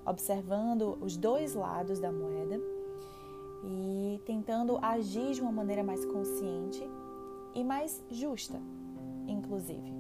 observando 0.05 0.99
os 1.01 1.17
dois 1.17 1.55
lados 1.55 2.01
da 2.01 2.11
moeda 2.11 2.61
e 3.63 4.21
tentando 4.27 4.77
agir 4.83 5.35
de 5.35 5.41
uma 5.41 5.53
maneira 5.53 5.85
mais 5.85 6.05
consciente 6.05 6.83
e 7.55 7.63
mais 7.63 8.03
justa, 8.11 8.61
inclusive. 9.29 9.95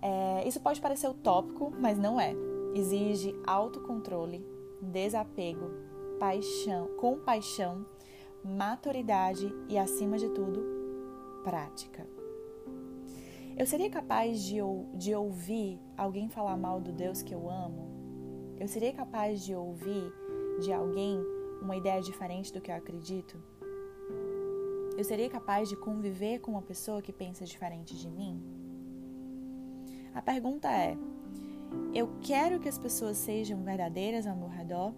É, 0.00 0.48
isso 0.48 0.60
pode 0.60 0.80
parecer 0.80 1.08
utópico, 1.08 1.70
mas 1.78 1.98
não 1.98 2.18
é. 2.18 2.34
Exige 2.74 3.38
autocontrole, 3.46 4.44
desapego, 4.80 5.70
paixão, 6.18 6.88
compaixão, 6.96 7.84
maturidade 8.42 9.54
e, 9.68 9.76
acima 9.76 10.16
de 10.16 10.30
tudo, 10.30 10.62
prática. 11.42 12.13
Eu 13.56 13.66
seria 13.66 13.88
capaz 13.88 14.42
de, 14.42 14.56
de 14.94 15.14
ouvir 15.14 15.80
alguém 15.96 16.28
falar 16.28 16.56
mal 16.56 16.80
do 16.80 16.90
Deus 16.90 17.22
que 17.22 17.32
eu 17.32 17.48
amo? 17.48 17.88
Eu 18.58 18.66
seria 18.66 18.92
capaz 18.92 19.44
de 19.44 19.54
ouvir 19.54 20.12
de 20.60 20.72
alguém 20.72 21.20
uma 21.62 21.76
ideia 21.76 22.02
diferente 22.02 22.52
do 22.52 22.60
que 22.60 22.68
eu 22.68 22.74
acredito? 22.74 23.40
Eu 24.96 25.04
seria 25.04 25.30
capaz 25.30 25.68
de 25.68 25.76
conviver 25.76 26.40
com 26.40 26.50
uma 26.50 26.62
pessoa 26.62 27.00
que 27.00 27.12
pensa 27.12 27.44
diferente 27.44 27.96
de 27.96 28.10
mim? 28.10 28.42
A 30.12 30.20
pergunta 30.20 30.68
é: 30.68 30.96
eu 31.94 32.08
quero 32.20 32.58
que 32.58 32.68
as 32.68 32.78
pessoas 32.78 33.16
sejam 33.16 33.62
verdadeiras 33.62 34.26
ao 34.26 34.36
meu 34.36 34.48
redor, 34.48 34.92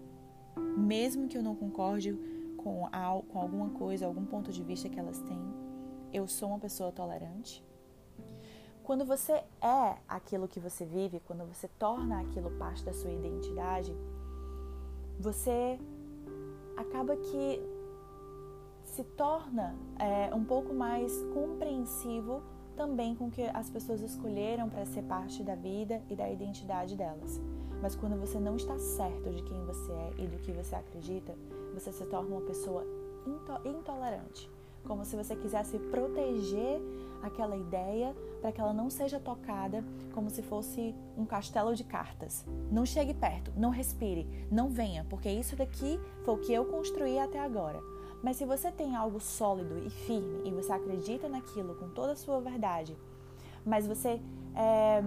mesmo 0.75 1.27
que 1.27 1.37
eu 1.37 1.43
não 1.43 1.55
concorde 1.55 2.17
com, 2.57 2.87
com 3.27 3.39
alguma 3.39 3.69
coisa, 3.69 4.07
algum 4.07 4.25
ponto 4.25 4.51
de 4.51 4.63
vista 4.63 4.89
que 4.89 4.99
elas 4.99 5.19
têm? 5.21 5.41
Eu 6.11 6.27
sou 6.27 6.49
uma 6.49 6.59
pessoa 6.59 6.91
tolerante? 6.91 7.66
Quando 8.87 9.03
você 9.03 9.43
é 9.61 9.97
aquilo 10.07 10.47
que 10.47 10.61
você 10.61 10.85
vive, 10.85 11.21
quando 11.27 11.45
você 11.45 11.67
torna 11.77 12.21
aquilo 12.21 12.51
parte 12.51 12.85
da 12.85 12.93
sua 12.93 13.11
identidade, 13.11 13.93
você 15.19 15.77
acaba 16.77 17.17
que 17.17 17.61
se 18.85 19.03
torna 19.03 19.75
é, 19.99 20.33
um 20.33 20.45
pouco 20.45 20.73
mais 20.73 21.11
compreensivo 21.33 22.41
também 22.77 23.13
com 23.13 23.27
o 23.27 23.29
que 23.29 23.41
as 23.53 23.69
pessoas 23.69 23.99
escolheram 23.99 24.69
para 24.69 24.85
ser 24.85 25.01
parte 25.01 25.43
da 25.43 25.55
vida 25.55 26.01
e 26.09 26.15
da 26.15 26.31
identidade 26.31 26.95
delas. 26.95 27.41
Mas 27.81 27.93
quando 27.93 28.17
você 28.17 28.39
não 28.39 28.55
está 28.55 28.79
certo 28.79 29.29
de 29.31 29.43
quem 29.43 29.65
você 29.65 29.91
é 29.91 30.13
e 30.17 30.27
do 30.27 30.37
que 30.37 30.53
você 30.53 30.75
acredita, 30.75 31.35
você 31.73 31.91
se 31.91 32.05
torna 32.05 32.37
uma 32.37 32.45
pessoa 32.45 32.85
intolerante 33.65 34.49
como 34.87 35.03
se 35.03 35.15
você 35.15 35.35
quisesse 35.35 35.77
proteger 35.77 36.81
aquela 37.21 37.55
ideia 37.55 38.15
para 38.41 38.51
que 38.51 38.61
ela 38.61 38.73
não 38.73 38.89
seja 38.89 39.19
tocada 39.19 39.83
como 40.13 40.29
se 40.29 40.41
fosse 40.41 40.95
um 41.17 41.25
castelo 41.25 41.75
de 41.75 41.83
cartas. 41.83 42.45
Não 42.71 42.85
chegue 42.85 43.13
perto, 43.13 43.51
não 43.55 43.69
respire, 43.69 44.27
não 44.51 44.69
venha, 44.69 45.05
porque 45.09 45.29
isso 45.29 45.55
daqui 45.55 45.99
foi 46.23 46.33
o 46.33 46.37
que 46.37 46.53
eu 46.53 46.65
construí 46.65 47.19
até 47.19 47.39
agora. 47.39 47.81
Mas 48.23 48.37
se 48.37 48.45
você 48.45 48.71
tem 48.71 48.95
algo 48.95 49.19
sólido 49.19 49.77
e 49.85 49.89
firme 49.89 50.41
e 50.43 50.51
você 50.51 50.71
acredita 50.71 51.29
naquilo 51.29 51.75
com 51.75 51.89
toda 51.89 52.13
a 52.13 52.15
sua 52.15 52.39
verdade, 52.41 52.97
mas 53.65 53.85
você 53.85 54.19
é, 54.55 55.03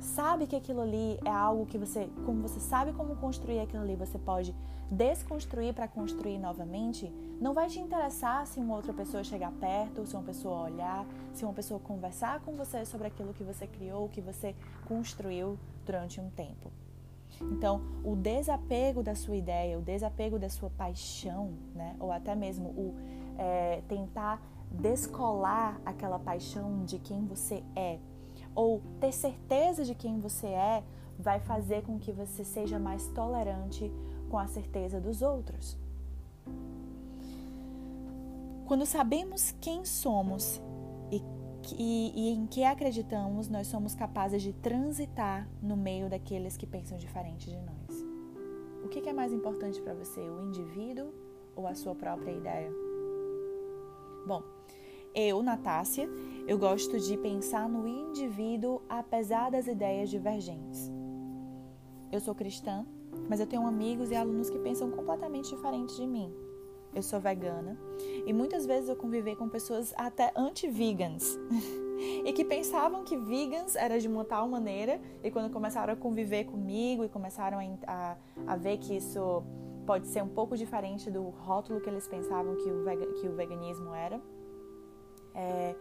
sabe 0.00 0.46
que 0.46 0.56
aquilo 0.56 0.80
ali 0.80 1.18
é 1.24 1.30
algo 1.30 1.66
que 1.66 1.76
você, 1.76 2.08
como 2.24 2.42
você 2.42 2.60
sabe 2.60 2.92
como 2.92 3.16
construir 3.16 3.60
aquilo 3.60 3.82
ali, 3.82 3.96
você 3.96 4.18
pode 4.18 4.54
desconstruir 4.94 5.74
para 5.74 5.88
construir 5.88 6.38
novamente, 6.38 7.12
não 7.40 7.52
vai 7.52 7.68
te 7.68 7.78
interessar 7.78 8.46
se 8.46 8.60
uma 8.60 8.76
outra 8.76 8.92
pessoa 8.92 9.24
chegar 9.24 9.52
perto, 9.52 10.06
se 10.06 10.14
uma 10.14 10.22
pessoa 10.22 10.70
olhar, 10.70 11.06
se 11.32 11.44
uma 11.44 11.52
pessoa 11.52 11.80
conversar 11.80 12.40
com 12.40 12.52
você 12.52 12.84
sobre 12.84 13.08
aquilo 13.08 13.34
que 13.34 13.42
você 13.42 13.66
criou, 13.66 14.08
que 14.08 14.20
você 14.20 14.54
construiu 14.86 15.58
durante 15.84 16.20
um 16.20 16.30
tempo. 16.30 16.70
Então, 17.40 17.82
o 18.04 18.14
desapego 18.14 19.02
da 19.02 19.14
sua 19.14 19.36
ideia, 19.36 19.78
o 19.78 19.82
desapego 19.82 20.38
da 20.38 20.48
sua 20.48 20.70
paixão, 20.70 21.54
né, 21.74 21.96
ou 21.98 22.12
até 22.12 22.34
mesmo 22.34 22.68
o 22.68 22.94
é, 23.36 23.82
tentar 23.88 24.40
descolar 24.70 25.80
aquela 25.84 26.18
paixão 26.18 26.84
de 26.84 26.98
quem 26.98 27.26
você 27.26 27.62
é, 27.74 27.98
ou 28.54 28.80
ter 29.00 29.12
certeza 29.12 29.84
de 29.84 29.94
quem 29.94 30.20
você 30.20 30.46
é, 30.46 30.84
vai 31.18 31.40
fazer 31.40 31.82
com 31.82 31.98
que 31.98 32.12
você 32.12 32.44
seja 32.44 32.78
mais 32.78 33.08
tolerante 33.08 33.92
com 34.34 34.38
a 34.40 34.48
certeza 34.48 35.00
dos 35.00 35.22
outros. 35.22 35.78
Quando 38.66 38.84
sabemos 38.84 39.54
quem 39.60 39.84
somos 39.84 40.60
e, 41.12 41.22
e, 41.78 42.12
e, 42.16 42.28
em 42.30 42.44
que 42.44 42.64
acreditamos, 42.64 43.48
nós 43.48 43.68
somos 43.68 43.94
capazes 43.94 44.42
de 44.42 44.52
transitar 44.52 45.48
no 45.62 45.76
meio 45.76 46.10
daqueles 46.10 46.56
que 46.56 46.66
pensam 46.66 46.98
diferente 46.98 47.48
de 47.48 47.56
nós. 47.58 48.04
O 48.84 48.88
que 48.88 49.08
é 49.08 49.12
mais 49.12 49.32
importante 49.32 49.80
para 49.80 49.94
você, 49.94 50.18
o 50.18 50.42
indivíduo 50.42 51.14
ou 51.54 51.68
a 51.68 51.76
sua 51.76 51.94
própria 51.94 52.32
ideia? 52.32 52.72
Bom, 54.26 54.42
eu, 55.14 55.44
Natácia, 55.44 56.08
eu 56.48 56.58
gosto 56.58 56.98
de 56.98 57.16
pensar 57.18 57.68
no 57.68 57.86
indivíduo 57.86 58.82
apesar 58.88 59.52
das 59.52 59.68
ideias 59.68 60.10
divergentes. 60.10 60.90
Eu 62.10 62.18
sou 62.18 62.34
cristã, 62.34 62.84
mas 63.28 63.40
eu 63.40 63.46
tenho 63.46 63.66
amigos 63.66 64.10
e 64.10 64.14
alunos 64.14 64.50
que 64.50 64.58
pensam 64.58 64.90
completamente 64.90 65.50
diferente 65.50 65.96
de 65.96 66.06
mim. 66.06 66.32
Eu 66.94 67.02
sou 67.02 67.18
vegana 67.18 67.76
e 68.24 68.32
muitas 68.32 68.66
vezes 68.66 68.88
eu 68.88 68.94
convivi 68.94 69.34
com 69.34 69.48
pessoas 69.48 69.92
até 69.96 70.32
anti-vegans 70.36 71.38
e 72.24 72.32
que 72.32 72.44
pensavam 72.44 73.02
que 73.02 73.16
vegans 73.16 73.74
era 73.74 73.98
de 73.98 74.06
uma 74.06 74.24
tal 74.24 74.48
maneira 74.48 75.00
e 75.22 75.30
quando 75.30 75.52
começaram 75.52 75.92
a 75.92 75.96
conviver 75.96 76.44
comigo 76.44 77.04
e 77.04 77.08
começaram 77.08 77.58
a, 77.58 77.92
a, 77.92 78.16
a 78.46 78.56
ver 78.56 78.78
que 78.78 78.96
isso 78.96 79.42
pode 79.84 80.06
ser 80.06 80.22
um 80.22 80.28
pouco 80.28 80.56
diferente 80.56 81.10
do 81.10 81.22
rótulo 81.30 81.80
que 81.80 81.90
eles 81.90 82.06
pensavam 82.08 82.56
que 82.56 82.70
o, 82.70 82.84
que 83.20 83.28
o 83.28 83.34
veganismo 83.34 83.92
era, 83.94 84.20
é, 85.34 85.74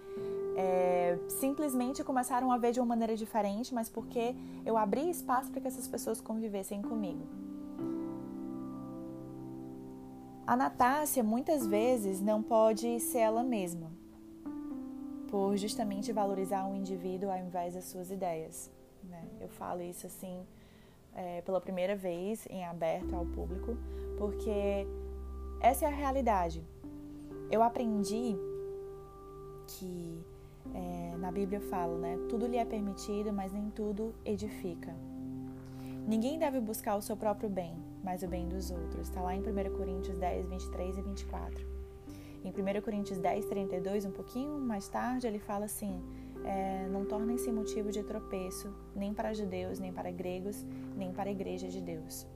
é, 0.55 1.19
simplesmente 1.29 2.03
começaram 2.03 2.51
a 2.51 2.57
ver 2.57 2.71
de 2.71 2.79
uma 2.79 2.85
maneira 2.87 3.15
diferente, 3.15 3.73
mas 3.73 3.89
porque 3.89 4.35
eu 4.65 4.77
abri 4.77 5.09
espaço 5.09 5.51
para 5.51 5.61
que 5.61 5.67
essas 5.67 5.87
pessoas 5.87 6.19
convivessem 6.19 6.81
comigo. 6.81 7.25
A 10.45 10.57
Natácia 10.57 11.23
muitas 11.23 11.65
vezes 11.65 12.19
não 12.19 12.43
pode 12.43 12.99
ser 12.99 13.19
ela 13.19 13.43
mesma, 13.43 13.89
por 15.29 15.55
justamente 15.55 16.11
valorizar 16.11 16.65
um 16.65 16.75
indivíduo 16.75 17.31
ao 17.31 17.37
invés 17.37 17.73
das 17.73 17.85
suas 17.85 18.11
ideias. 18.11 18.69
Né? 19.03 19.25
Eu 19.39 19.47
falo 19.47 19.81
isso 19.81 20.05
assim 20.05 20.45
é, 21.15 21.41
pela 21.41 21.61
primeira 21.61 21.95
vez 21.95 22.45
em 22.49 22.65
aberto 22.65 23.15
ao 23.15 23.25
público, 23.25 23.77
porque 24.17 24.85
essa 25.61 25.85
é 25.85 25.87
a 25.87 25.91
realidade. 25.91 26.61
Eu 27.49 27.63
aprendi 27.63 28.35
que 29.79 30.23
é, 30.73 31.17
na 31.17 31.31
Bíblia 31.31 31.59
fala, 31.59 31.97
né? 31.97 32.17
Tudo 32.29 32.47
lhe 32.47 32.57
é 32.57 32.65
permitido, 32.65 33.33
mas 33.33 33.51
nem 33.51 33.69
tudo 33.69 34.13
edifica. 34.25 34.93
Ninguém 36.07 36.37
deve 36.37 36.59
buscar 36.59 36.95
o 36.95 37.01
seu 37.01 37.15
próprio 37.15 37.49
bem, 37.49 37.75
mas 38.03 38.23
o 38.23 38.27
bem 38.27 38.47
dos 38.47 38.71
outros. 38.71 39.07
Está 39.07 39.21
lá 39.21 39.35
em 39.35 39.39
1 39.39 39.77
Coríntios 39.77 40.17
10, 40.17 40.47
23 40.47 40.97
e 40.97 41.01
24. 41.01 41.65
Em 42.43 42.49
1 42.49 42.81
Coríntios 42.81 43.19
10, 43.19 43.45
32, 43.45 44.05
um 44.05 44.11
pouquinho 44.11 44.59
mais 44.59 44.89
tarde, 44.89 45.25
ele 45.25 45.39
fala 45.39 45.65
assim: 45.65 46.01
é, 46.43 46.87
Não 46.89 47.05
tornem-se 47.05 47.51
motivo 47.51 47.89
de 47.89 48.03
tropeço, 48.03 48.73
nem 48.95 49.13
para 49.13 49.33
judeus, 49.33 49.79
nem 49.79 49.93
para 49.93 50.11
gregos, 50.11 50.65
nem 50.95 51.13
para 51.13 51.29
a 51.29 51.31
igreja 51.31 51.69
de 51.69 51.81
Deus. 51.81 52.27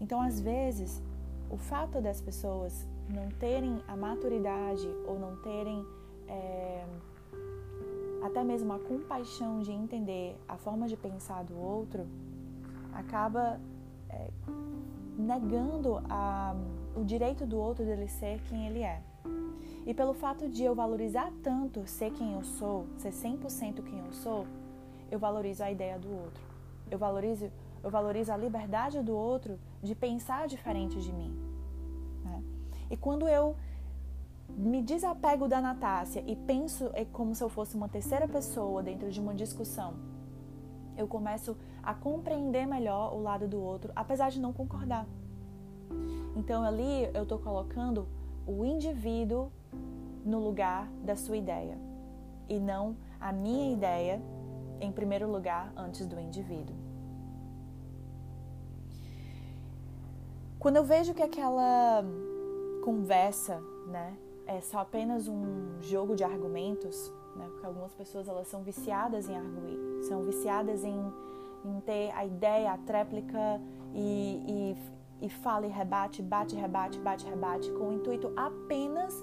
Então, 0.00 0.20
às 0.20 0.40
vezes, 0.40 1.02
o 1.50 1.58
fato 1.58 2.00
das 2.00 2.20
pessoas 2.22 2.88
não 3.08 3.28
terem 3.32 3.82
a 3.86 3.94
maturidade 3.94 4.88
ou 5.06 5.18
não 5.18 5.36
terem 5.42 5.84
é, 6.32 6.84
até 8.22 8.42
mesmo 8.42 8.72
a 8.72 8.78
compaixão 8.78 9.60
de 9.60 9.70
entender 9.70 10.36
a 10.48 10.56
forma 10.56 10.88
de 10.88 10.96
pensar 10.96 11.44
do 11.44 11.58
outro 11.58 12.06
acaba 12.92 13.60
é, 14.08 14.30
negando 15.18 16.02
a, 16.08 16.54
o 16.96 17.04
direito 17.04 17.44
do 17.44 17.58
outro 17.58 17.84
dele 17.84 18.08
ser 18.08 18.40
quem 18.48 18.66
ele 18.66 18.82
é. 18.82 19.02
E 19.84 19.92
pelo 19.92 20.14
fato 20.14 20.48
de 20.48 20.62
eu 20.62 20.74
valorizar 20.74 21.30
tanto 21.42 21.86
ser 21.86 22.12
quem 22.12 22.34
eu 22.34 22.44
sou, 22.44 22.86
ser 22.96 23.10
100% 23.10 23.82
quem 23.82 23.98
eu 23.98 24.12
sou, 24.12 24.46
eu 25.10 25.18
valorizo 25.18 25.62
a 25.62 25.70
ideia 25.70 25.98
do 25.98 26.08
outro. 26.08 26.42
Eu 26.90 26.98
valorizo, 26.98 27.50
eu 27.82 27.90
valorizo 27.90 28.32
a 28.32 28.36
liberdade 28.36 29.02
do 29.02 29.14
outro 29.14 29.58
de 29.82 29.94
pensar 29.94 30.46
diferente 30.46 31.00
de 31.00 31.12
mim. 31.12 31.36
Né? 32.24 32.42
E 32.90 32.96
quando 32.96 33.28
eu 33.28 33.56
me 34.56 34.82
desapego 34.82 35.48
da 35.48 35.60
Natácia 35.60 36.22
e 36.26 36.36
penso 36.36 36.90
é 36.94 37.04
como 37.04 37.34
se 37.34 37.42
eu 37.42 37.48
fosse 37.48 37.76
uma 37.76 37.88
terceira 37.88 38.28
pessoa 38.28 38.82
dentro 38.82 39.10
de 39.10 39.20
uma 39.20 39.34
discussão, 39.34 39.94
eu 40.96 41.08
começo 41.08 41.56
a 41.82 41.94
compreender 41.94 42.66
melhor 42.66 43.14
o 43.14 43.22
lado 43.22 43.48
do 43.48 43.60
outro, 43.60 43.92
apesar 43.96 44.30
de 44.30 44.40
não 44.40 44.52
concordar. 44.52 45.06
Então 46.36 46.62
ali 46.62 47.10
eu 47.14 47.22
estou 47.22 47.38
colocando 47.38 48.06
o 48.46 48.64
indivíduo 48.64 49.50
no 50.24 50.38
lugar 50.38 50.86
da 51.04 51.16
sua 51.16 51.36
ideia 51.36 51.76
e 52.48 52.58
não 52.58 52.96
a 53.20 53.32
minha 53.32 53.72
ideia 53.72 54.20
em 54.80 54.92
primeiro 54.92 55.30
lugar 55.30 55.72
antes 55.76 56.06
do 56.06 56.18
indivíduo. 56.20 56.76
Quando 60.58 60.76
eu 60.76 60.84
vejo 60.84 61.14
que 61.14 61.22
aquela 61.22 62.04
conversa, 62.84 63.60
né, 63.88 64.16
é 64.46 64.60
só 64.60 64.78
apenas 64.78 65.28
um 65.28 65.80
jogo 65.80 66.14
de 66.14 66.24
argumentos, 66.24 67.12
né? 67.36 67.46
Porque 67.50 67.66
algumas 67.66 67.92
pessoas 67.94 68.28
elas 68.28 68.48
são 68.48 68.62
viciadas 68.62 69.28
em 69.28 69.36
arguir, 69.36 70.04
são 70.04 70.22
viciadas 70.22 70.84
em, 70.84 71.12
em 71.64 71.80
ter 71.80 72.10
a 72.12 72.24
ideia, 72.24 72.72
a 72.72 72.78
tréplica 72.78 73.60
e, 73.94 74.76
e, 75.20 75.26
e 75.26 75.28
fala 75.28 75.66
e 75.66 75.70
rebate, 75.70 76.22
bate, 76.22 76.56
rebate, 76.56 76.98
bate, 76.98 77.24
rebate, 77.26 77.70
com 77.72 77.88
o 77.88 77.92
intuito 77.92 78.32
apenas 78.36 79.14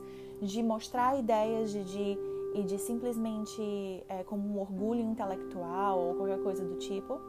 de 0.42 0.64
mostrar 0.64 1.20
ideias 1.20 1.72
de, 1.72 1.84
de 1.84 2.18
e 2.54 2.64
de 2.64 2.80
simplesmente 2.80 4.04
é, 4.08 4.24
como 4.24 4.48
um 4.48 4.60
orgulho 4.60 5.02
intelectual 5.02 6.00
ou 6.00 6.16
qualquer 6.16 6.42
coisa 6.42 6.66
do 6.66 6.76
tipo, 6.78 7.20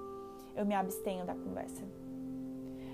eu 0.56 0.64
me 0.64 0.74
abstenho 0.74 1.26
da 1.26 1.34
conversa. 1.34 1.84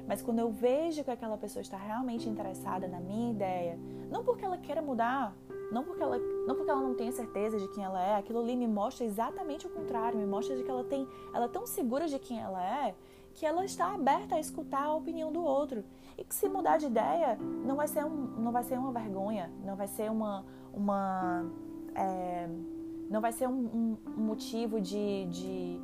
Mas 0.07 0.23
quando 0.23 0.39
eu 0.39 0.51
vejo 0.51 1.03
que 1.03 1.11
aquela 1.11 1.37
pessoa 1.37 1.61
está 1.61 1.77
realmente 1.77 2.29
interessada 2.29 2.87
na 2.87 3.01
minha 3.01 3.33
ideia, 3.33 3.79
não 4.11 4.25
porque 4.25 4.45
ela 4.45 4.57
queira 4.57 4.81
mudar, 4.81 5.37
não 5.73 5.83
porque 5.83 6.03
ela 6.03 6.19
não 6.47 6.55
porque 6.55 6.71
ela 6.71 6.81
não 6.81 6.95
tenha 6.95 7.11
certeza 7.11 7.59
de 7.59 7.67
quem 7.69 7.83
ela 7.83 8.01
é, 8.01 8.15
aquilo 8.15 8.39
ali 8.39 8.55
me 8.55 8.69
mostra 8.69 9.05
exatamente 9.05 9.67
o 9.67 9.71
contrário, 9.71 10.19
me 10.19 10.27
mostra 10.27 10.57
de 10.57 10.63
que 10.63 10.71
ela 10.71 10.85
tem, 10.85 11.09
ela 11.35 11.47
é 11.47 11.49
tão 11.49 11.67
segura 11.67 12.07
de 12.07 12.19
quem 12.21 12.39
ela 12.41 12.63
é, 12.63 12.95
que 13.35 13.45
ela 13.45 13.65
está 13.65 13.93
aberta 13.93 14.37
a 14.37 14.41
escutar 14.41 14.85
a 14.85 14.95
opinião 14.95 15.33
do 15.33 15.43
outro. 15.43 15.85
E 16.17 16.25
que 16.25 16.35
se 16.35 16.49
mudar 16.49 16.79
de 16.79 16.87
ideia 16.87 17.37
não 17.65 17.77
vai 17.77 17.89
ser 17.89 18.05
um, 18.05 18.17
não 18.39 18.53
vai 18.53 18.63
ser 18.63 18.79
uma 18.79 18.93
vergonha, 18.93 19.53
não 19.65 19.75
vai 19.75 19.89
ser 19.89 20.11
uma 20.11 20.45
uma 20.73 21.45
é, 21.95 22.49
não 23.11 23.21
vai 23.21 23.33
ser 23.33 23.49
um, 23.49 23.97
um 24.07 24.21
motivo 24.21 24.81
de, 24.81 25.27
de, 25.27 25.81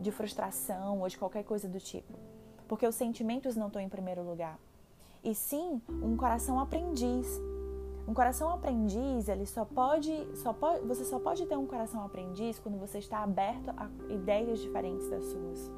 de 0.00 0.10
frustração 0.10 1.00
ou 1.00 1.08
de 1.08 1.16
qualquer 1.16 1.44
coisa 1.44 1.68
do 1.68 1.78
tipo 1.78 2.31
porque 2.68 2.86
os 2.86 2.94
sentimentos 2.94 3.56
não 3.56 3.66
estão 3.66 3.80
em 3.80 3.88
primeiro 3.88 4.22
lugar. 4.22 4.58
E 5.22 5.34
sim 5.34 5.80
um 5.88 6.16
coração 6.16 6.58
aprendiz. 6.58 7.40
Um 8.06 8.14
coração 8.14 8.52
aprendiz, 8.52 9.28
ele 9.28 9.46
só 9.46 9.64
pode, 9.64 10.10
só 10.36 10.52
pode, 10.52 10.84
você 10.84 11.04
só 11.04 11.20
pode 11.20 11.46
ter 11.46 11.56
um 11.56 11.66
coração 11.66 12.04
aprendiz 12.04 12.58
quando 12.58 12.76
você 12.78 12.98
está 12.98 13.22
aberto 13.22 13.70
a 13.76 13.88
ideias 14.12 14.58
diferentes 14.58 15.08
das 15.08 15.24
suas. 15.24 15.70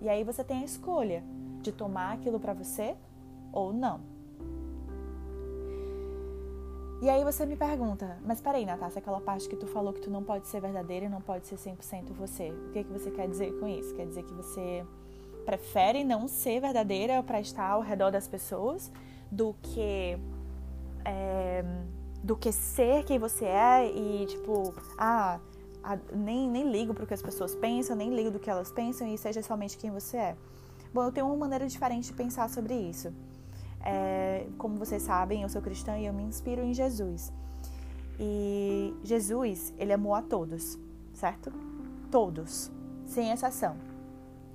E 0.00 0.08
aí 0.08 0.24
você 0.24 0.42
tem 0.42 0.62
a 0.62 0.64
escolha 0.64 1.22
de 1.60 1.70
tomar 1.70 2.14
aquilo 2.14 2.40
para 2.40 2.54
você 2.54 2.96
ou 3.52 3.72
não. 3.72 4.00
E 7.00 7.08
aí 7.08 7.22
você 7.22 7.46
me 7.46 7.56
pergunta, 7.56 8.18
mas 8.24 8.40
peraí, 8.40 8.66
Natácia, 8.66 8.98
aquela 8.98 9.20
parte 9.20 9.48
que 9.48 9.54
tu 9.54 9.68
falou 9.68 9.92
que 9.92 10.00
tu 10.00 10.10
não 10.10 10.24
pode 10.24 10.48
ser 10.48 10.60
verdadeira 10.60 11.06
e 11.06 11.08
não 11.08 11.20
pode 11.20 11.46
ser 11.46 11.56
100% 11.56 12.12
você. 12.12 12.50
O 12.50 12.72
que, 12.72 12.80
é 12.80 12.84
que 12.84 12.92
você 12.92 13.10
quer 13.10 13.28
dizer 13.28 13.52
com 13.60 13.68
isso? 13.68 13.94
Quer 13.94 14.06
dizer 14.06 14.24
que 14.24 14.34
você 14.34 14.84
prefere 15.48 16.04
não 16.04 16.28
ser 16.28 16.60
verdadeira 16.60 17.22
para 17.22 17.40
estar 17.40 17.70
ao 17.70 17.80
redor 17.80 18.10
das 18.10 18.28
pessoas 18.28 18.92
do 19.32 19.54
que 19.62 20.18
é, 21.06 21.64
do 22.22 22.36
que 22.36 22.52
ser 22.52 23.02
quem 23.04 23.18
você 23.18 23.46
é 23.46 23.90
e 23.90 24.26
tipo 24.26 24.74
ah 24.98 25.40
nem, 26.12 26.46
nem 26.50 26.70
ligo 26.70 26.92
para 26.92 27.04
o 27.04 27.06
que 27.06 27.14
as 27.14 27.22
pessoas 27.22 27.54
pensam 27.54 27.96
nem 27.96 28.14
ligo 28.14 28.30
do 28.30 28.38
que 28.38 28.50
elas 28.50 28.70
pensam 28.70 29.08
e 29.08 29.16
seja 29.16 29.42
somente 29.42 29.78
quem 29.78 29.90
você 29.90 30.18
é. 30.18 30.36
Bom 30.92 31.04
eu 31.04 31.12
tenho 31.12 31.26
uma 31.26 31.36
maneira 31.36 31.66
diferente 31.66 32.08
de 32.08 32.12
pensar 32.12 32.50
sobre 32.50 32.74
isso. 32.74 33.10
É, 33.82 34.46
como 34.58 34.76
vocês 34.76 35.02
sabem 35.02 35.44
eu 35.44 35.48
sou 35.48 35.62
cristã 35.62 35.96
e 35.96 36.04
eu 36.04 36.12
me 36.12 36.24
inspiro 36.24 36.62
em 36.62 36.74
Jesus. 36.74 37.32
E 38.20 38.94
Jesus 39.02 39.72
ele 39.78 39.94
amou 39.94 40.14
a 40.14 40.20
todos 40.20 40.78
certo? 41.14 41.50
Todos 42.10 42.70
sem 43.06 43.30
exceção. 43.30 43.76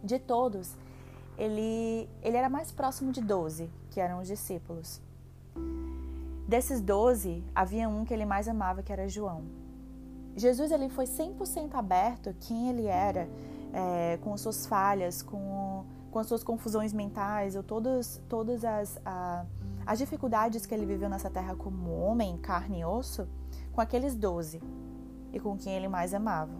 De 0.04 0.20
todos 0.20 0.78
ele, 1.38 2.10
ele 2.22 2.38
era 2.38 2.50
mais 2.50 2.72
próximo 2.72 3.12
de 3.12 3.22
doze, 3.22 3.70
que 3.90 4.00
eram 4.00 4.20
os 4.20 4.28
discípulos. 4.28 5.02
Desses 6.48 6.82
doze, 6.82 7.44
havia 7.56 7.88
um 7.88 8.06
que 8.06 8.14
ele 8.14 8.26
mais 8.26 8.48
amava, 8.48 8.84
que 8.84 8.92
era 8.92 9.08
João. 9.08 9.44
Jesus 10.36 10.72
ele 10.72 10.90
foi 10.90 11.06
100% 11.06 11.76
aberto 11.76 12.36
quem 12.40 12.70
ele 12.70 12.86
era, 12.86 13.30
é, 13.72 14.18
com 14.22 14.34
as 14.34 14.42
suas 14.42 14.66
falhas, 14.66 15.22
com, 15.22 15.86
com 16.12 16.20
as 16.20 16.28
suas 16.28 16.44
confusões 16.44 16.92
mentais, 16.92 17.56
ou 17.56 17.64
todas, 17.64 18.22
todas 18.28 18.66
as, 18.66 19.00
a, 19.06 19.46
as 19.86 20.00
dificuldades 20.00 20.66
que 20.66 20.74
ele 20.74 20.86
viveu 20.86 21.10
nessa 21.10 21.30
terra 21.30 21.56
como 21.56 21.92
homem, 21.92 22.38
carne 22.38 22.82
e 22.82 22.86
osso, 22.86 23.28
com 23.72 23.82
aqueles 23.82 24.16
doze 24.16 24.62
e 25.32 25.40
com 25.40 25.58
quem 25.58 25.74
ele 25.74 25.88
mais 25.88 26.14
amava. 26.14 26.54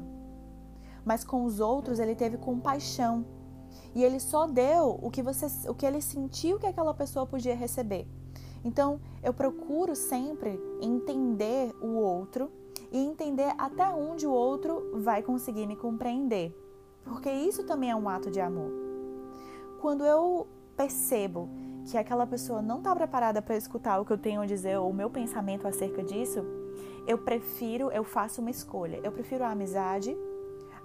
Mas 1.06 1.24
com 1.24 1.44
os 1.44 1.60
outros 1.60 2.00
ele 2.00 2.16
teve 2.16 2.38
compaixão 2.38 3.26
E 3.96 4.04
ele 4.04 4.20
só 4.20 4.48
deu 4.48 5.00
o 5.02 5.10
que 5.10 5.22
você, 5.22 5.48
o 5.70 5.74
que 5.74 5.86
ele 5.86 6.02
sentiu 6.02 6.60
que 6.60 6.66
aquela 6.66 6.94
pessoa 6.94 7.26
podia 7.26 7.56
receber. 7.56 8.08
Então, 8.64 9.00
eu 9.22 9.34
procuro 9.34 9.96
sempre 9.96 10.60
entender 10.82 11.74
o 11.82 11.96
outro 11.96 12.50
e 12.92 12.98
entender 12.98 13.54
até 13.58 13.88
onde 13.90 14.26
o 14.26 14.32
outro 14.32 14.92
vai 15.02 15.22
conseguir 15.22 15.68
me 15.68 15.76
compreender. 15.76 16.56
Porque 17.04 17.30
isso 17.30 17.64
também 17.64 17.92
é 17.92 17.96
um 17.96 18.08
ato 18.08 18.32
de 18.32 18.40
amor. 18.40 18.72
Quando 19.82 20.06
eu 20.06 20.48
percebo 20.78 21.50
que 21.86 21.98
aquela 21.98 22.26
pessoa 22.26 22.62
não 22.62 22.78
está 22.78 22.96
preparada 22.96 23.42
para 23.42 23.58
escutar 23.58 24.00
o 24.00 24.06
que 24.06 24.14
eu 24.14 24.18
tenho 24.18 24.42
a 24.42 24.46
dizer 24.46 24.78
ou 24.78 24.90
o 24.90 24.94
meu 24.94 25.10
pensamento 25.10 25.68
acerca 25.68 26.02
disso, 26.02 26.40
eu 27.06 27.18
prefiro, 27.18 27.92
eu 27.92 28.04
faço 28.04 28.40
uma 28.40 28.50
escolha. 28.50 29.02
Eu 29.04 29.12
prefiro 29.12 29.44
a 29.44 29.52
amizade 29.52 30.16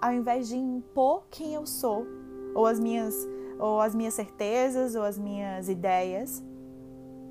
ao 0.00 0.12
invés 0.12 0.48
de 0.48 0.56
impor 0.56 1.24
quem 1.30 1.54
eu 1.54 1.66
sou 1.66 2.06
ou 2.54 2.66
as 2.66 2.78
minhas 2.78 3.14
ou 3.58 3.80
as 3.80 3.94
minhas 3.94 4.14
certezas 4.14 4.94
ou 4.94 5.02
as 5.02 5.18
minhas 5.18 5.68
ideias 5.68 6.42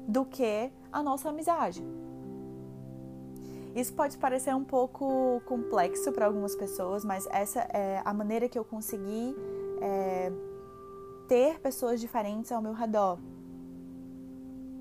do 0.07 0.25
que 0.25 0.71
a 0.91 1.01
nossa 1.01 1.29
amizade. 1.29 1.83
Isso 3.75 3.93
pode 3.93 4.17
parecer 4.17 4.55
um 4.55 4.63
pouco 4.63 5.41
complexo 5.45 6.11
para 6.11 6.25
algumas 6.25 6.55
pessoas, 6.55 7.05
mas 7.05 7.27
essa 7.31 7.59
é 7.71 8.01
a 8.03 8.13
maneira 8.13 8.49
que 8.49 8.57
eu 8.57 8.65
consegui 8.65 9.35
é, 9.79 10.31
ter 11.27 11.59
pessoas 11.59 12.01
diferentes 12.01 12.51
ao 12.51 12.61
meu 12.61 12.73
redor. 12.73 13.19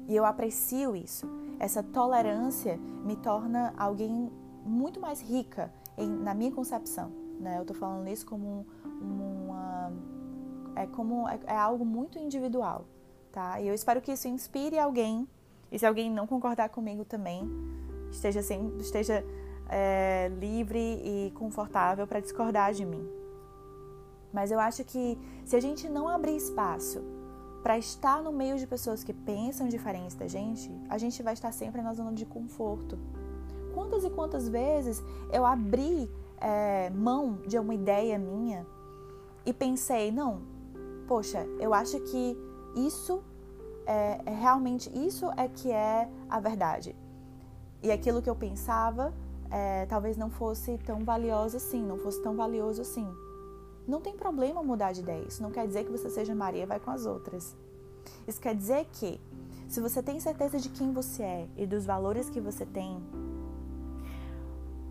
E 0.08 0.16
eu 0.16 0.24
aprecio 0.24 0.96
isso. 0.96 1.26
Essa 1.58 1.82
tolerância 1.82 2.78
me 3.04 3.16
torna 3.16 3.74
alguém 3.76 4.30
muito 4.64 5.00
mais 5.00 5.20
rica 5.20 5.72
em, 5.98 6.08
na 6.08 6.32
minha 6.34 6.52
concepção. 6.52 7.10
Né? 7.40 7.58
Eu 7.58 7.62
estou 7.62 7.76
falando 7.76 8.08
isso 8.08 8.24
como 8.24 8.66
uma, 9.00 9.45
é 10.76 10.86
como 10.86 11.28
é, 11.28 11.40
é 11.46 11.56
algo 11.56 11.84
muito 11.84 12.18
individual 12.18 12.86
tá? 13.36 13.60
E 13.60 13.68
eu 13.68 13.74
espero 13.74 14.00
que 14.00 14.10
isso 14.10 14.26
inspire 14.26 14.78
alguém. 14.78 15.28
E 15.70 15.78
se 15.78 15.84
alguém 15.84 16.10
não 16.10 16.26
concordar 16.26 16.70
comigo 16.70 17.04
também, 17.04 17.46
esteja, 18.10 18.40
sem, 18.40 18.74
esteja 18.78 19.22
é, 19.68 20.32
livre 20.40 20.78
e 21.04 21.30
confortável 21.32 22.06
para 22.06 22.18
discordar 22.18 22.72
de 22.72 22.86
mim. 22.86 23.06
Mas 24.32 24.50
eu 24.50 24.58
acho 24.58 24.82
que 24.84 25.18
se 25.44 25.54
a 25.54 25.60
gente 25.60 25.86
não 25.86 26.08
abrir 26.08 26.34
espaço 26.34 27.04
para 27.62 27.76
estar 27.76 28.22
no 28.22 28.32
meio 28.32 28.56
de 28.56 28.66
pessoas 28.66 29.04
que 29.04 29.12
pensam 29.12 29.68
diferente 29.68 30.16
da 30.16 30.26
gente, 30.26 30.70
a 30.88 30.96
gente 30.96 31.22
vai 31.22 31.34
estar 31.34 31.52
sempre 31.52 31.82
na 31.82 31.92
zona 31.92 32.12
de 32.14 32.24
conforto. 32.24 32.98
Quantas 33.74 34.02
e 34.02 34.08
quantas 34.08 34.48
vezes 34.48 35.04
eu 35.30 35.44
abri 35.44 36.10
é, 36.40 36.88
mão 36.88 37.42
de 37.46 37.58
uma 37.58 37.74
ideia 37.74 38.18
minha 38.18 38.66
e 39.44 39.52
pensei, 39.52 40.10
não, 40.10 40.55
poxa, 41.06 41.46
eu 41.58 41.72
acho 41.72 41.98
que 42.00 42.36
isso 42.74 43.22
é, 43.86 44.20
é 44.26 44.34
realmente 44.34 44.90
isso 44.94 45.30
é 45.36 45.48
que 45.48 45.70
é 45.70 46.08
a 46.28 46.40
verdade. 46.40 46.94
E 47.82 47.90
aquilo 47.90 48.20
que 48.20 48.28
eu 48.28 48.36
pensava 48.36 49.14
é, 49.50 49.86
talvez 49.86 50.16
não 50.16 50.30
fosse 50.30 50.78
tão 50.78 51.04
valioso 51.04 51.56
assim, 51.56 51.82
não 51.82 51.98
fosse 51.98 52.20
tão 52.22 52.34
valioso 52.34 52.82
assim. 52.82 53.06
Não 53.86 54.00
tem 54.00 54.16
problema 54.16 54.62
mudar 54.62 54.92
de 54.92 55.00
ideia. 55.00 55.24
Isso 55.26 55.42
não 55.42 55.50
quer 55.50 55.66
dizer 55.66 55.84
que 55.84 55.92
você 55.92 56.10
seja 56.10 56.34
Maria 56.34 56.66
vai 56.66 56.80
com 56.80 56.90
as 56.90 57.06
outras. 57.06 57.56
Isso 58.26 58.40
quer 58.40 58.54
dizer 58.54 58.86
que, 58.92 59.20
se 59.68 59.80
você 59.80 60.02
tem 60.02 60.18
certeza 60.18 60.58
de 60.58 60.68
quem 60.70 60.92
você 60.92 61.22
é 61.22 61.48
e 61.56 61.66
dos 61.66 61.86
valores 61.86 62.28
que 62.28 62.40
você 62.40 62.66
tem, 62.66 63.00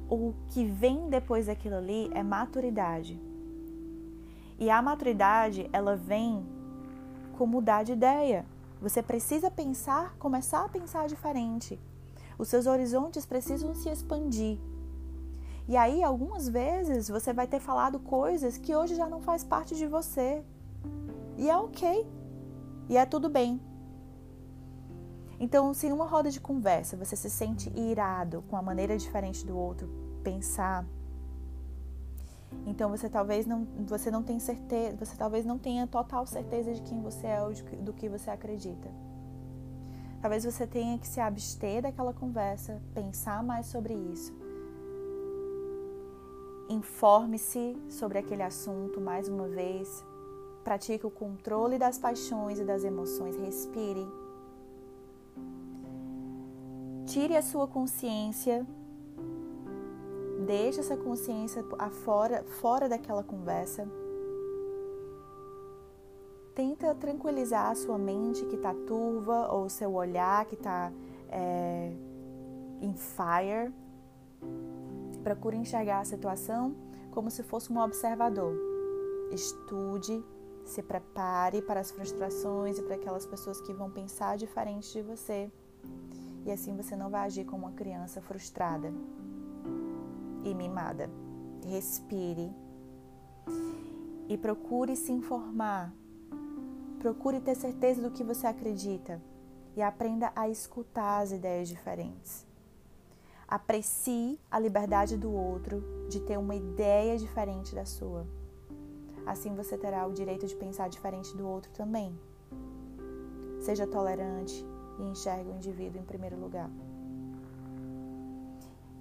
o 0.09 0.34
que 0.49 0.66
vem 0.66 1.09
depois 1.09 1.47
daquilo 1.47 1.76
ali 1.76 2.09
é 2.13 2.24
maturidade. 2.24 3.20
E 4.58 4.70
a 4.70 4.82
maturidade, 4.82 5.70
ela 5.74 5.95
vem 5.95 6.45
com 7.38 7.45
mudar 7.45 7.84
de 7.84 7.91
ideia. 7.91 8.45
Você 8.82 9.01
precisa 9.01 9.51
pensar, 9.51 10.16
começar 10.18 10.64
a 10.64 10.70
pensar 10.70 11.08
diferente. 11.08 11.80
Os 12.38 12.47
seus 12.47 12.66
horizontes 12.66 13.26
precisam 13.26 13.74
se 13.74 13.89
expandir. 13.89 14.58
E 15.68 15.76
aí, 15.76 16.03
algumas 16.03 16.47
vezes, 16.47 17.10
você 17.10 17.34
vai 17.34 17.47
ter 17.47 17.60
falado 17.60 17.99
coisas 17.99 18.58
que 18.58 18.76
hoje 18.76 18.95
já 18.95 19.10
não 19.10 19.22
faz 19.22 19.43
parte 19.43 19.76
de 19.76 19.88
você. 19.88 20.43
E 21.38 21.49
é 21.49 21.58
ok. 21.58 22.08
E 22.88 22.97
é 22.97 23.06
tudo 23.06 23.30
bem. 23.30 23.60
Então, 25.39 25.74
se 25.74 25.88
em 25.88 25.91
uma 25.91 26.06
roda 26.06 26.30
de 26.30 26.39
conversa 26.39 26.95
você 26.95 27.16
se 27.16 27.30
sente 27.30 27.70
irado 27.78 28.43
com 28.47 28.56
a 28.56 28.62
maneira 28.62 28.97
diferente 28.97 29.45
do 29.45 29.58
outro 29.58 29.89
pensar, 30.24 30.86
então 32.66 32.89
você 32.89 33.10
talvez 33.10 33.45
não, 33.45 33.68
você 33.86 34.10
não 34.10 34.24
tem 34.24 34.39
certeza, 34.39 34.97
você 34.97 35.16
talvez 35.16 35.45
não 35.45 35.58
tenha 35.58 35.86
total 35.88 36.26
certeza 36.26 36.74
de 36.74 36.82
quem 36.82 37.01
você 37.01 37.28
é 37.28 37.41
ou 37.41 37.53
de, 37.53 37.64
do 37.64 37.93
que 37.93 38.10
você 38.10 38.30
acredita. 38.30 38.89
Talvez 40.22 40.43
você 40.43 40.66
tenha 40.66 40.97
que 40.97 41.08
se 41.08 41.20
abster 41.20 41.84
daquela 41.84 42.14
conversa, 42.14 42.82
pensar 42.93 43.43
mais 43.43 43.68
sobre 43.68 43.93
isso. 43.93 44.34
Informe-se 46.68 47.78
sobre 47.89 48.18
aquele 48.18 48.41
assunto 48.41 48.99
mais 48.99 49.28
uma 49.28 49.47
vez. 49.47 50.03
Pratique 50.64 51.06
o 51.06 51.12
controle 51.12 51.78
das 51.78 51.99
paixões 51.99 52.58
e 52.60 52.64
das 52.64 52.84
emoções. 52.84 53.38
Respire. 53.38 54.08
Tire 57.06 57.38
a 57.38 57.41
sua 57.43 57.68
consciência 57.68 58.66
Deixa 60.43 60.81
essa 60.81 60.97
consciência 60.97 61.63
afora, 61.79 62.43
fora 62.43 62.89
daquela 62.89 63.23
conversa. 63.23 63.88
Tenta 66.53 66.93
tranquilizar 66.95 67.71
a 67.71 67.75
sua 67.75 67.97
mente 67.97 68.45
que 68.45 68.55
está 68.55 68.73
turva 68.73 69.51
ou 69.51 69.69
seu 69.69 69.93
olhar 69.93 70.45
que 70.45 70.55
está 70.55 70.91
é, 71.29 71.91
em 72.81 72.93
fire. 72.93 73.73
Procure 75.23 75.57
enxergar 75.57 75.99
a 75.99 76.05
situação 76.05 76.75
como 77.11 77.31
se 77.31 77.41
fosse 77.41 77.71
um 77.71 77.79
observador. 77.79 78.55
Estude, 79.31 80.23
se 80.65 80.83
prepare 80.83 81.61
para 81.61 81.79
as 81.79 81.91
frustrações 81.91 82.77
e 82.77 82.83
para 82.83 82.95
aquelas 82.95 83.25
pessoas 83.25 83.61
que 83.61 83.73
vão 83.73 83.89
pensar 83.89 84.38
diferente 84.38 84.91
de 84.91 85.01
você. 85.01 85.49
E 86.45 86.51
assim 86.51 86.75
você 86.75 86.95
não 86.95 87.09
vai 87.09 87.25
agir 87.25 87.45
como 87.45 87.65
uma 87.65 87.73
criança 87.73 88.21
frustrada 88.21 88.93
e 90.45 90.53
mimada. 90.53 91.09
Respire 91.65 92.53
e 94.29 94.37
procure 94.37 94.95
se 94.95 95.11
informar. 95.11 95.93
Procure 96.99 97.39
ter 97.39 97.55
certeza 97.55 98.01
do 98.01 98.11
que 98.11 98.23
você 98.23 98.47
acredita 98.47 99.21
e 99.75 99.81
aprenda 99.81 100.31
a 100.35 100.47
escutar 100.47 101.21
as 101.21 101.31
ideias 101.31 101.67
diferentes. 101.67 102.45
Aprecie 103.47 104.39
a 104.49 104.57
liberdade 104.57 105.17
do 105.17 105.31
outro 105.31 105.83
de 106.09 106.19
ter 106.19 106.37
uma 106.37 106.55
ideia 106.55 107.17
diferente 107.17 107.75
da 107.75 107.85
sua. 107.85 108.25
Assim 109.25 109.53
você 109.55 109.77
terá 109.77 110.05
o 110.07 110.13
direito 110.13 110.47
de 110.47 110.55
pensar 110.55 110.89
diferente 110.89 111.35
do 111.35 111.47
outro 111.47 111.71
também. 111.71 112.17
Seja 113.59 113.85
tolerante 113.85 114.65
e 114.99 115.03
enxergue 115.03 115.49
o 115.49 115.55
indivíduo 115.55 116.01
em 116.01 116.05
primeiro 116.05 116.39
lugar. 116.39 116.69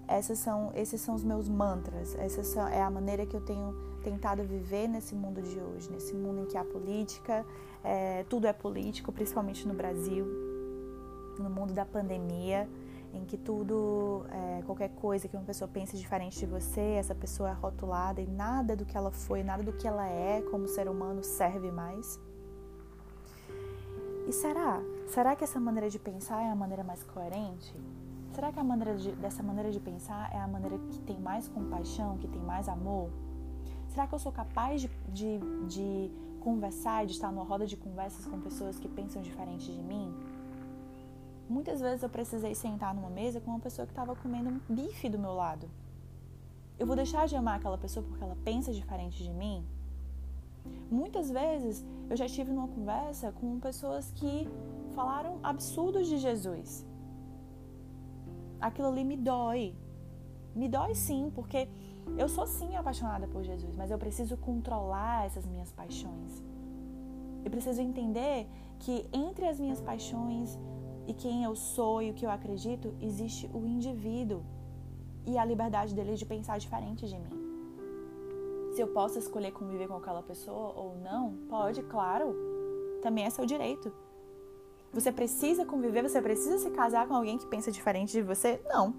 Essas 0.07 0.39
são, 0.39 0.71
esses 0.75 1.01
são 1.01 1.15
os 1.15 1.25
meus 1.25 1.49
mantras, 1.49 2.15
essa 2.17 2.69
é 2.71 2.83
a 2.83 2.91
maneira 2.91 3.25
que 3.25 3.35
eu 3.35 3.41
tenho 3.41 3.75
tentado 4.03 4.45
viver 4.45 4.87
nesse 4.87 5.15
mundo 5.15 5.41
de 5.41 5.59
hoje, 5.59 5.91
nesse 5.91 6.15
mundo 6.15 6.41
em 6.43 6.45
que 6.45 6.59
há 6.59 6.65
política, 6.65 7.45
é, 7.83 8.25
tudo 8.29 8.47
é 8.47 8.53
político, 8.53 9.11
principalmente 9.11 9.67
no 9.67 9.73
Brasil, 9.73 10.27
no 11.39 11.49
mundo 11.49 11.73
da 11.73 11.87
pandemia, 11.87 12.69
em 13.15 13.25
que 13.25 13.39
tudo, 13.39 14.27
é, 14.31 14.63
qualquer 14.63 14.91
coisa 14.91 15.27
que 15.27 15.37
uma 15.37 15.45
pessoa 15.45 15.69
pense 15.69 15.97
diferente 15.97 16.39
de 16.39 16.47
você, 16.47 16.81
essa 16.81 17.15
pessoa 17.15 17.49
é 17.49 17.53
rotulada 17.53 18.21
e 18.21 18.27
nada 18.27 18.77
do 18.77 18.85
que 18.85 18.97
ela 18.97 19.11
foi, 19.11 19.43
nada 19.43 19.63
do 19.63 19.73
que 19.73 19.87
ela 19.87 20.07
é 20.07 20.43
como 20.51 20.69
ser 20.69 20.89
humano 20.89 21.23
serve 21.23 21.71
mais. 21.71 22.21
E 24.27 24.33
será? 24.33 24.83
Será 25.09 25.37
que 25.37 25.45
essa 25.45 25.61
maneira 25.61 25.89
de 25.89 25.99
pensar 25.99 26.43
é 26.43 26.51
a 26.51 26.57
maneira 26.57 26.83
mais 26.83 27.03
coerente? 27.05 27.75
Será 28.35 28.51
que 28.51 28.59
a 28.59 28.65
maneira 28.65 28.97
de, 28.97 29.13
dessa 29.13 29.45
maneira 29.45 29.71
de 29.71 29.79
pensar 29.79 30.29
é 30.35 30.39
a 30.39 30.49
maneira 30.49 30.77
que 30.91 31.01
tem 31.03 31.17
mais 31.21 31.47
compaixão, 31.47 32.19
que 32.19 32.27
tem 32.27 32.43
mais 32.43 32.69
amor? 32.69 33.09
Será 33.91 34.09
que 34.09 34.15
eu 34.15 34.19
sou 34.19 34.33
capaz 34.33 34.81
de, 34.81 34.91
de, 35.09 35.39
de 35.69 36.11
conversar 36.41 37.05
e 37.05 37.07
de 37.07 37.13
estar 37.13 37.31
numa 37.31 37.45
roda 37.45 37.65
de 37.65 37.77
conversas 37.77 38.27
com 38.27 38.41
pessoas 38.41 38.77
que 38.77 38.89
pensam 38.89 39.23
diferente 39.23 39.73
de 39.73 39.81
mim? 39.81 40.13
Muitas 41.49 41.81
vezes 41.81 42.03
eu 42.03 42.09
precisei 42.09 42.57
sentar 42.57 42.93
numa 42.93 43.09
mesa 43.09 43.41
com 43.41 43.53
uma 43.53 43.61
pessoa 43.61 43.87
que 43.87 43.93
estava 43.93 44.17
comendo 44.17 44.51
um 44.51 44.75
bife 44.75 45.09
do 45.09 45.19
meu 45.19 45.33
lado. 45.33 45.71
Eu 46.77 46.89
vou 46.89 46.97
deixar 46.97 47.29
de 47.29 47.37
amar 47.37 47.61
aquela 47.61 47.79
pessoa 47.79 48.05
porque 48.05 48.25
ela 48.25 48.37
pensa 48.45 48.73
diferente 48.73 49.23
de 49.23 49.31
mim? 49.31 49.65
Muitas 50.91 51.31
vezes 51.31 51.85
eu 52.11 52.17
já 52.17 52.27
estive 52.27 52.51
numa 52.51 52.67
conversa 52.67 53.31
com 53.31 53.61
pessoas 53.61 54.11
que 54.11 54.49
falaram 54.93 55.39
absurdos 55.41 56.09
de 56.09 56.19
Jesus 56.19 56.85
aquilo 58.61 58.89
ali 58.89 59.05
me 59.05 59.17
dói. 59.17 59.75
Me 60.55 60.69
dói 60.69 60.95
sim, 60.95 61.31
porque 61.35 61.69
eu 62.17 62.29
sou 62.29 62.47
sim 62.47 62.77
apaixonada 62.77 63.27
por 63.27 63.43
Jesus, 63.43 63.77
mas 63.77 63.91
eu 63.91 63.99
preciso 63.99 64.37
controlar 64.37 65.27
essas 65.27 65.47
minhas 65.47 65.73
paixões. 65.73 66.43
Eu 67.45 67.51
preciso 67.51 67.81
entender 67.81 68.47
que 68.79 69.07
entre 69.13 69.47
as 69.47 69.59
minhas 69.59 69.81
paixões 69.81 70.59
e 71.07 71.13
quem 71.13 71.45
eu 71.45 71.55
sou 71.55 72.03
e 72.03 72.11
o 72.11 72.15
que 72.15 72.25
eu 72.25 72.31
acredito, 72.31 72.95
existe 73.01 73.51
o 73.53 73.67
indivíduo 73.67 74.43
e 75.27 75.37
a 75.37 75.45
liberdade 75.45 75.95
dele 75.95 76.15
de 76.15 76.25
pensar 76.25 76.59
diferente 76.59 77.07
de 77.07 77.19
mim. 77.19 77.45
Se 78.75 78.81
eu 78.81 78.89
posso 78.89 79.19
escolher 79.19 79.53
conviver 79.53 79.87
com 79.87 79.95
aquela 79.95 80.23
pessoa 80.23 80.73
ou 80.75 80.97
não, 80.97 81.35
pode, 81.49 81.83
claro. 81.83 82.35
Também 83.03 83.25
é 83.25 83.31
seu 83.31 83.47
direito. 83.47 83.93
Você 84.95 85.11
precisa 85.11 85.65
conviver, 85.65 86.03
você 86.03 86.23
precisa 86.23 86.57
se 86.59 86.71
casar 86.71 87.09
com 87.09 87.15
alguém 87.15 87.37
que 87.37 87.47
pensa 87.47 87.73
diferente 87.73 88.13
de 88.13 88.23
você? 88.23 88.61
Não. 88.65 88.95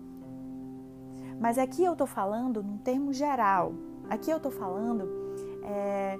Mas 1.39 1.57
aqui 1.57 1.83
eu 1.83 1.95
tô 1.95 2.05
falando 2.05 2.61
num 2.61 2.77
termo 2.77 3.13
geral. 3.13 3.73
Aqui 4.09 4.29
eu 4.29 4.39
tô 4.39 4.51
falando 4.51 5.09
é, 5.63 6.19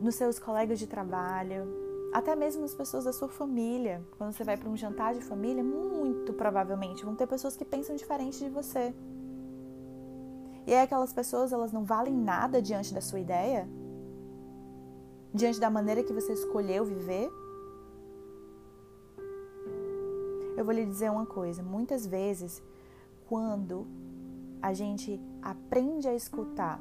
nos 0.00 0.14
seus 0.14 0.38
colegas 0.38 0.78
de 0.78 0.86
trabalho, 0.86 1.68
até 2.14 2.34
mesmo 2.34 2.62
nas 2.62 2.74
pessoas 2.74 3.04
da 3.04 3.12
sua 3.12 3.28
família. 3.28 4.02
Quando 4.16 4.32
você 4.32 4.42
vai 4.42 4.56
para 4.56 4.70
um 4.70 4.76
jantar 4.76 5.14
de 5.14 5.20
família, 5.20 5.62
muito 5.62 6.32
provavelmente 6.32 7.04
vão 7.04 7.14
ter 7.14 7.26
pessoas 7.26 7.54
que 7.54 7.64
pensam 7.64 7.94
diferente 7.96 8.38
de 8.38 8.48
você. 8.48 8.94
E 10.66 10.72
aí 10.72 10.82
aquelas 10.82 11.12
pessoas, 11.12 11.52
elas 11.52 11.72
não 11.72 11.84
valem 11.84 12.14
nada 12.14 12.60
diante 12.60 12.94
da 12.94 13.02
sua 13.02 13.20
ideia? 13.20 13.68
Diante 15.32 15.60
da 15.60 15.68
maneira 15.70 16.02
que 16.02 16.12
você 16.12 16.32
escolheu 16.32 16.84
viver? 16.84 17.30
Eu 20.56 20.64
vou 20.64 20.74
lhe 20.74 20.84
dizer 20.84 21.10
uma 21.10 21.26
coisa, 21.26 21.62
muitas 21.62 22.06
vezes, 22.06 22.62
quando 23.28 23.86
a 24.60 24.72
gente 24.72 25.20
aprende 25.42 26.08
a 26.08 26.14
escutar 26.14 26.80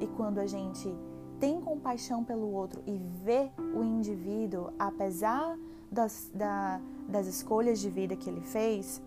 e 0.00 0.06
quando 0.08 0.38
a 0.38 0.46
gente 0.46 0.88
tem 1.40 1.60
compaixão 1.60 2.24
pelo 2.24 2.52
outro 2.52 2.82
e 2.86 2.98
vê 3.24 3.50
o 3.74 3.82
indivíduo, 3.82 4.72
apesar 4.78 5.56
das, 5.90 6.30
da, 6.34 6.80
das 7.08 7.26
escolhas 7.26 7.78
de 7.78 7.88
vida 7.88 8.16
que 8.16 8.28
ele 8.28 8.40
fez, 8.40 9.00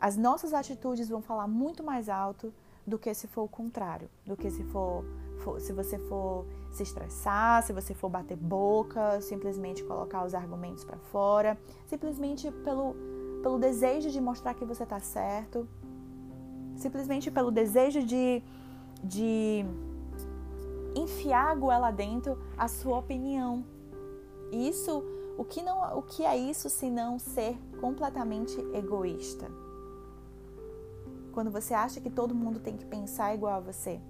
as 0.00 0.16
nossas 0.16 0.54
atitudes 0.54 1.08
vão 1.08 1.20
falar 1.20 1.48
muito 1.48 1.82
mais 1.82 2.08
alto 2.08 2.52
do 2.86 2.98
que 2.98 3.12
se 3.12 3.26
for 3.26 3.42
o 3.42 3.48
contrário, 3.48 4.08
do 4.24 4.36
que 4.36 4.50
se 4.50 4.62
for, 4.64 5.04
for, 5.42 5.60
se 5.60 5.72
você 5.72 5.98
for 5.98 6.46
se 6.70 6.82
estressar, 6.82 7.62
se 7.62 7.72
você 7.72 7.94
for 7.94 8.08
bater 8.08 8.36
boca, 8.36 9.20
simplesmente 9.20 9.82
colocar 9.84 10.24
os 10.24 10.34
argumentos 10.34 10.84
para 10.84 10.98
fora, 10.98 11.58
simplesmente 11.86 12.50
pelo, 12.50 12.94
pelo 13.42 13.58
desejo 13.58 14.10
de 14.10 14.20
mostrar 14.20 14.54
que 14.54 14.64
você 14.64 14.82
está 14.82 15.00
certo, 15.00 15.68
simplesmente 16.76 17.30
pelo 17.30 17.50
desejo 17.50 18.02
de, 18.04 18.42
de 19.02 19.64
enfiar 20.94 21.50
a 21.50 21.54
goela 21.54 21.90
dentro 21.90 22.38
a 22.56 22.68
sua 22.68 22.98
opinião. 22.98 23.64
Isso, 24.52 25.02
o 25.36 25.44
que 25.44 25.62
não, 25.62 25.98
o 25.98 26.02
que 26.02 26.24
é 26.24 26.36
isso 26.36 26.68
se 26.70 26.88
não 26.88 27.18
ser 27.18 27.58
completamente 27.80 28.58
egoísta? 28.74 29.50
Quando 31.32 31.50
você 31.50 31.74
acha 31.74 32.00
que 32.00 32.10
todo 32.10 32.34
mundo 32.34 32.58
tem 32.58 32.76
que 32.76 32.84
pensar 32.84 33.34
igual 33.34 33.54
a 33.54 33.60
você. 33.60 34.00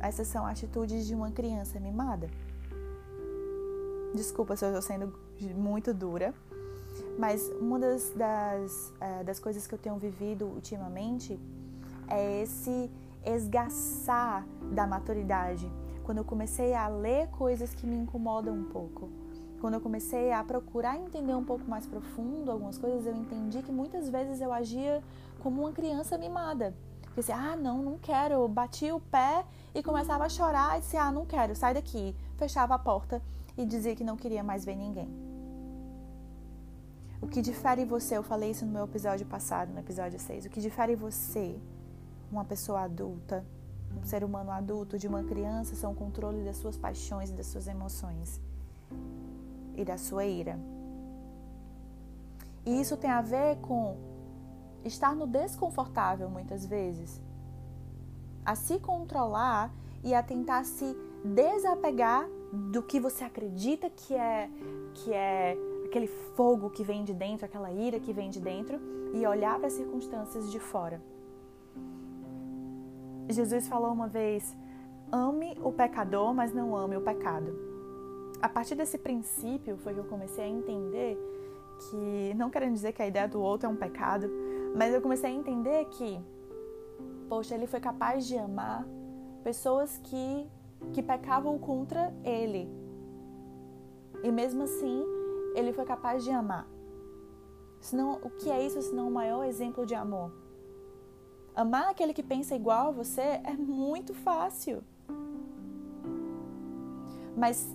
Essas 0.00 0.28
são 0.28 0.46
atitudes 0.46 1.06
de 1.06 1.14
uma 1.14 1.30
criança 1.30 1.78
mimada. 1.80 2.28
Desculpa 4.14 4.56
se 4.56 4.64
eu 4.64 4.68
estou 4.68 4.82
sendo 4.82 5.12
muito 5.56 5.92
dura, 5.92 6.32
mas 7.18 7.50
uma 7.60 7.78
das, 7.78 8.10
das, 8.10 8.92
uh, 8.96 9.24
das 9.24 9.38
coisas 9.38 9.66
que 9.66 9.74
eu 9.74 9.78
tenho 9.78 9.96
vivido 9.96 10.46
ultimamente 10.46 11.38
é 12.08 12.42
esse 12.42 12.90
esgaçar 13.24 14.46
da 14.72 14.86
maturidade. 14.86 15.70
Quando 16.04 16.18
eu 16.18 16.24
comecei 16.24 16.72
a 16.72 16.88
ler 16.88 17.28
coisas 17.28 17.74
que 17.74 17.86
me 17.86 17.96
incomodam 17.96 18.54
um 18.54 18.64
pouco, 18.64 19.10
quando 19.60 19.74
eu 19.74 19.80
comecei 19.80 20.32
a 20.32 20.42
procurar 20.42 20.96
entender 20.96 21.34
um 21.34 21.44
pouco 21.44 21.68
mais 21.68 21.86
profundo 21.86 22.50
algumas 22.50 22.78
coisas, 22.78 23.04
eu 23.06 23.14
entendi 23.14 23.60
que 23.62 23.72
muitas 23.72 24.08
vezes 24.08 24.40
eu 24.40 24.52
agia 24.52 25.02
como 25.40 25.62
uma 25.62 25.72
criança 25.72 26.16
mimada. 26.16 26.74
Disse, 27.20 27.32
ah, 27.32 27.56
não, 27.56 27.82
não 27.82 27.98
quero. 27.98 28.34
Eu 28.34 28.48
batia 28.48 28.94
o 28.94 29.00
pé 29.00 29.44
e 29.74 29.82
começava 29.82 30.24
a 30.24 30.28
chorar 30.28 30.78
e 30.78 30.80
disse, 30.80 30.96
ah, 30.96 31.10
não 31.10 31.26
quero, 31.26 31.54
sai 31.56 31.74
daqui. 31.74 32.14
Fechava 32.36 32.74
a 32.74 32.78
porta 32.78 33.20
e 33.56 33.66
dizia 33.66 33.96
que 33.96 34.04
não 34.04 34.16
queria 34.16 34.44
mais 34.44 34.64
ver 34.64 34.76
ninguém. 34.76 35.08
O 37.20 37.26
que 37.26 37.42
difere 37.42 37.84
você, 37.84 38.16
eu 38.16 38.22
falei 38.22 38.52
isso 38.52 38.64
no 38.64 38.70
meu 38.70 38.84
episódio 38.84 39.26
passado, 39.26 39.72
no 39.72 39.80
episódio 39.80 40.20
6, 40.20 40.46
o 40.46 40.48
que 40.48 40.60
difere 40.60 40.94
você 40.94 41.58
uma 42.30 42.44
pessoa 42.44 42.82
adulta, 42.82 43.44
um 44.00 44.04
ser 44.04 44.22
humano 44.22 44.52
adulto, 44.52 44.96
de 44.96 45.08
uma 45.08 45.24
criança, 45.24 45.74
são 45.74 45.90
o 45.90 45.94
controle 45.96 46.44
das 46.44 46.56
suas 46.58 46.76
paixões 46.76 47.30
e 47.30 47.32
das 47.32 47.46
suas 47.46 47.66
emoções 47.66 48.40
e 49.74 49.84
da 49.84 49.98
sua 49.98 50.24
ira. 50.24 50.56
E 52.64 52.80
isso 52.80 52.96
tem 52.96 53.10
a 53.10 53.20
ver 53.20 53.56
com 53.56 53.96
estar 54.84 55.14
no 55.14 55.26
desconfortável 55.26 56.28
muitas 56.28 56.64
vezes, 56.66 57.20
a 58.44 58.54
se 58.54 58.78
controlar 58.78 59.72
e 60.02 60.14
a 60.14 60.22
tentar 60.22 60.64
se 60.64 60.96
desapegar 61.24 62.28
do 62.52 62.82
que 62.82 62.98
você 62.98 63.24
acredita 63.24 63.90
que 63.90 64.14
é 64.14 64.48
que 64.94 65.12
é 65.12 65.56
aquele 65.84 66.06
fogo 66.06 66.70
que 66.70 66.82
vem 66.82 67.04
de 67.04 67.12
dentro, 67.12 67.44
aquela 67.44 67.70
ira 67.70 68.00
que 68.00 68.12
vem 68.12 68.30
de 68.30 68.40
dentro 68.40 68.80
e 69.12 69.26
olhar 69.26 69.58
para 69.58 69.66
as 69.66 69.74
circunstâncias 69.74 70.50
de 70.50 70.58
fora. 70.58 71.00
Jesus 73.28 73.68
falou 73.68 73.92
uma 73.92 74.08
vez: 74.08 74.56
ame 75.12 75.58
o 75.62 75.72
pecador, 75.72 76.32
mas 76.34 76.52
não 76.52 76.76
ame 76.76 76.96
o 76.96 77.00
pecado. 77.00 77.54
A 78.40 78.48
partir 78.48 78.74
desse 78.74 78.96
princípio 78.98 79.76
foi 79.78 79.94
que 79.94 80.00
eu 80.00 80.04
comecei 80.04 80.44
a 80.44 80.48
entender 80.48 81.18
que, 81.78 82.34
não 82.34 82.50
querendo 82.50 82.74
dizer 82.74 82.92
que 82.92 83.02
a 83.02 83.06
ideia 83.06 83.26
do 83.26 83.40
outro 83.40 83.68
é 83.68 83.70
um 83.70 83.76
pecado, 83.76 84.30
mas 84.76 84.94
eu 84.94 85.00
comecei 85.00 85.30
a 85.30 85.34
entender 85.34 85.84
que, 85.86 86.20
poxa, 87.28 87.54
ele 87.54 87.66
foi 87.66 87.80
capaz 87.80 88.26
de 88.26 88.36
amar 88.36 88.86
pessoas 89.42 89.98
que, 90.04 90.46
que 90.92 91.02
pecavam 91.02 91.58
contra 91.58 92.14
ele. 92.24 92.68
E 94.22 94.30
mesmo 94.30 94.64
assim, 94.64 95.04
ele 95.54 95.72
foi 95.72 95.84
capaz 95.84 96.24
de 96.24 96.30
amar. 96.30 96.66
Senão, 97.80 98.18
o 98.22 98.30
que 98.30 98.50
é 98.50 98.64
isso 98.64 98.82
senão 98.82 99.08
o 99.08 99.10
maior 99.10 99.44
exemplo 99.44 99.86
de 99.86 99.94
amor? 99.94 100.32
Amar 101.54 101.90
aquele 101.90 102.12
que 102.12 102.22
pensa 102.22 102.54
igual 102.54 102.88
a 102.88 102.90
você 102.90 103.40
é 103.44 103.56
muito 103.56 104.14
fácil. 104.14 104.82
Mas 107.36 107.68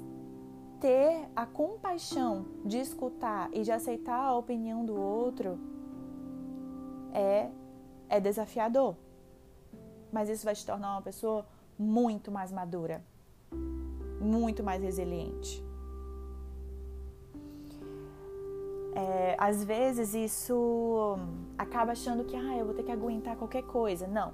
ter 0.80 1.30
a 1.34 1.46
compaixão 1.46 2.46
de 2.66 2.78
escutar 2.78 3.50
e 3.54 3.62
de 3.62 3.72
aceitar 3.72 4.20
a 4.20 4.36
opinião 4.36 4.86
do 4.86 4.96
outro 4.96 5.58
é, 7.14 7.50
é 8.10 8.20
desafiador. 8.20 8.96
Mas 10.12 10.30
isso 10.30 10.44
vai 10.44 10.56
te 10.56 10.66
tornar 10.66 10.92
uma 10.92 11.02
pessoa 11.02 11.46
muito 11.78 12.32
mais 12.32 12.52
madura, 12.52 13.04
muito 14.20 14.64
mais 14.64 14.82
resiliente. 14.82 15.64
É, 18.96 19.36
às 19.40 19.64
vezes 19.64 20.14
isso 20.14 21.18
acaba 21.58 21.94
achando 21.94 22.24
que 22.24 22.36
ah, 22.36 22.58
eu 22.58 22.66
vou 22.66 22.76
ter 22.76 22.84
que 22.84 22.92
aguentar 22.92 23.36
qualquer 23.36 23.64
coisa. 23.64 24.08
Não, 24.08 24.34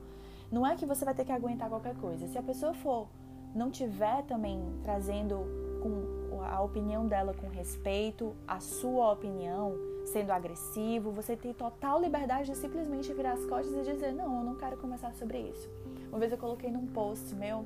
não 0.52 0.68
é 0.68 0.76
que 0.76 0.86
você 0.86 1.06
vai 1.06 1.14
ter 1.14 1.24
que 1.24 1.32
aguentar 1.32 1.70
qualquer 1.70 1.96
coisa. 1.96 2.28
Se 2.28 2.38
a 2.38 2.44
pessoa 2.44 2.74
for 2.74 3.08
não 3.56 3.72
tiver 3.72 4.24
também 4.24 4.62
trazendo 4.84 5.38
com 5.82 6.19
a 6.44 6.62
opinião 6.62 7.08
dela 7.08 7.34
com 7.34 7.48
respeito, 7.48 8.36
a 8.48 8.60
sua 8.60 9.12
opinião, 9.12 9.76
sendo 10.06 10.32
agressivo, 10.32 11.12
você 11.12 11.36
tem 11.36 11.54
total 11.54 12.02
liberdade 12.02 12.52
de 12.52 12.58
simplesmente 12.58 13.14
virar 13.14 13.34
as 13.34 13.46
costas 13.46 13.74
e 13.74 13.92
dizer 13.92 14.12
não, 14.14 14.40
eu 14.40 14.44
não 14.44 14.56
quero 14.56 14.78
conversar 14.78 15.14
sobre 15.14 15.40
isso. 15.40 15.70
Uma 16.10 16.20
vez 16.20 16.32
eu 16.32 16.38
coloquei 16.38 16.72
num 16.72 16.88
post 16.88 17.36
meu 17.36 17.64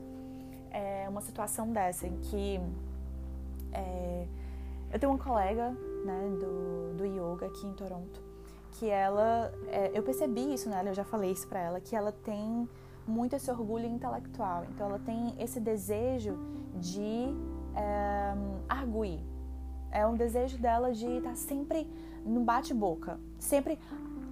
é, 0.71 1.07
uma 1.07 1.21
situação 1.21 1.71
dessa 1.71 2.07
em 2.07 2.17
que 2.17 2.59
é, 3.71 4.27
eu 4.91 4.99
tenho 4.99 5.11
uma 5.11 5.23
colega 5.23 5.69
né, 6.03 6.37
do, 6.39 6.97
do 6.97 7.05
yoga 7.05 7.45
aqui 7.45 7.65
em 7.65 7.73
Toronto, 7.73 8.21
que 8.73 8.89
ela, 8.89 9.53
é, 9.67 9.91
eu 9.93 10.03
percebi 10.03 10.53
isso 10.53 10.69
nela, 10.69 10.89
eu 10.89 10.93
já 10.93 11.03
falei 11.03 11.31
isso 11.31 11.47
para 11.47 11.59
ela, 11.59 11.79
que 11.79 11.95
ela 11.95 12.11
tem 12.11 12.67
muito 13.07 13.35
esse 13.35 13.49
orgulho 13.51 13.85
intelectual, 13.85 14.65
então 14.69 14.87
ela 14.87 14.99
tem 14.99 15.35
esse 15.39 15.59
desejo 15.59 16.37
de 16.75 17.27
é, 17.75 18.33
arguir, 18.67 19.19
é 19.91 20.05
um 20.05 20.15
desejo 20.15 20.57
dela 20.57 20.91
de 20.91 21.05
estar 21.05 21.35
sempre 21.35 21.87
no 22.25 22.41
bate-boca, 22.41 23.19
sempre 23.37 23.77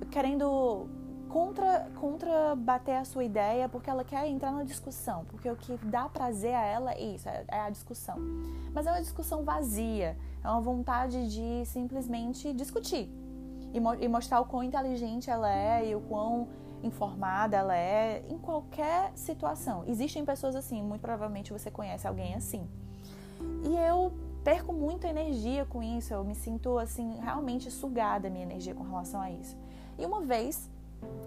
querendo 0.09 0.87
contra, 1.29 1.89
contra 1.95 2.55
bater 2.55 2.95
a 2.95 3.05
sua 3.05 3.23
ideia, 3.23 3.69
porque 3.69 3.89
ela 3.89 4.03
quer 4.03 4.27
entrar 4.27 4.51
na 4.51 4.63
discussão, 4.63 5.25
porque 5.25 5.49
o 5.49 5.55
que 5.55 5.77
dá 5.85 6.09
prazer 6.09 6.53
a 6.53 6.63
ela 6.63 6.93
é 6.93 7.01
isso, 7.01 7.29
é, 7.29 7.45
é 7.47 7.59
a 7.61 7.69
discussão. 7.69 8.17
Mas 8.73 8.85
é 8.85 8.91
uma 8.91 9.01
discussão 9.01 9.43
vazia, 9.43 10.17
é 10.43 10.49
uma 10.49 10.61
vontade 10.61 11.29
de 11.29 11.65
simplesmente 11.65 12.51
discutir 12.53 13.09
e, 13.73 13.79
mo 13.79 13.93
e 13.95 14.07
mostrar 14.07 14.41
o 14.41 14.45
quão 14.45 14.63
inteligente 14.63 15.29
ela 15.29 15.51
é 15.51 15.89
e 15.89 15.95
o 15.95 16.01
quão 16.01 16.47
informada 16.83 17.57
ela 17.57 17.77
é 17.77 18.23
em 18.27 18.37
qualquer 18.37 19.11
situação. 19.15 19.83
Existem 19.87 20.25
pessoas 20.25 20.55
assim, 20.55 20.81
muito 20.83 21.01
provavelmente 21.01 21.53
você 21.53 21.69
conhece 21.71 22.07
alguém 22.07 22.33
assim. 22.33 22.67
E 23.63 23.75
eu 23.75 24.11
perco 24.43 24.73
muita 24.73 25.07
energia 25.07 25.65
com 25.65 25.83
isso, 25.83 26.13
eu 26.13 26.23
me 26.23 26.35
sinto 26.35 26.77
assim 26.77 27.19
realmente 27.19 27.69
sugada 27.69 28.27
a 28.27 28.31
minha 28.31 28.43
energia 28.43 28.73
com 28.73 28.83
relação 28.83 29.21
a 29.21 29.29
isso. 29.29 29.55
E 29.97 30.05
uma 30.05 30.21
vez, 30.21 30.69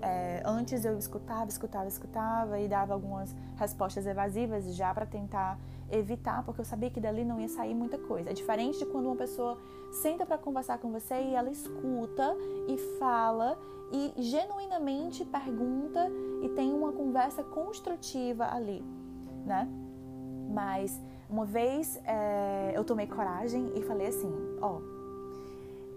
é, 0.02 0.42
antes 0.44 0.84
eu 0.84 0.98
escutava, 0.98 1.48
escutava, 1.48 1.86
escutava 1.86 2.58
e 2.58 2.68
dava 2.68 2.92
algumas 2.92 3.34
respostas 3.56 4.06
evasivas 4.06 4.74
já 4.74 4.92
para 4.92 5.06
tentar 5.06 5.58
evitar, 5.90 6.42
porque 6.44 6.60
eu 6.60 6.64
sabia 6.64 6.90
que 6.90 7.00
dali 7.00 7.24
não 7.24 7.40
ia 7.40 7.48
sair 7.48 7.74
muita 7.74 7.98
coisa. 7.98 8.30
É 8.30 8.32
diferente 8.32 8.78
de 8.78 8.86
quando 8.86 9.06
uma 9.06 9.16
pessoa 9.16 9.58
senta 9.92 10.26
para 10.26 10.38
conversar 10.38 10.78
com 10.78 10.90
você 10.90 11.14
e 11.14 11.34
ela 11.34 11.50
escuta 11.50 12.34
e 12.68 12.76
fala 12.98 13.56
e 13.92 14.12
genuinamente 14.22 15.24
pergunta 15.24 16.10
e 16.42 16.48
tem 16.48 16.72
uma 16.72 16.92
conversa 16.92 17.44
construtiva 17.44 18.52
ali, 18.52 18.82
né? 19.46 19.68
Mas 20.52 21.00
uma 21.34 21.44
vez 21.44 22.00
é, 22.06 22.72
eu 22.74 22.84
tomei 22.84 23.06
coragem 23.06 23.72
e 23.74 23.82
falei 23.82 24.06
assim: 24.06 24.32
ó, 24.60 24.80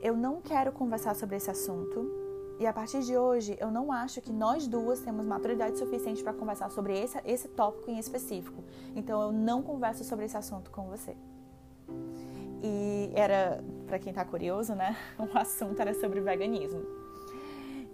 eu 0.02 0.18
não 0.18 0.42
quero 0.42 0.72
conversar 0.72 1.16
sobre 1.16 1.36
esse 1.36 1.50
assunto 1.50 2.10
e 2.60 2.66
a 2.66 2.74
partir 2.74 3.02
de 3.04 3.16
hoje, 3.16 3.56
eu 3.60 3.70
não 3.70 3.92
acho 3.92 4.20
que 4.20 4.34
nós 4.34 4.66
duas 4.66 5.00
temos 5.00 5.28
maturidade 5.28 5.78
suficiente 5.78 6.24
para 6.24 6.34
conversar 6.34 6.72
sobre 6.72 7.00
esse, 7.00 7.20
esse 7.24 7.48
tópico 7.50 7.92
em 7.92 8.00
específico. 8.00 8.64
Então, 8.96 9.22
eu 9.22 9.32
não 9.32 9.62
converso 9.62 10.04
sobre 10.04 10.26
esse 10.26 10.36
assunto 10.36 10.72
com 10.72 10.88
você. 10.88 11.16
E 12.64 13.12
era, 13.14 13.64
para 13.86 14.00
quem 14.00 14.10
está 14.10 14.26
curioso, 14.26 14.74
né? 14.74 14.98
O 15.20 15.38
assunto 15.38 15.80
era 15.80 15.94
sobre 15.94 16.20
veganismo. 16.20 16.82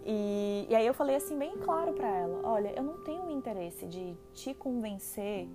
E, 0.05 0.65
e 0.69 0.75
aí 0.75 0.87
eu 0.87 0.93
falei 0.93 1.17
assim, 1.17 1.37
bem 1.37 1.57
claro 1.57 1.91
para 1.91 2.07
ela: 2.07 2.39
olha, 2.45 2.73
eu 2.73 2.83
não 2.83 3.03
tenho 3.03 3.29
interesse 3.29 3.85
de 3.85 4.15
te 4.33 4.53
convencer 4.53 5.49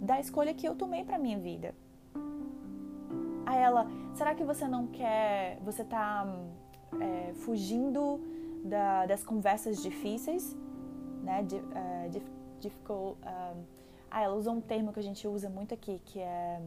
da 0.00 0.20
escolha 0.20 0.54
que 0.54 0.66
eu 0.66 0.74
tomei 0.74 1.04
para 1.04 1.18
minha 1.18 1.38
vida. 1.38 1.74
Aí 3.44 3.58
ela, 3.58 3.86
será 4.14 4.34
que 4.34 4.44
você 4.44 4.66
não 4.66 4.86
quer, 4.88 5.58
você 5.64 5.84
tá 5.84 6.26
é, 7.00 7.32
fugindo 7.34 8.20
da, 8.64 9.06
das 9.06 9.22
conversas 9.22 9.82
difíceis, 9.82 10.56
né? 11.22 11.42
De, 11.42 11.56
uh, 11.56 12.10
dif, 12.10 12.26
difficult, 12.60 13.18
um, 13.22 13.64
ah, 14.10 14.22
ela 14.22 14.34
usa 14.34 14.50
um 14.50 14.60
termo 14.60 14.92
que 14.92 15.00
a 15.00 15.02
gente 15.02 15.26
usa 15.28 15.48
muito 15.48 15.74
aqui, 15.74 16.00
que 16.04 16.20
é 16.20 16.60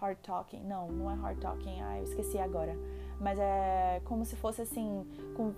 hard 0.00 0.18
talking. 0.22 0.60
Não, 0.64 0.88
não 0.88 1.10
é 1.10 1.14
hard 1.14 1.38
talking. 1.38 1.80
Ah, 1.82 1.98
eu 1.98 2.04
esqueci 2.04 2.38
agora. 2.38 2.76
Mas 3.20 3.38
é 3.38 4.00
como 4.04 4.24
se 4.24 4.34
fosse 4.34 4.62
assim, 4.62 5.06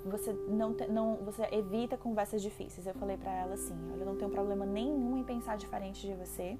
você 0.04 0.32
não, 0.48 0.74
te, 0.74 0.86
não 0.86 1.16
você 1.16 1.48
evita 1.50 1.96
conversas 1.96 2.42
difíceis. 2.42 2.86
Eu 2.86 2.94
falei 2.94 3.16
para 3.16 3.32
ela 3.32 3.54
assim, 3.54 3.74
olha, 3.92 4.00
eu 4.00 4.06
não 4.06 4.16
tenho 4.16 4.30
problema 4.30 4.66
nenhum 4.66 5.16
em 5.16 5.24
pensar 5.24 5.56
diferente 5.56 6.06
de 6.06 6.14
você. 6.14 6.58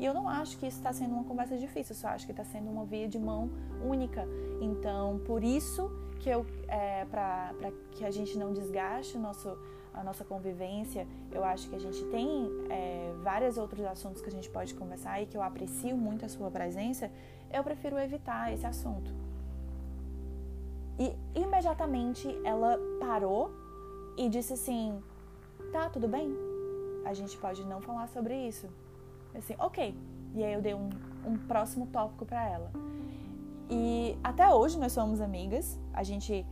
E 0.00 0.04
eu 0.06 0.14
não 0.14 0.26
acho 0.26 0.56
que 0.56 0.66
isso 0.66 0.78
está 0.78 0.94
sendo 0.94 1.12
uma 1.12 1.24
conversa 1.24 1.58
difícil, 1.58 1.94
só 1.94 2.08
acho 2.08 2.24
que 2.24 2.32
está 2.32 2.42
sendo 2.42 2.70
uma 2.70 2.86
via 2.86 3.06
de 3.06 3.18
mão 3.18 3.50
única. 3.84 4.26
Então, 4.58 5.20
por 5.26 5.44
isso 5.44 5.90
que 6.20 6.30
eu, 6.30 6.46
é, 6.66 7.04
para 7.04 7.52
que 7.92 8.02
a 8.02 8.10
gente 8.10 8.38
não 8.38 8.50
desgaste 8.50 9.18
o 9.18 9.20
nosso, 9.20 9.58
a 9.92 10.02
nossa 10.02 10.24
convivência, 10.24 11.06
eu 11.30 11.44
acho 11.44 11.68
que 11.68 11.76
a 11.76 11.78
gente 11.78 12.02
tem 12.06 12.48
é, 12.70 13.12
vários 13.22 13.58
outros 13.58 13.84
assuntos 13.84 14.22
que 14.22 14.28
a 14.28 14.32
gente 14.32 14.48
pode 14.48 14.72
conversar 14.72 15.20
e 15.20 15.26
que 15.26 15.36
eu 15.36 15.42
aprecio 15.42 15.94
muito 15.98 16.24
a 16.24 16.30
sua 16.30 16.50
presença, 16.50 17.10
eu 17.52 17.62
prefiro 17.62 17.98
evitar 17.98 18.50
esse 18.54 18.64
assunto. 18.64 19.12
E 20.98 21.14
imediatamente 21.38 22.26
ela 22.42 22.78
parou 22.98 23.50
e 24.16 24.30
disse 24.30 24.54
assim: 24.54 24.98
tá, 25.72 25.90
tudo 25.90 26.08
bem, 26.08 26.34
a 27.04 27.12
gente 27.12 27.36
pode 27.36 27.62
não 27.66 27.82
falar 27.82 28.08
sobre 28.08 28.34
isso. 28.48 28.66
Assim, 29.34 29.54
ok. 29.58 29.94
E 30.34 30.44
aí 30.44 30.52
eu 30.52 30.62
dei 30.62 30.74
um, 30.74 30.88
um 31.26 31.36
próximo 31.36 31.86
tópico 31.86 32.24
para 32.24 32.48
ela. 32.48 32.70
E 33.68 34.18
até 34.22 34.48
hoje 34.48 34.78
nós 34.78 34.92
somos 34.92 35.20
amigas, 35.20 35.78
a 35.92 36.02
gente 36.02 36.44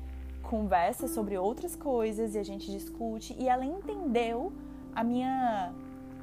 conversa 0.43 1.09
sobre 1.09 1.37
outras 1.37 1.75
coisas 1.77 2.35
e 2.35 2.39
a 2.39 2.43
gente 2.43 2.71
discute 2.71 3.35
e 3.39 3.49
ela 3.49 3.65
entendeu 3.65 4.53
a 4.95 5.05
minha 5.05 5.73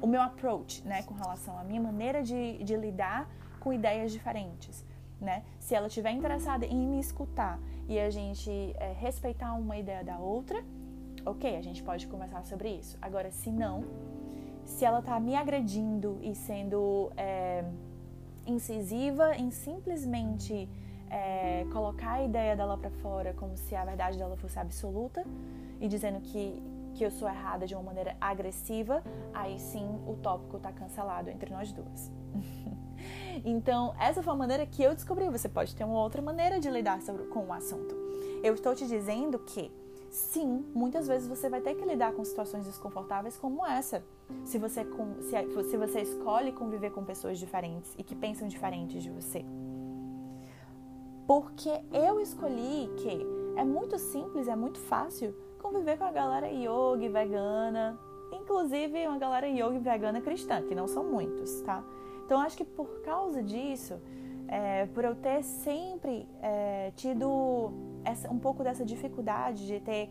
o 0.00 0.06
meu 0.06 0.20
approach, 0.20 0.82
né, 0.86 1.02
com 1.02 1.14
relação 1.14 1.58
à 1.58 1.64
minha 1.64 1.80
maneira 1.80 2.22
de, 2.22 2.62
de 2.62 2.76
lidar 2.76 3.28
com 3.60 3.72
ideias 3.72 4.12
diferentes, 4.12 4.84
né? 5.18 5.42
Se 5.58 5.74
ela 5.74 5.86
estiver 5.86 6.10
interessada 6.10 6.66
em 6.66 6.86
me 6.86 7.00
escutar 7.00 7.58
e 7.88 7.98
a 7.98 8.10
gente 8.10 8.50
é, 8.78 8.92
respeitar 8.92 9.54
uma 9.54 9.76
ideia 9.76 10.04
da 10.04 10.18
outra, 10.18 10.62
ok, 11.24 11.56
a 11.56 11.62
gente 11.62 11.82
pode 11.82 12.06
conversar 12.08 12.44
sobre 12.44 12.68
isso. 12.68 12.98
Agora, 13.00 13.30
se 13.30 13.50
não, 13.50 13.84
se 14.66 14.84
ela 14.84 14.98
está 14.98 15.18
me 15.18 15.34
agredindo 15.34 16.18
e 16.20 16.34
sendo 16.34 17.10
é, 17.16 17.64
incisiva 18.46 19.34
em 19.36 19.50
simplesmente 19.50 20.68
é, 21.08 21.64
colocar 21.72 22.14
a 22.14 22.22
ideia 22.24 22.56
dela 22.56 22.76
para 22.76 22.90
fora 22.90 23.32
como 23.32 23.56
se 23.56 23.74
a 23.74 23.84
verdade 23.84 24.18
dela 24.18 24.36
fosse 24.36 24.58
absoluta 24.58 25.24
e 25.80 25.88
dizendo 25.88 26.20
que, 26.20 26.62
que 26.94 27.04
eu 27.04 27.10
sou 27.10 27.28
errada 27.28 27.66
de 27.66 27.74
uma 27.74 27.82
maneira 27.82 28.16
agressiva, 28.20 29.02
aí 29.32 29.58
sim 29.58 29.86
o 30.06 30.14
tópico 30.16 30.56
está 30.56 30.72
cancelado 30.72 31.30
entre 31.30 31.52
nós 31.52 31.72
duas. 31.72 32.10
então, 33.44 33.94
essa 34.00 34.22
foi 34.22 34.32
a 34.32 34.36
maneira 34.36 34.66
que 34.66 34.82
eu 34.82 34.94
descobri. 34.94 35.28
Você 35.28 35.48
pode 35.48 35.74
ter 35.76 35.84
uma 35.84 36.00
outra 36.00 36.20
maneira 36.20 36.58
de 36.58 36.68
lidar 36.68 37.00
sobre, 37.02 37.24
com 37.26 37.46
o 37.46 37.52
assunto. 37.52 37.94
Eu 38.42 38.54
estou 38.54 38.74
te 38.74 38.86
dizendo 38.86 39.38
que, 39.38 39.70
sim, 40.10 40.64
muitas 40.74 41.06
vezes 41.08 41.28
você 41.28 41.48
vai 41.48 41.60
ter 41.60 41.74
que 41.74 41.84
lidar 41.84 42.12
com 42.12 42.24
situações 42.24 42.64
desconfortáveis 42.64 43.36
como 43.36 43.64
essa. 43.66 44.04
Se 44.44 44.58
você, 44.58 44.86
se, 45.20 45.64
se 45.70 45.76
você 45.76 46.00
escolhe 46.02 46.52
conviver 46.52 46.90
com 46.90 47.04
pessoas 47.04 47.38
diferentes 47.38 47.94
e 47.96 48.02
que 48.02 48.14
pensam 48.14 48.48
diferentes 48.48 49.02
de 49.02 49.10
você 49.10 49.44
porque 51.26 51.70
eu 51.92 52.20
escolhi 52.20 52.88
que 52.98 53.26
é 53.56 53.64
muito 53.64 53.98
simples, 53.98 54.46
é 54.46 54.54
muito 54.54 54.78
fácil 54.78 55.34
conviver 55.58 55.98
com 55.98 56.04
a 56.04 56.12
galera 56.12 56.46
yogi 56.48 57.08
vegana, 57.08 57.98
inclusive 58.32 59.06
uma 59.08 59.18
galera 59.18 59.48
yogi 59.48 59.78
vegana 59.78 60.20
cristã, 60.20 60.62
que 60.62 60.74
não 60.74 60.86
são 60.86 61.04
muitos, 61.04 61.60
tá? 61.62 61.82
Então 62.24 62.40
acho 62.40 62.56
que 62.56 62.64
por 62.64 63.00
causa 63.02 63.42
disso, 63.42 64.00
é, 64.46 64.86
por 64.86 65.04
eu 65.04 65.16
ter 65.16 65.42
sempre 65.42 66.28
é, 66.40 66.92
tido 66.94 67.72
essa, 68.06 68.30
um 68.30 68.38
pouco 68.38 68.62
dessa 68.62 68.84
dificuldade 68.84 69.66
de 69.66 69.80
ter 69.80 70.08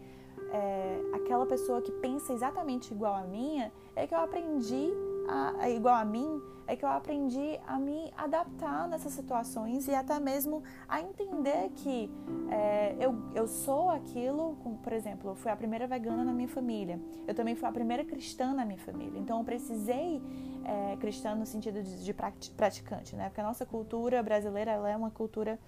é, 0.51 1.01
aquela 1.13 1.45
pessoa 1.45 1.81
que 1.81 1.91
pensa 1.93 2.33
exatamente 2.33 2.93
igual 2.93 3.15
a 3.15 3.23
minha, 3.23 3.71
é 3.95 4.05
que 4.05 4.13
eu 4.13 4.19
aprendi 4.19 4.91
a, 5.27 5.69
igual 5.69 5.95
a 5.95 6.05
mim, 6.05 6.41
é 6.67 6.75
que 6.75 6.83
eu 6.83 6.89
aprendi 6.89 7.59
a 7.65 7.79
me 7.79 8.11
adaptar 8.17 8.87
nessas 8.87 9.13
situações 9.13 9.87
e 9.87 9.93
até 9.93 10.19
mesmo 10.19 10.63
a 10.87 11.01
entender 11.01 11.69
que 11.75 12.11
é, 12.51 12.95
eu, 12.99 13.15
eu 13.33 13.47
sou 13.47 13.89
aquilo, 13.89 14.57
como, 14.63 14.77
por 14.77 14.91
exemplo, 14.91 15.31
eu 15.31 15.35
fui 15.35 15.51
a 15.51 15.55
primeira 15.55 15.87
vegana 15.87 16.23
na 16.23 16.33
minha 16.33 16.47
família, 16.47 16.99
eu 17.27 17.33
também 17.33 17.55
fui 17.55 17.67
a 17.67 17.71
primeira 17.71 18.03
cristã 18.03 18.53
na 18.53 18.65
minha 18.65 18.79
família, 18.79 19.17
então 19.19 19.39
eu 19.39 19.45
precisei 19.45 20.21
é, 20.63 20.97
cristã 20.97 21.35
no 21.35 21.45
sentido 21.45 21.81
de, 21.81 22.03
de 22.03 22.13
praticante, 22.13 23.15
né? 23.15 23.29
Porque 23.29 23.41
a 23.41 23.43
nossa 23.43 23.65
cultura 23.65 24.21
brasileira 24.21 24.71
ela 24.71 24.89
é 24.89 24.97
uma 24.97 25.11
cultura 25.11 25.59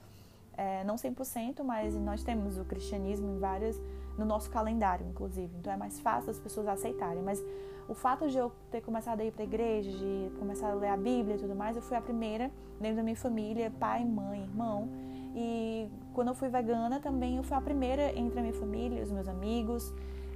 é, 0.57 0.83
não 0.83 0.95
100%, 0.95 1.63
mas 1.63 1.95
nós 1.95 2.23
temos 2.23 2.57
o 2.57 2.65
cristianismo 2.65 3.29
em 3.29 3.39
várias 3.39 3.79
no 4.17 4.25
nosso 4.25 4.49
calendário, 4.49 5.05
inclusive. 5.07 5.51
Então 5.59 5.71
é 5.71 5.77
mais 5.77 5.99
fácil 5.99 6.31
as 6.31 6.39
pessoas 6.39 6.67
aceitarem. 6.67 7.21
Mas 7.21 7.43
o 7.87 7.93
fato 7.93 8.27
de 8.27 8.37
eu 8.37 8.51
ter 8.71 8.81
começado 8.81 9.21
a 9.21 9.23
ir 9.23 9.31
para 9.31 9.43
a 9.43 9.45
igreja, 9.45 9.91
de 9.91 10.31
começar 10.39 10.71
a 10.71 10.73
ler 10.73 10.89
a 10.89 10.97
Bíblia 10.97 11.35
e 11.35 11.39
tudo 11.39 11.55
mais, 11.55 11.75
eu 11.75 11.81
fui 11.81 11.95
a 11.95 12.01
primeira 12.01 12.51
dentro 12.79 12.97
da 12.97 13.03
minha 13.03 13.15
família, 13.15 13.71
pai, 13.79 14.03
mãe, 14.03 14.41
irmão. 14.41 14.89
E 15.35 15.87
quando 16.15 16.29
eu 16.29 16.33
fui 16.33 16.49
vegana 16.49 16.99
também 16.99 17.37
eu 17.37 17.43
fui 17.43 17.55
a 17.55 17.61
primeira 17.61 18.17
entre 18.17 18.39
a 18.39 18.41
minha 18.41 18.55
família, 18.55 19.03
os 19.03 19.11
meus 19.11 19.27
amigos. 19.27 19.93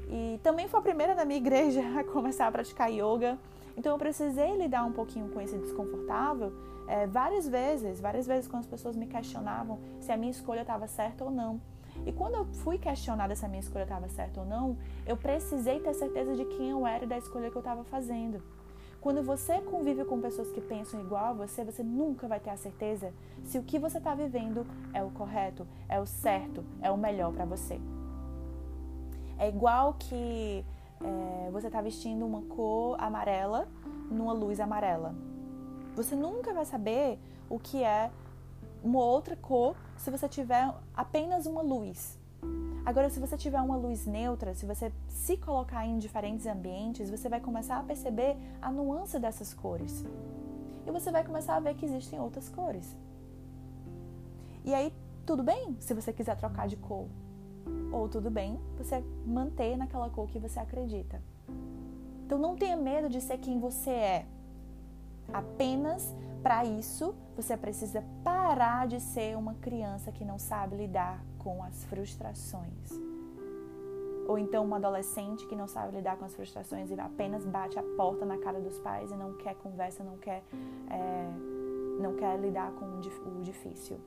E 0.07 0.39
também 0.43 0.67
fui 0.67 0.79
a 0.79 0.83
primeira 0.83 1.15
da 1.15 1.25
minha 1.25 1.39
igreja 1.39 1.81
a 1.99 2.03
começar 2.03 2.45
a 2.45 2.51
praticar 2.51 2.91
yoga. 2.91 3.39
Então 3.75 3.93
eu 3.93 3.97
precisei 3.97 4.55
lidar 4.55 4.85
um 4.85 4.91
pouquinho 4.91 5.29
com 5.29 5.41
esse 5.41 5.57
desconfortável 5.57 6.53
é, 6.91 7.07
várias 7.07 7.47
vezes, 7.47 8.01
várias 8.01 8.27
vezes 8.27 8.49
quando 8.49 8.63
as 8.63 8.67
pessoas 8.67 8.97
me 8.97 9.07
questionavam 9.07 9.79
se 10.01 10.11
a 10.11 10.17
minha 10.17 10.29
escolha 10.29 10.59
estava 10.59 10.87
certa 10.87 11.23
ou 11.23 11.31
não. 11.31 11.61
E 12.05 12.11
quando 12.11 12.35
eu 12.35 12.45
fui 12.45 12.77
questionada 12.77 13.33
se 13.33 13.45
a 13.45 13.47
minha 13.47 13.61
escolha 13.61 13.83
estava 13.83 14.09
certa 14.09 14.41
ou 14.41 14.45
não, 14.45 14.77
eu 15.05 15.15
precisei 15.15 15.79
ter 15.79 15.93
certeza 15.93 16.35
de 16.35 16.43
quem 16.43 16.71
eu 16.71 16.85
era 16.85 17.05
e 17.05 17.07
da 17.07 17.17
escolha 17.17 17.49
que 17.49 17.55
eu 17.55 17.61
estava 17.61 17.85
fazendo. 17.85 18.43
Quando 18.99 19.23
você 19.23 19.61
convive 19.61 20.03
com 20.03 20.19
pessoas 20.19 20.51
que 20.51 20.59
pensam 20.59 20.99
igual 20.99 21.27
a 21.27 21.33
você, 21.33 21.63
você 21.63 21.81
nunca 21.81 22.27
vai 22.27 22.41
ter 22.41 22.49
a 22.49 22.57
certeza 22.57 23.13
se 23.45 23.57
o 23.57 23.63
que 23.63 23.79
você 23.79 23.97
está 23.97 24.13
vivendo 24.13 24.67
é 24.93 25.01
o 25.01 25.11
correto, 25.11 25.65
é 25.87 25.97
o 25.97 26.05
certo, 26.05 26.61
é 26.81 26.91
o 26.91 26.97
melhor 26.97 27.31
para 27.31 27.45
você. 27.45 27.79
É 29.39 29.47
igual 29.47 29.95
que 29.97 30.65
é, 31.01 31.49
você 31.51 31.67
está 31.67 31.81
vestindo 31.81 32.25
uma 32.25 32.41
cor 32.41 33.01
amarela 33.01 33.69
numa 34.11 34.33
luz 34.33 34.59
amarela. 34.59 35.30
Você 35.95 36.15
nunca 36.15 36.53
vai 36.53 36.65
saber 36.65 37.19
o 37.49 37.59
que 37.59 37.83
é 37.83 38.11
uma 38.83 39.03
outra 39.03 39.35
cor 39.35 39.75
se 39.97 40.09
você 40.09 40.27
tiver 40.27 40.73
apenas 40.93 41.45
uma 41.45 41.61
luz. 41.61 42.17
Agora, 42.83 43.09
se 43.09 43.19
você 43.19 43.37
tiver 43.37 43.61
uma 43.61 43.75
luz 43.75 44.07
neutra, 44.07 44.55
se 44.55 44.65
você 44.65 44.91
se 45.07 45.37
colocar 45.37 45.85
em 45.85 45.99
diferentes 45.99 46.47
ambientes, 46.47 47.11
você 47.11 47.29
vai 47.29 47.39
começar 47.39 47.77
a 47.77 47.83
perceber 47.83 48.35
a 48.61 48.71
nuance 48.71 49.19
dessas 49.19 49.53
cores. 49.53 50.03
e 50.83 50.91
você 50.91 51.11
vai 51.11 51.23
começar 51.23 51.55
a 51.55 51.59
ver 51.59 51.75
que 51.75 51.85
existem 51.85 52.19
outras 52.19 52.49
cores. 52.49 52.97
E 54.65 54.73
aí, 54.73 54.91
tudo 55.27 55.43
bem 55.43 55.77
se 55.79 55.93
você 55.93 56.11
quiser 56.11 56.35
trocar 56.35 56.67
de 56.67 56.75
cor. 56.75 57.07
Ou 57.91 58.09
tudo 58.09 58.31
bem 58.31 58.59
você 58.77 59.03
manter 59.25 59.77
naquela 59.77 60.09
cor 60.09 60.27
que 60.27 60.39
você 60.39 60.59
acredita. 60.59 61.21
Então 62.25 62.39
não 62.39 62.55
tenha 62.55 62.75
medo 62.75 63.09
de 63.09 63.21
ser 63.21 63.37
quem 63.37 63.59
você 63.59 63.91
é. 63.91 64.25
Apenas 65.33 66.13
para 66.41 66.65
isso 66.65 67.13
você 67.35 67.55
precisa 67.55 68.03
parar 68.23 68.87
de 68.87 68.99
ser 68.99 69.37
uma 69.37 69.53
criança 69.55 70.11
que 70.11 70.25
não 70.25 70.39
sabe 70.39 70.75
lidar 70.75 71.23
com 71.37 71.63
as 71.63 71.83
frustrações. 71.85 72.89
Ou 74.27 74.37
então 74.37 74.63
uma 74.63 74.77
adolescente 74.77 75.45
que 75.47 75.55
não 75.55 75.67
sabe 75.67 75.95
lidar 75.95 76.17
com 76.17 76.25
as 76.25 76.35
frustrações 76.35 76.89
e 76.89 76.99
apenas 76.99 77.45
bate 77.45 77.77
a 77.77 77.83
porta 77.83 78.25
na 78.25 78.37
cara 78.37 78.59
dos 78.59 78.79
pais 78.79 79.11
e 79.11 79.15
não 79.15 79.33
quer 79.33 79.55
conversa, 79.55 80.03
não 80.03 80.17
quer, 80.17 80.43
é, 80.89 81.29
não 81.99 82.15
quer 82.15 82.39
lidar 82.39 82.71
com 82.73 82.85
o 82.85 83.01
difícil, 83.41 83.99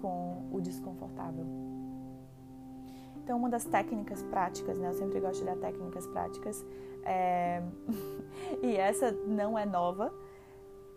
com 0.00 0.48
o 0.52 0.60
desconfortável. 0.60 1.46
Então, 3.22 3.38
uma 3.38 3.48
das 3.48 3.64
técnicas 3.64 4.22
práticas, 4.24 4.78
né? 4.78 4.88
Eu 4.88 4.94
sempre 4.94 5.20
gosto 5.20 5.40
de 5.40 5.44
dar 5.44 5.56
técnicas 5.56 6.06
práticas, 6.08 6.64
é... 7.04 7.62
e 8.62 8.76
essa 8.76 9.12
não 9.12 9.58
é 9.58 9.64
nova, 9.64 10.12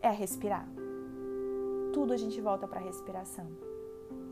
é 0.06 0.12
respirar. 0.12 0.68
Tudo 1.94 2.14
a 2.14 2.18
gente 2.18 2.40
volta 2.40 2.68
para 2.68 2.80
a 2.80 2.84
respiração. 2.84 3.48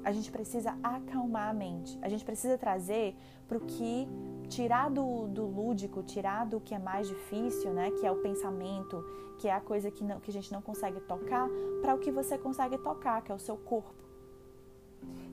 A 0.04 0.12
gente 0.12 0.32
precisa 0.32 0.78
acalmar 0.84 1.50
a 1.50 1.54
mente. 1.54 1.98
A 2.02 2.10
gente 2.10 2.26
precisa 2.26 2.58
trazer 2.58 3.16
para 3.48 3.58
o 3.58 3.62
que 3.62 4.08
tirar 4.50 4.90
do, 4.90 5.28
do 5.28 5.46
lúdico, 5.46 6.04
tirar 6.04 6.46
do 6.46 6.60
que 6.60 6.76
é 6.76 6.80
mais 6.80 7.08
difícil, 7.08 7.72
né? 7.72 7.90
Que 7.92 8.06
é 8.06 8.12
o 8.12 8.18
pensamento, 8.18 9.04
que 9.40 9.48
é 9.48 9.54
a 9.54 9.62
coisa 9.62 9.90
que, 9.90 10.04
não, 10.04 10.20
que 10.20 10.30
a 10.30 10.34
gente 10.34 10.52
não 10.52 10.62
consegue 10.62 11.00
tocar, 11.02 11.50
para 11.82 11.96
o 11.96 12.00
que 12.00 12.12
você 12.12 12.38
consegue 12.38 12.78
tocar, 12.78 13.22
que 13.24 13.32
é 13.32 13.36
o 13.36 13.40
seu 13.40 13.56
corpo. 13.56 14.04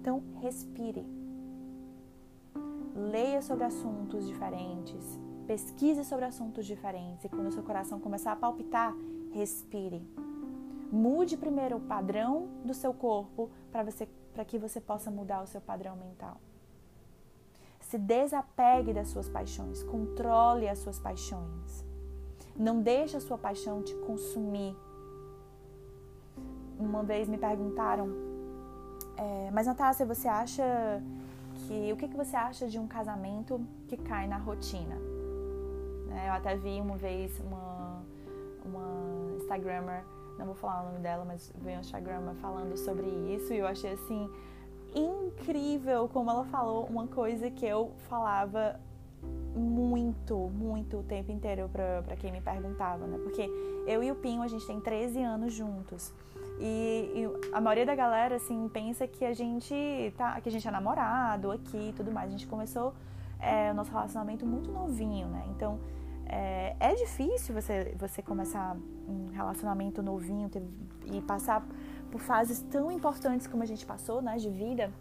Então, 0.00 0.22
respire. 0.40 1.04
Leia 2.94 3.42
sobre 3.42 3.64
assuntos 3.64 4.26
diferentes. 4.26 5.18
Pesquise 5.46 6.04
sobre 6.04 6.24
assuntos 6.24 6.64
diferentes. 6.64 7.24
E 7.24 7.28
quando 7.28 7.48
o 7.48 7.52
seu 7.52 7.62
coração 7.62 7.98
começar 7.98 8.32
a 8.32 8.36
palpitar, 8.36 8.94
respire. 9.32 10.00
Mude 10.90 11.36
primeiro 11.36 11.76
o 11.76 11.80
padrão 11.80 12.48
do 12.64 12.74
seu 12.74 12.92
corpo 12.92 13.50
para 13.70 13.82
você 13.82 14.08
para 14.32 14.44
que 14.44 14.58
você 14.58 14.80
possa 14.80 15.10
mudar 15.10 15.42
o 15.42 15.46
seu 15.46 15.60
padrão 15.60 15.96
mental. 15.96 16.40
Se 17.80 17.98
desapegue 17.98 18.92
das 18.92 19.08
suas 19.08 19.28
paixões, 19.28 19.82
controle 19.82 20.68
as 20.68 20.78
suas 20.78 20.98
paixões. 20.98 21.84
Não 22.56 22.80
deixe 22.80 23.16
a 23.16 23.20
sua 23.20 23.36
paixão 23.36 23.82
te 23.82 23.94
consumir. 23.96 24.76
Uma 26.78 27.02
vez 27.02 27.28
me 27.28 27.36
perguntaram, 27.36 28.08
é, 29.16 29.50
mas 29.50 29.66
Natácia, 29.66 30.06
você 30.06 30.28
acha 30.28 31.02
que 31.66 31.92
o 31.92 31.96
que, 31.96 32.08
que 32.08 32.16
você 32.16 32.36
acha 32.36 32.68
de 32.68 32.78
um 32.78 32.86
casamento 32.86 33.60
que 33.88 33.96
cai 33.96 34.26
na 34.26 34.38
rotina? 34.38 34.96
É, 36.12 36.28
eu 36.28 36.32
até 36.32 36.56
vi 36.56 36.80
uma 36.80 36.96
vez 36.96 37.38
uma, 37.40 38.02
uma 38.64 39.36
Instagrammer 39.36 40.04
não 40.40 40.52
vou 40.52 40.54
falar 40.54 40.82
o 40.82 40.86
nome 40.86 41.00
dela, 41.00 41.24
mas 41.24 41.52
veio 41.60 41.78
um 41.78 41.80
Instagram 41.80 42.34
falando 42.40 42.76
sobre 42.76 43.06
isso 43.34 43.52
e 43.52 43.58
eu 43.58 43.66
achei 43.66 43.92
assim 43.92 44.30
incrível 44.94 46.08
como 46.08 46.30
ela 46.30 46.44
falou 46.44 46.86
uma 46.86 47.06
coisa 47.06 47.50
que 47.50 47.64
eu 47.64 47.92
falava 48.08 48.78
muito, 49.54 50.36
muito 50.48 50.98
o 50.98 51.02
tempo 51.02 51.30
inteiro 51.30 51.68
para 51.68 52.16
quem 52.16 52.32
me 52.32 52.40
perguntava, 52.40 53.06
né? 53.06 53.18
Porque 53.22 53.48
eu 53.86 54.02
e 54.02 54.10
o 54.10 54.14
Pinho, 54.14 54.42
a 54.42 54.48
gente 54.48 54.66
tem 54.66 54.80
13 54.80 55.22
anos 55.22 55.52
juntos. 55.52 56.12
E, 56.58 57.12
e, 57.14 57.52
a 57.54 57.60
maioria 57.60 57.86
da 57.86 57.94
galera, 57.94 58.36
assim, 58.36 58.68
pensa 58.68 59.06
que 59.06 59.24
a 59.24 59.32
gente 59.32 60.14
tá, 60.16 60.40
que 60.40 60.48
a 60.48 60.52
gente 60.52 60.66
é 60.66 60.70
namorado 60.70 61.50
aqui 61.50 61.90
e 61.90 61.92
tudo 61.92 62.12
mais. 62.12 62.28
A 62.28 62.32
gente 62.32 62.46
começou 62.46 62.94
é, 63.40 63.70
o 63.70 63.74
nosso 63.74 63.90
relacionamento 63.90 64.46
muito 64.46 64.70
novinho, 64.70 65.28
né? 65.28 65.44
Então, 65.50 65.78
é, 66.32 66.76
é 66.78 66.94
difícil 66.94 67.52
você, 67.52 67.92
você 67.98 68.22
começar 68.22 68.76
um 69.08 69.30
relacionamento 69.32 70.00
novinho 70.00 70.48
ter, 70.48 70.62
e 71.12 71.20
passar 71.20 71.66
por 72.10 72.20
fases 72.20 72.62
tão 72.70 72.92
importantes 72.92 73.48
como 73.48 73.64
a 73.64 73.66
gente 73.66 73.84
passou, 73.84 74.22
né, 74.22 74.36
de 74.36 74.48
vida, 74.48 74.92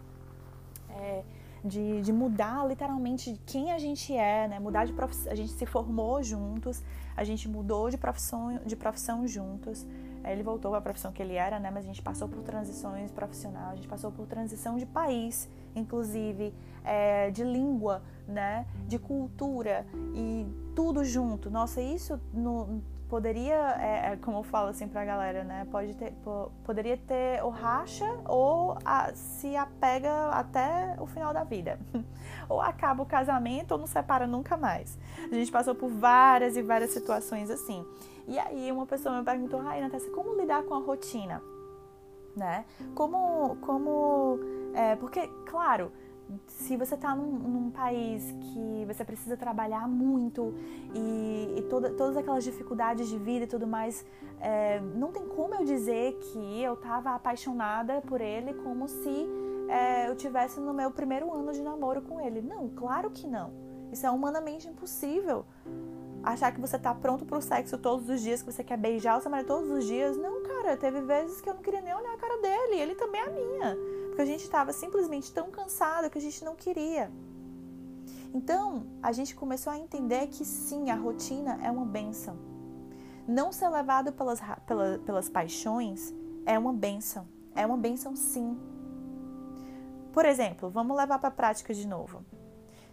é, 0.90 1.22
de, 1.64 2.02
de, 2.02 2.12
mudar 2.12 2.66
literalmente 2.66 3.40
quem 3.46 3.70
a 3.70 3.78
gente 3.78 4.12
é, 4.12 4.48
né, 4.48 4.58
mudar 4.58 4.86
de 4.86 4.92
profissão, 4.92 5.30
a 5.30 5.34
gente 5.36 5.52
se 5.52 5.66
formou 5.66 6.20
juntos, 6.20 6.82
a 7.16 7.22
gente 7.22 7.48
mudou 7.48 7.90
de 7.90 7.96
profissão, 7.96 8.58
de 8.66 8.74
profissão 8.74 9.24
juntos, 9.26 9.86
ele 10.24 10.42
voltou 10.42 10.74
a 10.74 10.80
profissão 10.80 11.12
que 11.12 11.22
ele 11.22 11.34
era, 11.34 11.60
né, 11.60 11.70
mas 11.70 11.84
a 11.84 11.86
gente 11.86 12.02
passou 12.02 12.28
por 12.28 12.42
transições 12.42 13.12
profissionais, 13.12 13.72
a 13.72 13.76
gente 13.76 13.88
passou 13.88 14.10
por 14.10 14.26
transição 14.26 14.76
de 14.76 14.86
país, 14.86 15.48
inclusive, 15.76 16.52
é, 16.84 17.30
de 17.30 17.44
língua, 17.44 18.02
né, 18.26 18.66
de 18.88 18.98
cultura 18.98 19.86
e 20.14 20.46
tudo 20.80 21.04
junto. 21.04 21.50
Nossa, 21.50 21.82
isso 21.82 22.18
no, 22.32 22.82
poderia, 23.06 23.76
é, 23.78 24.12
é, 24.12 24.16
como 24.16 24.38
eu 24.38 24.42
falo 24.42 24.68
assim 24.70 24.88
pra 24.88 25.04
galera, 25.04 25.44
né? 25.44 25.66
Pode 25.70 25.92
ter, 25.94 26.14
poderia 26.64 26.96
ter 26.96 27.44
ou 27.44 27.50
racha 27.50 28.06
ou 28.26 28.78
a, 28.82 29.12
se 29.14 29.54
apega 29.54 30.30
até 30.30 30.96
o 30.98 31.06
final 31.06 31.34
da 31.34 31.44
vida. 31.44 31.78
ou 32.48 32.62
acaba 32.62 33.02
o 33.02 33.06
casamento 33.06 33.72
ou 33.72 33.78
não 33.78 33.86
separa 33.86 34.26
nunca 34.26 34.56
mais. 34.56 34.98
A 35.30 35.34
gente 35.34 35.52
passou 35.52 35.74
por 35.74 35.90
várias 35.90 36.56
e 36.56 36.62
várias 36.62 36.92
situações 36.92 37.50
assim. 37.50 37.84
E 38.26 38.38
aí 38.38 38.72
uma 38.72 38.86
pessoa 38.86 39.18
me 39.18 39.22
perguntou, 39.22 39.60
ai, 39.60 39.82
Natácia, 39.82 40.10
como 40.12 40.34
lidar 40.34 40.62
com 40.62 40.72
a 40.72 40.78
rotina? 40.78 41.42
Né? 42.34 42.64
Como, 42.94 43.56
como, 43.56 44.38
é, 44.72 44.96
porque, 44.96 45.28
claro, 45.44 45.92
se 46.46 46.76
você 46.76 46.94
está 46.94 47.14
num, 47.14 47.30
num, 47.30 47.70
país 47.70 48.34
que 48.40 48.84
você 48.86 49.04
precisa 49.04 49.36
trabalhar 49.36 49.88
muito 49.88 50.54
e, 50.94 51.54
e 51.58 51.62
toda, 51.62 51.90
todas 51.90 52.16
aquelas 52.16 52.44
dificuldades 52.44 53.08
de 53.08 53.18
vida 53.18 53.44
e 53.44 53.48
tudo 53.48 53.66
mais, 53.66 54.04
é, 54.40 54.80
não 54.80 55.12
tem 55.12 55.26
como 55.26 55.54
eu 55.54 55.64
dizer 55.64 56.18
que 56.18 56.62
eu 56.62 56.74
estava 56.74 57.14
apaixonada 57.14 58.00
por 58.02 58.20
ele 58.20 58.54
como 58.54 58.86
se 58.88 59.28
é, 59.68 60.08
eu 60.08 60.16
tivesse 60.16 60.60
no 60.60 60.74
meu 60.74 60.90
primeiro 60.90 61.32
ano 61.32 61.52
de 61.52 61.62
namoro 61.62 62.02
com 62.02 62.20
ele. 62.20 62.42
Não, 62.42 62.68
claro 62.68 63.10
que 63.10 63.26
não. 63.26 63.52
Isso 63.92 64.06
é 64.06 64.10
humanamente 64.10 64.68
impossível. 64.68 65.44
Achar 66.22 66.52
que 66.52 66.60
você 66.60 66.76
está 66.76 66.94
pronto 66.94 67.24
para 67.24 67.38
o 67.38 67.40
sexo 67.40 67.78
todos 67.78 68.08
os 68.08 68.20
dias, 68.20 68.42
que 68.42 68.52
você 68.52 68.62
quer 68.62 68.76
beijar 68.76 69.16
o 69.16 69.20
seu 69.20 69.30
marido 69.30 69.46
todos 69.46 69.70
os 69.70 69.84
dias. 69.84 70.16
Não, 70.16 70.42
cara, 70.42 70.76
teve 70.76 71.00
vezes 71.00 71.40
que 71.40 71.48
eu 71.48 71.54
não 71.54 71.62
queria 71.62 71.80
nem 71.80 71.94
olhar 71.94 72.12
a 72.12 72.18
cara 72.18 72.40
dele, 72.42 72.80
ele 72.80 72.94
também 72.94 73.20
é 73.20 73.24
a 73.24 73.30
minha 73.30 73.99
porque 74.20 74.30
a 74.30 74.34
gente 74.34 74.44
estava 74.44 74.70
simplesmente 74.70 75.32
tão 75.32 75.50
cansado 75.50 76.10
que 76.10 76.18
a 76.18 76.20
gente 76.20 76.44
não 76.44 76.54
queria. 76.54 77.10
Então, 78.34 78.86
a 79.02 79.12
gente 79.12 79.34
começou 79.34 79.72
a 79.72 79.78
entender 79.78 80.26
que 80.26 80.44
sim, 80.44 80.90
a 80.90 80.94
rotina 80.94 81.58
é 81.62 81.70
uma 81.70 81.86
benção. 81.86 82.36
Não 83.26 83.50
ser 83.50 83.70
levado 83.70 84.12
pelas, 84.12 84.38
pelas, 84.66 85.00
pelas 85.00 85.28
paixões 85.30 86.12
é 86.44 86.58
uma 86.58 86.72
benção. 86.72 87.26
É 87.54 87.64
uma 87.64 87.78
benção 87.78 88.14
sim. 88.14 88.58
Por 90.12 90.26
exemplo, 90.26 90.68
vamos 90.68 90.94
levar 90.94 91.18
para 91.18 91.28
a 91.28 91.32
prática 91.32 91.72
de 91.72 91.86
novo. 91.88 92.22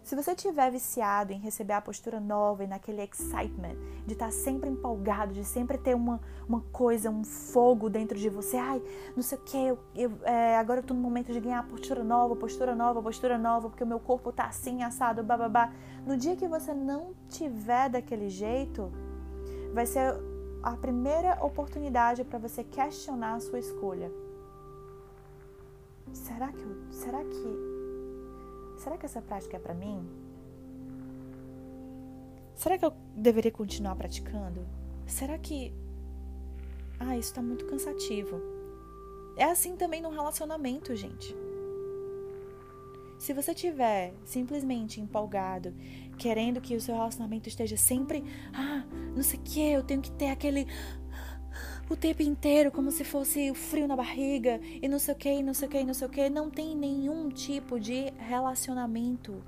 Se 0.02 0.16
você 0.16 0.32
estiver 0.32 0.70
viciado 0.70 1.32
em 1.32 1.38
receber 1.38 1.74
a 1.74 1.80
postura 1.80 2.18
nova 2.18 2.64
e 2.64 2.66
naquele 2.66 3.02
excitement, 3.02 3.76
de 4.06 4.14
estar 4.14 4.26
tá 4.26 4.32
sempre 4.32 4.70
empolgado, 4.70 5.34
de 5.34 5.44
sempre 5.44 5.76
ter 5.76 5.94
uma, 5.94 6.20
uma 6.48 6.62
coisa, 6.72 7.10
um 7.10 7.22
fogo 7.24 7.90
dentro 7.90 8.18
de 8.18 8.28
você, 8.28 8.56
ai, 8.56 8.82
não 9.14 9.22
sei 9.22 9.36
o 9.36 9.40
que, 9.42 9.56
eu, 9.56 9.78
eu 9.94 10.12
é, 10.24 10.56
agora 10.56 10.80
eu 10.80 10.84
tô 10.84 10.94
no 10.94 11.00
momento 11.00 11.32
de 11.32 11.40
ganhar 11.40 11.66
postura 11.68 12.02
nova, 12.02 12.34
postura 12.34 12.74
nova, 12.74 13.02
postura 13.02 13.36
nova, 13.36 13.68
porque 13.68 13.84
o 13.84 13.86
meu 13.86 14.00
corpo 14.00 14.32
tá 14.32 14.46
assim, 14.46 14.82
assado, 14.82 15.22
bababá. 15.22 15.72
No 16.06 16.16
dia 16.16 16.36
que 16.36 16.48
você 16.48 16.72
não 16.72 17.12
tiver 17.28 17.90
daquele 17.90 18.30
jeito, 18.30 18.90
vai 19.74 19.84
ser 19.84 20.14
a 20.62 20.72
primeira 20.72 21.38
oportunidade 21.44 22.24
para 22.24 22.38
você 22.38 22.64
questionar 22.64 23.34
a 23.34 23.40
sua 23.40 23.58
escolha. 23.58 24.10
Será 26.12 26.50
que 26.50 26.62
eu, 26.62 26.76
será 26.90 27.22
que 27.22 27.77
será 28.78 28.96
que 28.96 29.06
essa 29.06 29.20
prática 29.20 29.56
é 29.56 29.60
para 29.60 29.74
mim? 29.74 30.08
Será 32.54 32.76
que 32.76 32.84
eu 32.84 32.92
deveria 33.14 33.52
continuar 33.52 33.94
praticando? 33.94 34.66
Será 35.06 35.38
que. 35.38 35.72
Ah, 36.98 37.16
isso 37.16 37.32
tá 37.32 37.40
muito 37.40 37.64
cansativo. 37.66 38.40
É 39.36 39.44
assim 39.44 39.76
também 39.76 40.00
no 40.00 40.10
relacionamento, 40.10 40.96
gente. 40.96 41.34
Se 43.18 43.32
você 43.32 43.54
tiver 43.54 44.14
simplesmente 44.24 45.00
empolgado, 45.00 45.74
querendo 46.16 46.60
que 46.60 46.74
o 46.74 46.80
seu 46.80 46.94
relacionamento 46.94 47.48
esteja 47.48 47.76
sempre, 47.76 48.24
ah, 48.52 48.84
não 49.14 49.22
sei 49.22 49.38
o 49.38 49.42
que, 49.42 49.60
eu 49.60 49.82
tenho 49.82 50.00
que 50.00 50.10
ter 50.10 50.30
aquele 50.30 50.66
o 51.88 51.96
tempo 51.96 52.22
inteiro, 52.22 52.70
como 52.70 52.90
se 52.90 53.04
fosse 53.04 53.50
o 53.50 53.54
frio 53.54 53.88
na 53.88 53.96
barriga 53.96 54.60
e 54.82 54.88
não 54.88 54.98
sei 54.98 55.14
o 55.14 55.16
que, 55.16 55.42
não 55.42 55.54
sei 55.54 55.68
o 55.68 55.70
que, 55.70 55.84
não 55.84 55.94
sei 55.94 56.06
o 56.06 56.10
que. 56.10 56.28
Não 56.28 56.50
tem 56.50 56.76
nenhum 56.76 57.28
tipo 57.28 57.80
de 57.80 58.10
relacionamento 58.18 59.42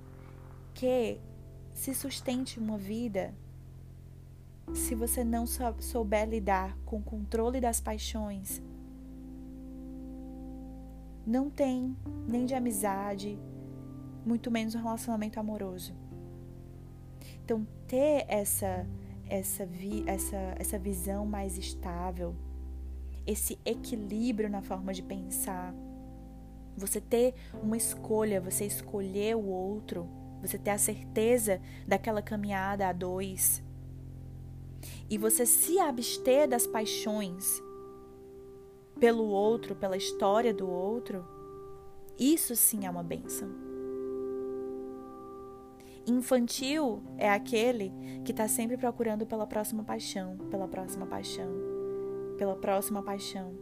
que 0.75 1.19
se 1.73 1.95
sustente 1.95 2.59
uma 2.59 2.79
vida 2.79 3.35
se 4.75 4.95
você 4.95 5.25
não 5.25 5.45
souber 5.47 6.29
lidar 6.29 6.77
com 6.85 6.99
o 6.99 7.03
controle 7.03 7.61
das 7.61 7.81
paixões, 7.81 8.63
não 11.27 11.51
tem 11.51 11.97
nem 12.27 12.47
de 12.47 12.55
amizade, 12.55 13.39
muito 14.25 14.51
menos 14.51 14.75
um 14.75 14.83
relacionamento 14.83 15.39
amoroso. 15.39 15.95
Então, 17.45 17.67
ter 17.87 18.25
essa 18.29 18.87
essa, 19.31 19.65
vi, 19.65 20.03
essa, 20.07 20.37
essa 20.59 20.79
visão 20.79 21.25
mais 21.25 21.57
estável, 21.57 22.35
esse 23.25 23.59
equilíbrio 23.65 24.51
na 24.51 24.61
forma 24.61 24.93
de 24.93 25.03
pensar, 25.03 25.73
você 26.77 27.01
ter 27.01 27.35
uma 27.63 27.77
escolha, 27.77 28.41
você 28.41 28.67
escolher 28.67 29.37
o 29.37 29.47
outro, 29.47 30.09
você 30.43 30.59
ter 30.59 30.71
a 30.71 30.79
certeza 30.79 31.61
daquela 31.87 32.21
caminhada 32.21 32.89
a 32.89 32.93
dois, 32.93 33.63
e 35.09 35.17
você 35.17 35.47
se 35.47 35.79
abster 35.79 36.49
das 36.49 36.67
paixões 36.67 37.63
pelo 38.99 39.25
outro, 39.25 39.77
pela 39.77 39.97
história 39.97 40.53
do 40.53 40.69
outro, 40.69 41.25
isso 42.19 42.57
sim 42.57 42.85
é 42.85 42.91
uma 42.91 43.03
benção. 43.03 43.51
Infantil 46.11 47.03
é 47.17 47.31
aquele 47.31 47.93
que 48.25 48.33
está 48.33 48.49
sempre 48.49 48.77
procurando 48.77 49.27
pela 49.27 49.47
próxima 49.47 49.85
paixão, 49.85 50.37
pela 50.51 50.67
próxima 50.69 51.07
paixão, 51.07 51.49
pela 52.37 52.57
próxima 52.57 53.03
paixão. 53.03 53.55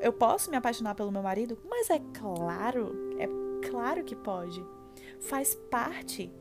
Eu 0.00 0.12
posso 0.12 0.50
me 0.50 0.56
apaixonar 0.56 0.94
pelo 0.96 1.12
meu 1.12 1.22
marido? 1.22 1.56
Mas 1.64 1.88
é 1.88 2.00
claro, 2.12 3.14
é 3.18 3.28
claro 3.68 4.02
que 4.02 4.16
pode. 4.16 4.64
Faz 5.20 5.54
parte. 5.70 6.32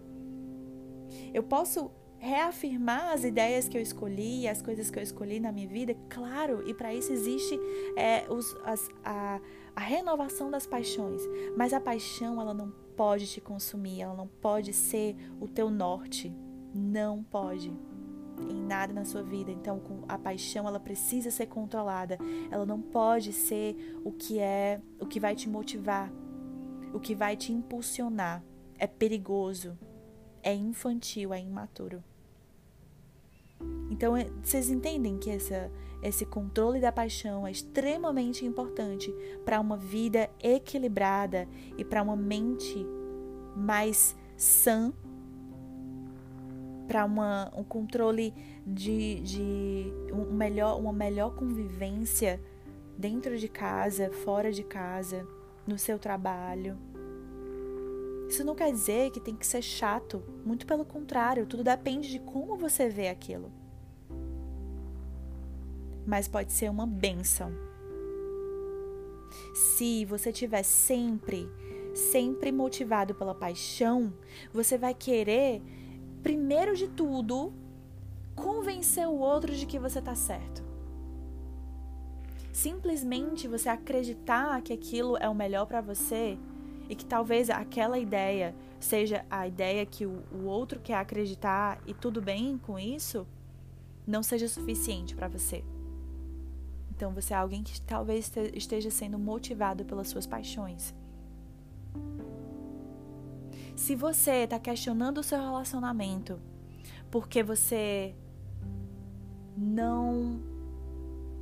Eu 1.33 1.43
posso 1.43 1.91
reafirmar 2.17 3.11
as 3.13 3.23
ideias 3.23 3.67
que 3.67 3.77
eu 3.77 3.81
escolhi, 3.81 4.47
as 4.47 4.61
coisas 4.61 4.89
que 4.91 4.97
eu 4.97 5.03
escolhi 5.03 5.39
na 5.39 5.51
minha 5.51 5.67
vida? 5.67 5.95
Claro, 6.09 6.67
e 6.67 6.73
para 6.73 6.93
isso 6.93 7.11
existe 7.11 7.59
é, 7.95 8.25
os, 8.29 8.55
as, 8.63 8.89
a, 9.03 9.39
a 9.75 9.79
renovação 9.79 10.49
das 10.49 10.67
paixões. 10.67 11.21
Mas 11.57 11.73
a 11.73 11.79
paixão, 11.79 12.39
ela 12.39 12.53
não 12.53 12.71
pode 13.01 13.25
te 13.25 13.41
consumir, 13.41 14.01
ela 14.01 14.13
não 14.13 14.27
pode 14.27 14.71
ser 14.73 15.15
o 15.39 15.47
teu 15.47 15.71
norte. 15.71 16.31
Não 16.71 17.23
pode. 17.23 17.73
Em 18.47 18.63
nada 18.63 18.93
na 18.93 19.03
sua 19.03 19.23
vida. 19.23 19.49
Então, 19.49 19.81
a 20.07 20.19
paixão, 20.19 20.67
ela 20.67 20.79
precisa 20.79 21.31
ser 21.31 21.47
controlada. 21.47 22.19
Ela 22.51 22.63
não 22.63 22.79
pode 22.79 23.33
ser 23.33 23.75
o 24.05 24.11
que 24.11 24.37
é, 24.37 24.79
o 24.99 25.07
que 25.07 25.19
vai 25.19 25.35
te 25.35 25.49
motivar, 25.49 26.13
o 26.93 26.99
que 26.99 27.15
vai 27.15 27.35
te 27.35 27.51
impulsionar. 27.51 28.43
É 28.77 28.85
perigoso, 28.85 29.75
é 30.43 30.53
infantil, 30.53 31.33
é 31.33 31.41
imaturo. 31.41 32.03
Então, 33.89 34.15
é, 34.15 34.25
vocês 34.43 34.69
entendem 34.69 35.17
que 35.17 35.31
essa, 35.31 35.71
esse 36.01 36.25
controle 36.25 36.79
da 36.79 36.91
paixão 36.91 37.45
é 37.45 37.51
extremamente 37.51 38.43
importante 38.45 39.13
para 39.45 39.59
uma 39.59 39.77
vida 39.77 40.29
equilibrada 40.41 41.47
e 41.77 41.85
para 41.85 42.01
uma 42.01 42.15
mente 42.15 42.85
mais 43.55 44.15
sã, 44.35 44.91
para 46.87 47.05
um 47.05 47.63
controle 47.63 48.33
de, 48.65 49.21
de 49.21 49.93
um 50.11 50.33
melhor, 50.33 50.79
uma 50.79 50.91
melhor 50.91 51.35
convivência 51.35 52.41
dentro 52.97 53.37
de 53.37 53.47
casa, 53.47 54.11
fora 54.11 54.51
de 54.51 54.63
casa, 54.63 55.25
no 55.65 55.77
seu 55.77 55.99
trabalho. 55.99 56.77
Isso 58.27 58.43
não 58.43 58.55
quer 58.55 58.71
dizer 58.71 59.11
que 59.11 59.19
tem 59.19 59.35
que 59.35 59.45
ser 59.45 59.61
chato, 59.61 60.23
muito 60.43 60.65
pelo 60.65 60.83
contrário, 60.83 61.45
tudo 61.45 61.63
depende 61.63 62.09
de 62.09 62.19
como 62.19 62.57
você 62.57 62.89
vê 62.89 63.09
aquilo 63.09 63.60
mas 66.05 66.27
pode 66.27 66.51
ser 66.51 66.69
uma 66.69 66.85
bênção. 66.85 67.51
Se 69.53 70.05
você 70.05 70.31
tiver 70.31 70.63
sempre, 70.63 71.49
sempre 71.93 72.51
motivado 72.51 73.15
pela 73.15 73.35
paixão, 73.35 74.13
você 74.53 74.77
vai 74.77 74.93
querer, 74.93 75.61
primeiro 76.21 76.75
de 76.75 76.87
tudo, 76.87 77.53
convencer 78.35 79.07
o 79.07 79.17
outro 79.17 79.53
de 79.53 79.65
que 79.65 79.79
você 79.79 79.99
está 79.99 80.15
certo. 80.15 80.63
Simplesmente 82.51 83.47
você 83.47 83.69
acreditar 83.69 84.61
que 84.61 84.73
aquilo 84.73 85.17
é 85.17 85.29
o 85.29 85.35
melhor 85.35 85.65
para 85.65 85.81
você 85.81 86.37
e 86.89 86.95
que 86.95 87.05
talvez 87.05 87.49
aquela 87.49 87.97
ideia 87.97 88.53
seja 88.79 89.25
a 89.29 89.47
ideia 89.47 89.85
que 89.85 90.05
o, 90.05 90.23
o 90.33 90.43
outro 90.45 90.79
quer 90.79 90.95
acreditar 90.95 91.79
e 91.85 91.93
tudo 91.93 92.21
bem 92.21 92.57
com 92.57 92.77
isso, 92.77 93.25
não 94.05 94.21
seja 94.21 94.47
suficiente 94.47 95.15
para 95.15 95.29
você. 95.29 95.63
Então 97.01 97.11
você 97.11 97.33
é 97.33 97.37
alguém 97.37 97.63
que 97.63 97.81
talvez 97.81 98.31
esteja 98.53 98.91
sendo 98.91 99.17
motivado 99.17 99.83
pelas 99.83 100.07
suas 100.07 100.27
paixões. 100.27 100.93
Se 103.75 103.95
você 103.95 104.43
está 104.43 104.59
questionando 104.59 105.17
o 105.17 105.23
seu 105.23 105.39
relacionamento 105.39 106.39
porque 107.09 107.41
você 107.41 108.13
não. 109.57 110.39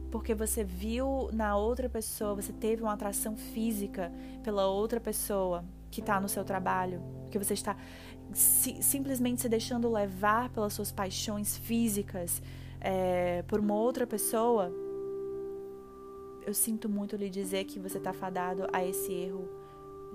Porque 0.10 0.34
você 0.34 0.64
viu 0.64 1.30
na 1.34 1.58
outra 1.58 1.90
pessoa, 1.90 2.36
você 2.36 2.54
teve 2.54 2.82
uma 2.82 2.94
atração 2.94 3.36
física 3.36 4.14
pela 4.42 4.66
outra 4.66 5.02
pessoa 5.02 5.66
que 5.92 6.00
está 6.00 6.22
no 6.22 6.30
seu 6.30 6.46
trabalho, 6.46 7.02
que 7.30 7.38
você 7.38 7.54
está 7.54 7.76
si, 8.32 8.82
simplesmente 8.82 9.42
se 9.42 9.50
deixando 9.50 9.92
levar 9.92 10.48
pelas 10.52 10.72
suas 10.72 10.90
paixões 10.90 11.58
físicas 11.58 12.42
é, 12.80 13.44
por 13.44 13.60
uma 13.60 13.76
outra 13.76 14.08
pessoa, 14.08 14.74
eu 16.46 16.54
sinto 16.54 16.90
muito 16.90 17.16
lhe 17.16 17.30
dizer 17.30 17.66
que 17.66 17.80
você 17.80 17.98
está 17.98 18.14
fadado 18.14 18.68
a 18.72 18.84
esse 18.84 19.12
erro 19.12 19.48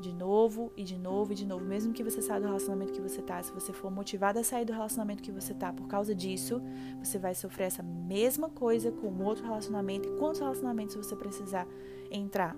de 0.00 0.12
novo 0.12 0.72
e 0.76 0.82
de 0.82 0.98
novo 0.98 1.32
e 1.32 1.34
de 1.34 1.46
novo. 1.46 1.64
Mesmo 1.64 1.92
que 1.92 2.02
você 2.02 2.20
saia 2.20 2.40
do 2.40 2.46
relacionamento 2.46 2.92
que 2.92 3.00
você 3.00 3.20
está, 3.20 3.42
se 3.42 3.52
você 3.52 3.72
for 3.72 3.90
motivado 3.90 4.38
a 4.38 4.44
sair 4.44 4.64
do 4.64 4.72
relacionamento 4.72 5.22
que 5.22 5.32
você 5.32 5.52
está 5.52 5.72
por 5.72 5.86
causa 5.86 6.14
disso, 6.14 6.60
você 6.98 7.18
vai 7.18 7.34
sofrer 7.34 7.64
essa 7.64 7.82
mesma 7.82 8.50
coisa 8.50 8.90
com 8.90 9.22
outro 9.22 9.44
relacionamento 9.44 10.08
e 10.08 10.18
quantos 10.18 10.40
relacionamentos 10.40 10.96
você 10.96 11.14
precisar 11.14 11.66
entrar. 12.10 12.56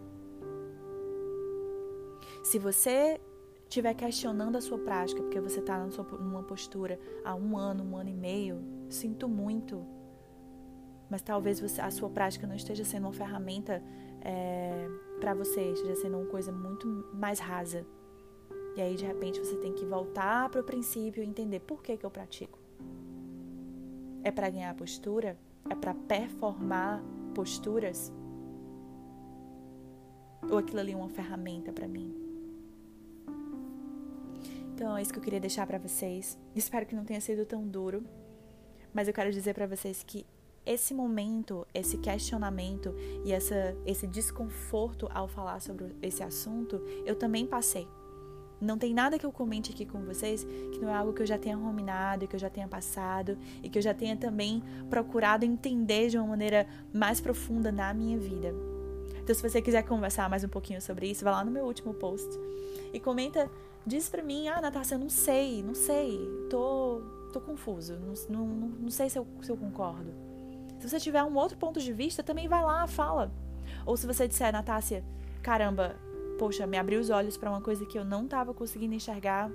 Se 2.43 2.59
você 2.59 3.21
estiver 3.65 3.95
questionando 3.95 4.57
a 4.57 4.61
sua 4.61 4.79
prática, 4.79 5.21
porque 5.21 5.41
você 5.41 5.59
está 5.61 5.85
numa 6.21 6.43
postura 6.43 6.99
há 7.25 7.35
um 7.35 7.59
ano, 7.59 7.85
um 7.85 7.97
ano 7.97 8.09
e 8.09 8.15
meio, 8.15 8.63
sinto 8.89 9.29
muito 9.29 9.85
mas 11.11 11.23
talvez 11.23 11.61
você, 11.61 11.81
a 11.81 11.91
sua 11.91 12.11
prática 12.11 12.47
não 12.47 12.55
esteja 12.55 12.85
sendo 12.85 13.05
uma 13.05 13.13
ferramenta 13.13 13.83
é, 14.21 14.89
para 15.21 15.35
você, 15.35 15.73
esteja 15.73 15.97
sendo 15.97 16.19
uma 16.19 16.27
coisa 16.27 16.51
muito 16.51 16.87
mais 17.15 17.39
rasa. 17.39 17.87
E 18.77 18.81
aí, 18.81 18.95
de 18.95 19.07
repente, 19.07 19.39
você 19.39 19.57
tem 19.57 19.73
que 19.73 19.87
voltar 19.87 20.51
para 20.51 20.61
o 20.61 20.65
princípio 20.65 21.23
e 21.23 21.27
entender 21.27 21.61
por 21.61 21.83
que, 21.83 21.97
que 21.97 22.05
eu 22.05 22.11
pratico. 22.11 22.59
É 24.23 24.31
para 24.31 24.51
ganhar 24.51 24.75
postura? 24.75 25.39
É 25.71 25.75
para 25.75 25.95
performar 25.95 27.03
posturas? 27.35 28.13
Ou 30.51 30.59
aquilo 30.59 30.81
ali 30.81 30.93
é 30.93 30.97
uma 30.97 31.09
ferramenta 31.09 31.73
para 31.73 31.89
mim? 31.89 32.15
Então, 34.75 34.95
é 34.95 35.01
isso 35.01 35.13
que 35.13 35.19
eu 35.19 35.23
queria 35.23 35.41
deixar 35.41 35.67
para 35.67 35.79
vocês. 35.79 36.39
Espero 36.55 36.85
que 36.85 36.95
não 36.95 37.05
tenha 37.05 37.21
sido 37.21 37.47
tão 37.47 37.67
duro, 37.67 38.05
mas 38.93 39.09
eu 39.09 39.15
quero 39.15 39.33
dizer 39.33 39.55
para 39.55 39.67
vocês 39.67 40.03
que 40.03 40.27
esse 40.67 40.93
momento, 40.93 41.67
esse 41.73 41.97
questionamento 41.97 42.93
e 43.25 43.33
essa, 43.33 43.77
esse 43.87 44.07
desconforto 44.07 45.09
ao 45.15 45.29
falar 45.29 45.61
sobre 45.61 45.95
esse 46.03 46.23
assunto, 46.23 46.83
eu 47.05 47.15
também 47.15 47.47
passei. 47.47 47.87
Não 48.61 48.79
tem 48.79 48.95
nada 48.95 49.19
que 49.19 49.27
eu 49.27 49.31
comente 49.31 49.71
aqui 49.71 49.85
com 49.85 50.03
vocês 50.05 50.45
que 50.45 50.79
não 50.81 50.89
é 50.89 50.95
algo 50.95 51.13
que 51.13 51.23
eu 51.23 51.27
já 51.27 51.39
tenha 51.39 51.57
ruminado, 51.57 52.27
que 52.27 52.35
eu 52.35 52.41
já 52.41 52.49
tenha 52.49 52.67
passado 52.67 53.39
e 53.63 53.69
que 53.69 53.79
eu 53.79 53.83
já 53.83 53.93
tenha 53.93 54.17
também 54.17 54.63
procurado 54.89 55.45
entender 55.45 56.09
de 56.09 56.19
uma 56.19 56.27
maneira 56.27 56.67
mais 56.93 57.21
profunda 57.21 57.71
na 57.71 57.93
minha 57.93 58.19
vida. 58.19 58.55
Então, 59.23 59.35
se 59.35 59.43
você 59.43 59.61
quiser 59.61 59.83
conversar 59.83 60.31
mais 60.31 60.43
um 60.43 60.49
pouquinho 60.49 60.81
sobre 60.81 61.09
isso, 61.11 61.23
vai 61.23 61.33
lá 61.35 61.45
no 61.45 61.51
meu 61.51 61.65
último 61.67 61.93
post 61.93 62.29
e 62.93 62.99
comenta, 62.99 63.51
diz 63.87 64.09
pra 64.09 64.23
mim, 64.23 64.49
ah, 64.49 64.61
Natasha, 64.61 64.95
eu 64.95 64.99
não 64.99 65.11
sei, 65.11 65.63
não 65.63 65.75
sei, 65.75 66.19
tô, 66.49 67.03
tô 67.33 67.41
confuso, 67.41 67.99
não, 67.99 68.47
não, 68.47 68.69
não 68.69 68.91
sei 68.91 69.11
se 69.11 69.19
eu, 69.19 69.27
se 69.43 69.51
eu 69.51 69.57
concordo. 69.57 70.26
Se 70.79 70.89
você 70.89 71.01
tiver 71.01 71.23
um 71.23 71.37
outro 71.37 71.57
ponto 71.57 71.81
de 71.81 71.93
vista, 71.93 72.23
também 72.23 72.49
vai 72.49 72.63
lá, 72.63 72.87
fala. 72.87 73.33
Ou 73.85 73.97
se 73.97 74.07
você 74.07 74.29
disser, 74.29 74.53
Natácia, 74.53 75.05
caramba, 75.43 75.97
poxa, 76.39 76.67
me 76.67 76.77
abriu 76.77 77.01
os 77.01 77.11
olhos 77.11 77.37
para 77.37 77.51
uma 77.51 77.61
coisa 77.61 77.85
que 77.87 77.99
eu 77.99 78.05
não 78.05 78.25
estava 78.25 78.53
conseguindo 78.53 78.95
enxergar, 78.95 79.51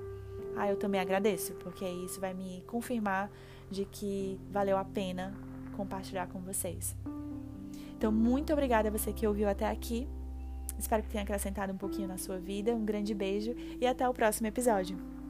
ah, 0.56 0.68
eu 0.68 0.76
também 0.76 1.00
agradeço, 1.00 1.54
porque 1.56 1.86
isso 1.86 2.20
vai 2.20 2.34
me 2.34 2.64
confirmar 2.68 3.30
de 3.70 3.86
que 3.86 4.40
valeu 4.52 4.78
a 4.78 4.84
pena 4.84 5.34
compartilhar 5.76 6.28
com 6.28 6.40
vocês. 6.40 6.96
Então, 7.98 8.12
muito 8.12 8.52
obrigada 8.52 8.90
a 8.90 8.92
você 8.92 9.14
que 9.14 9.26
ouviu 9.28 9.48
até 9.48 9.70
aqui. 9.70 10.08
Espero 10.78 11.04
que 11.04 11.10
tenha 11.10 11.24
acrescentado 11.24 11.72
um 11.72 11.78
pouquinho 11.78 12.08
na 12.08 12.18
sua 12.18 12.40
vida. 12.40 12.74
Um 12.74 12.84
grande 12.84 13.14
beijo 13.14 13.56
e 13.80 13.86
até 13.86 14.08
o 14.10 14.14
próximo 14.14 14.48
episódio. 14.48 15.21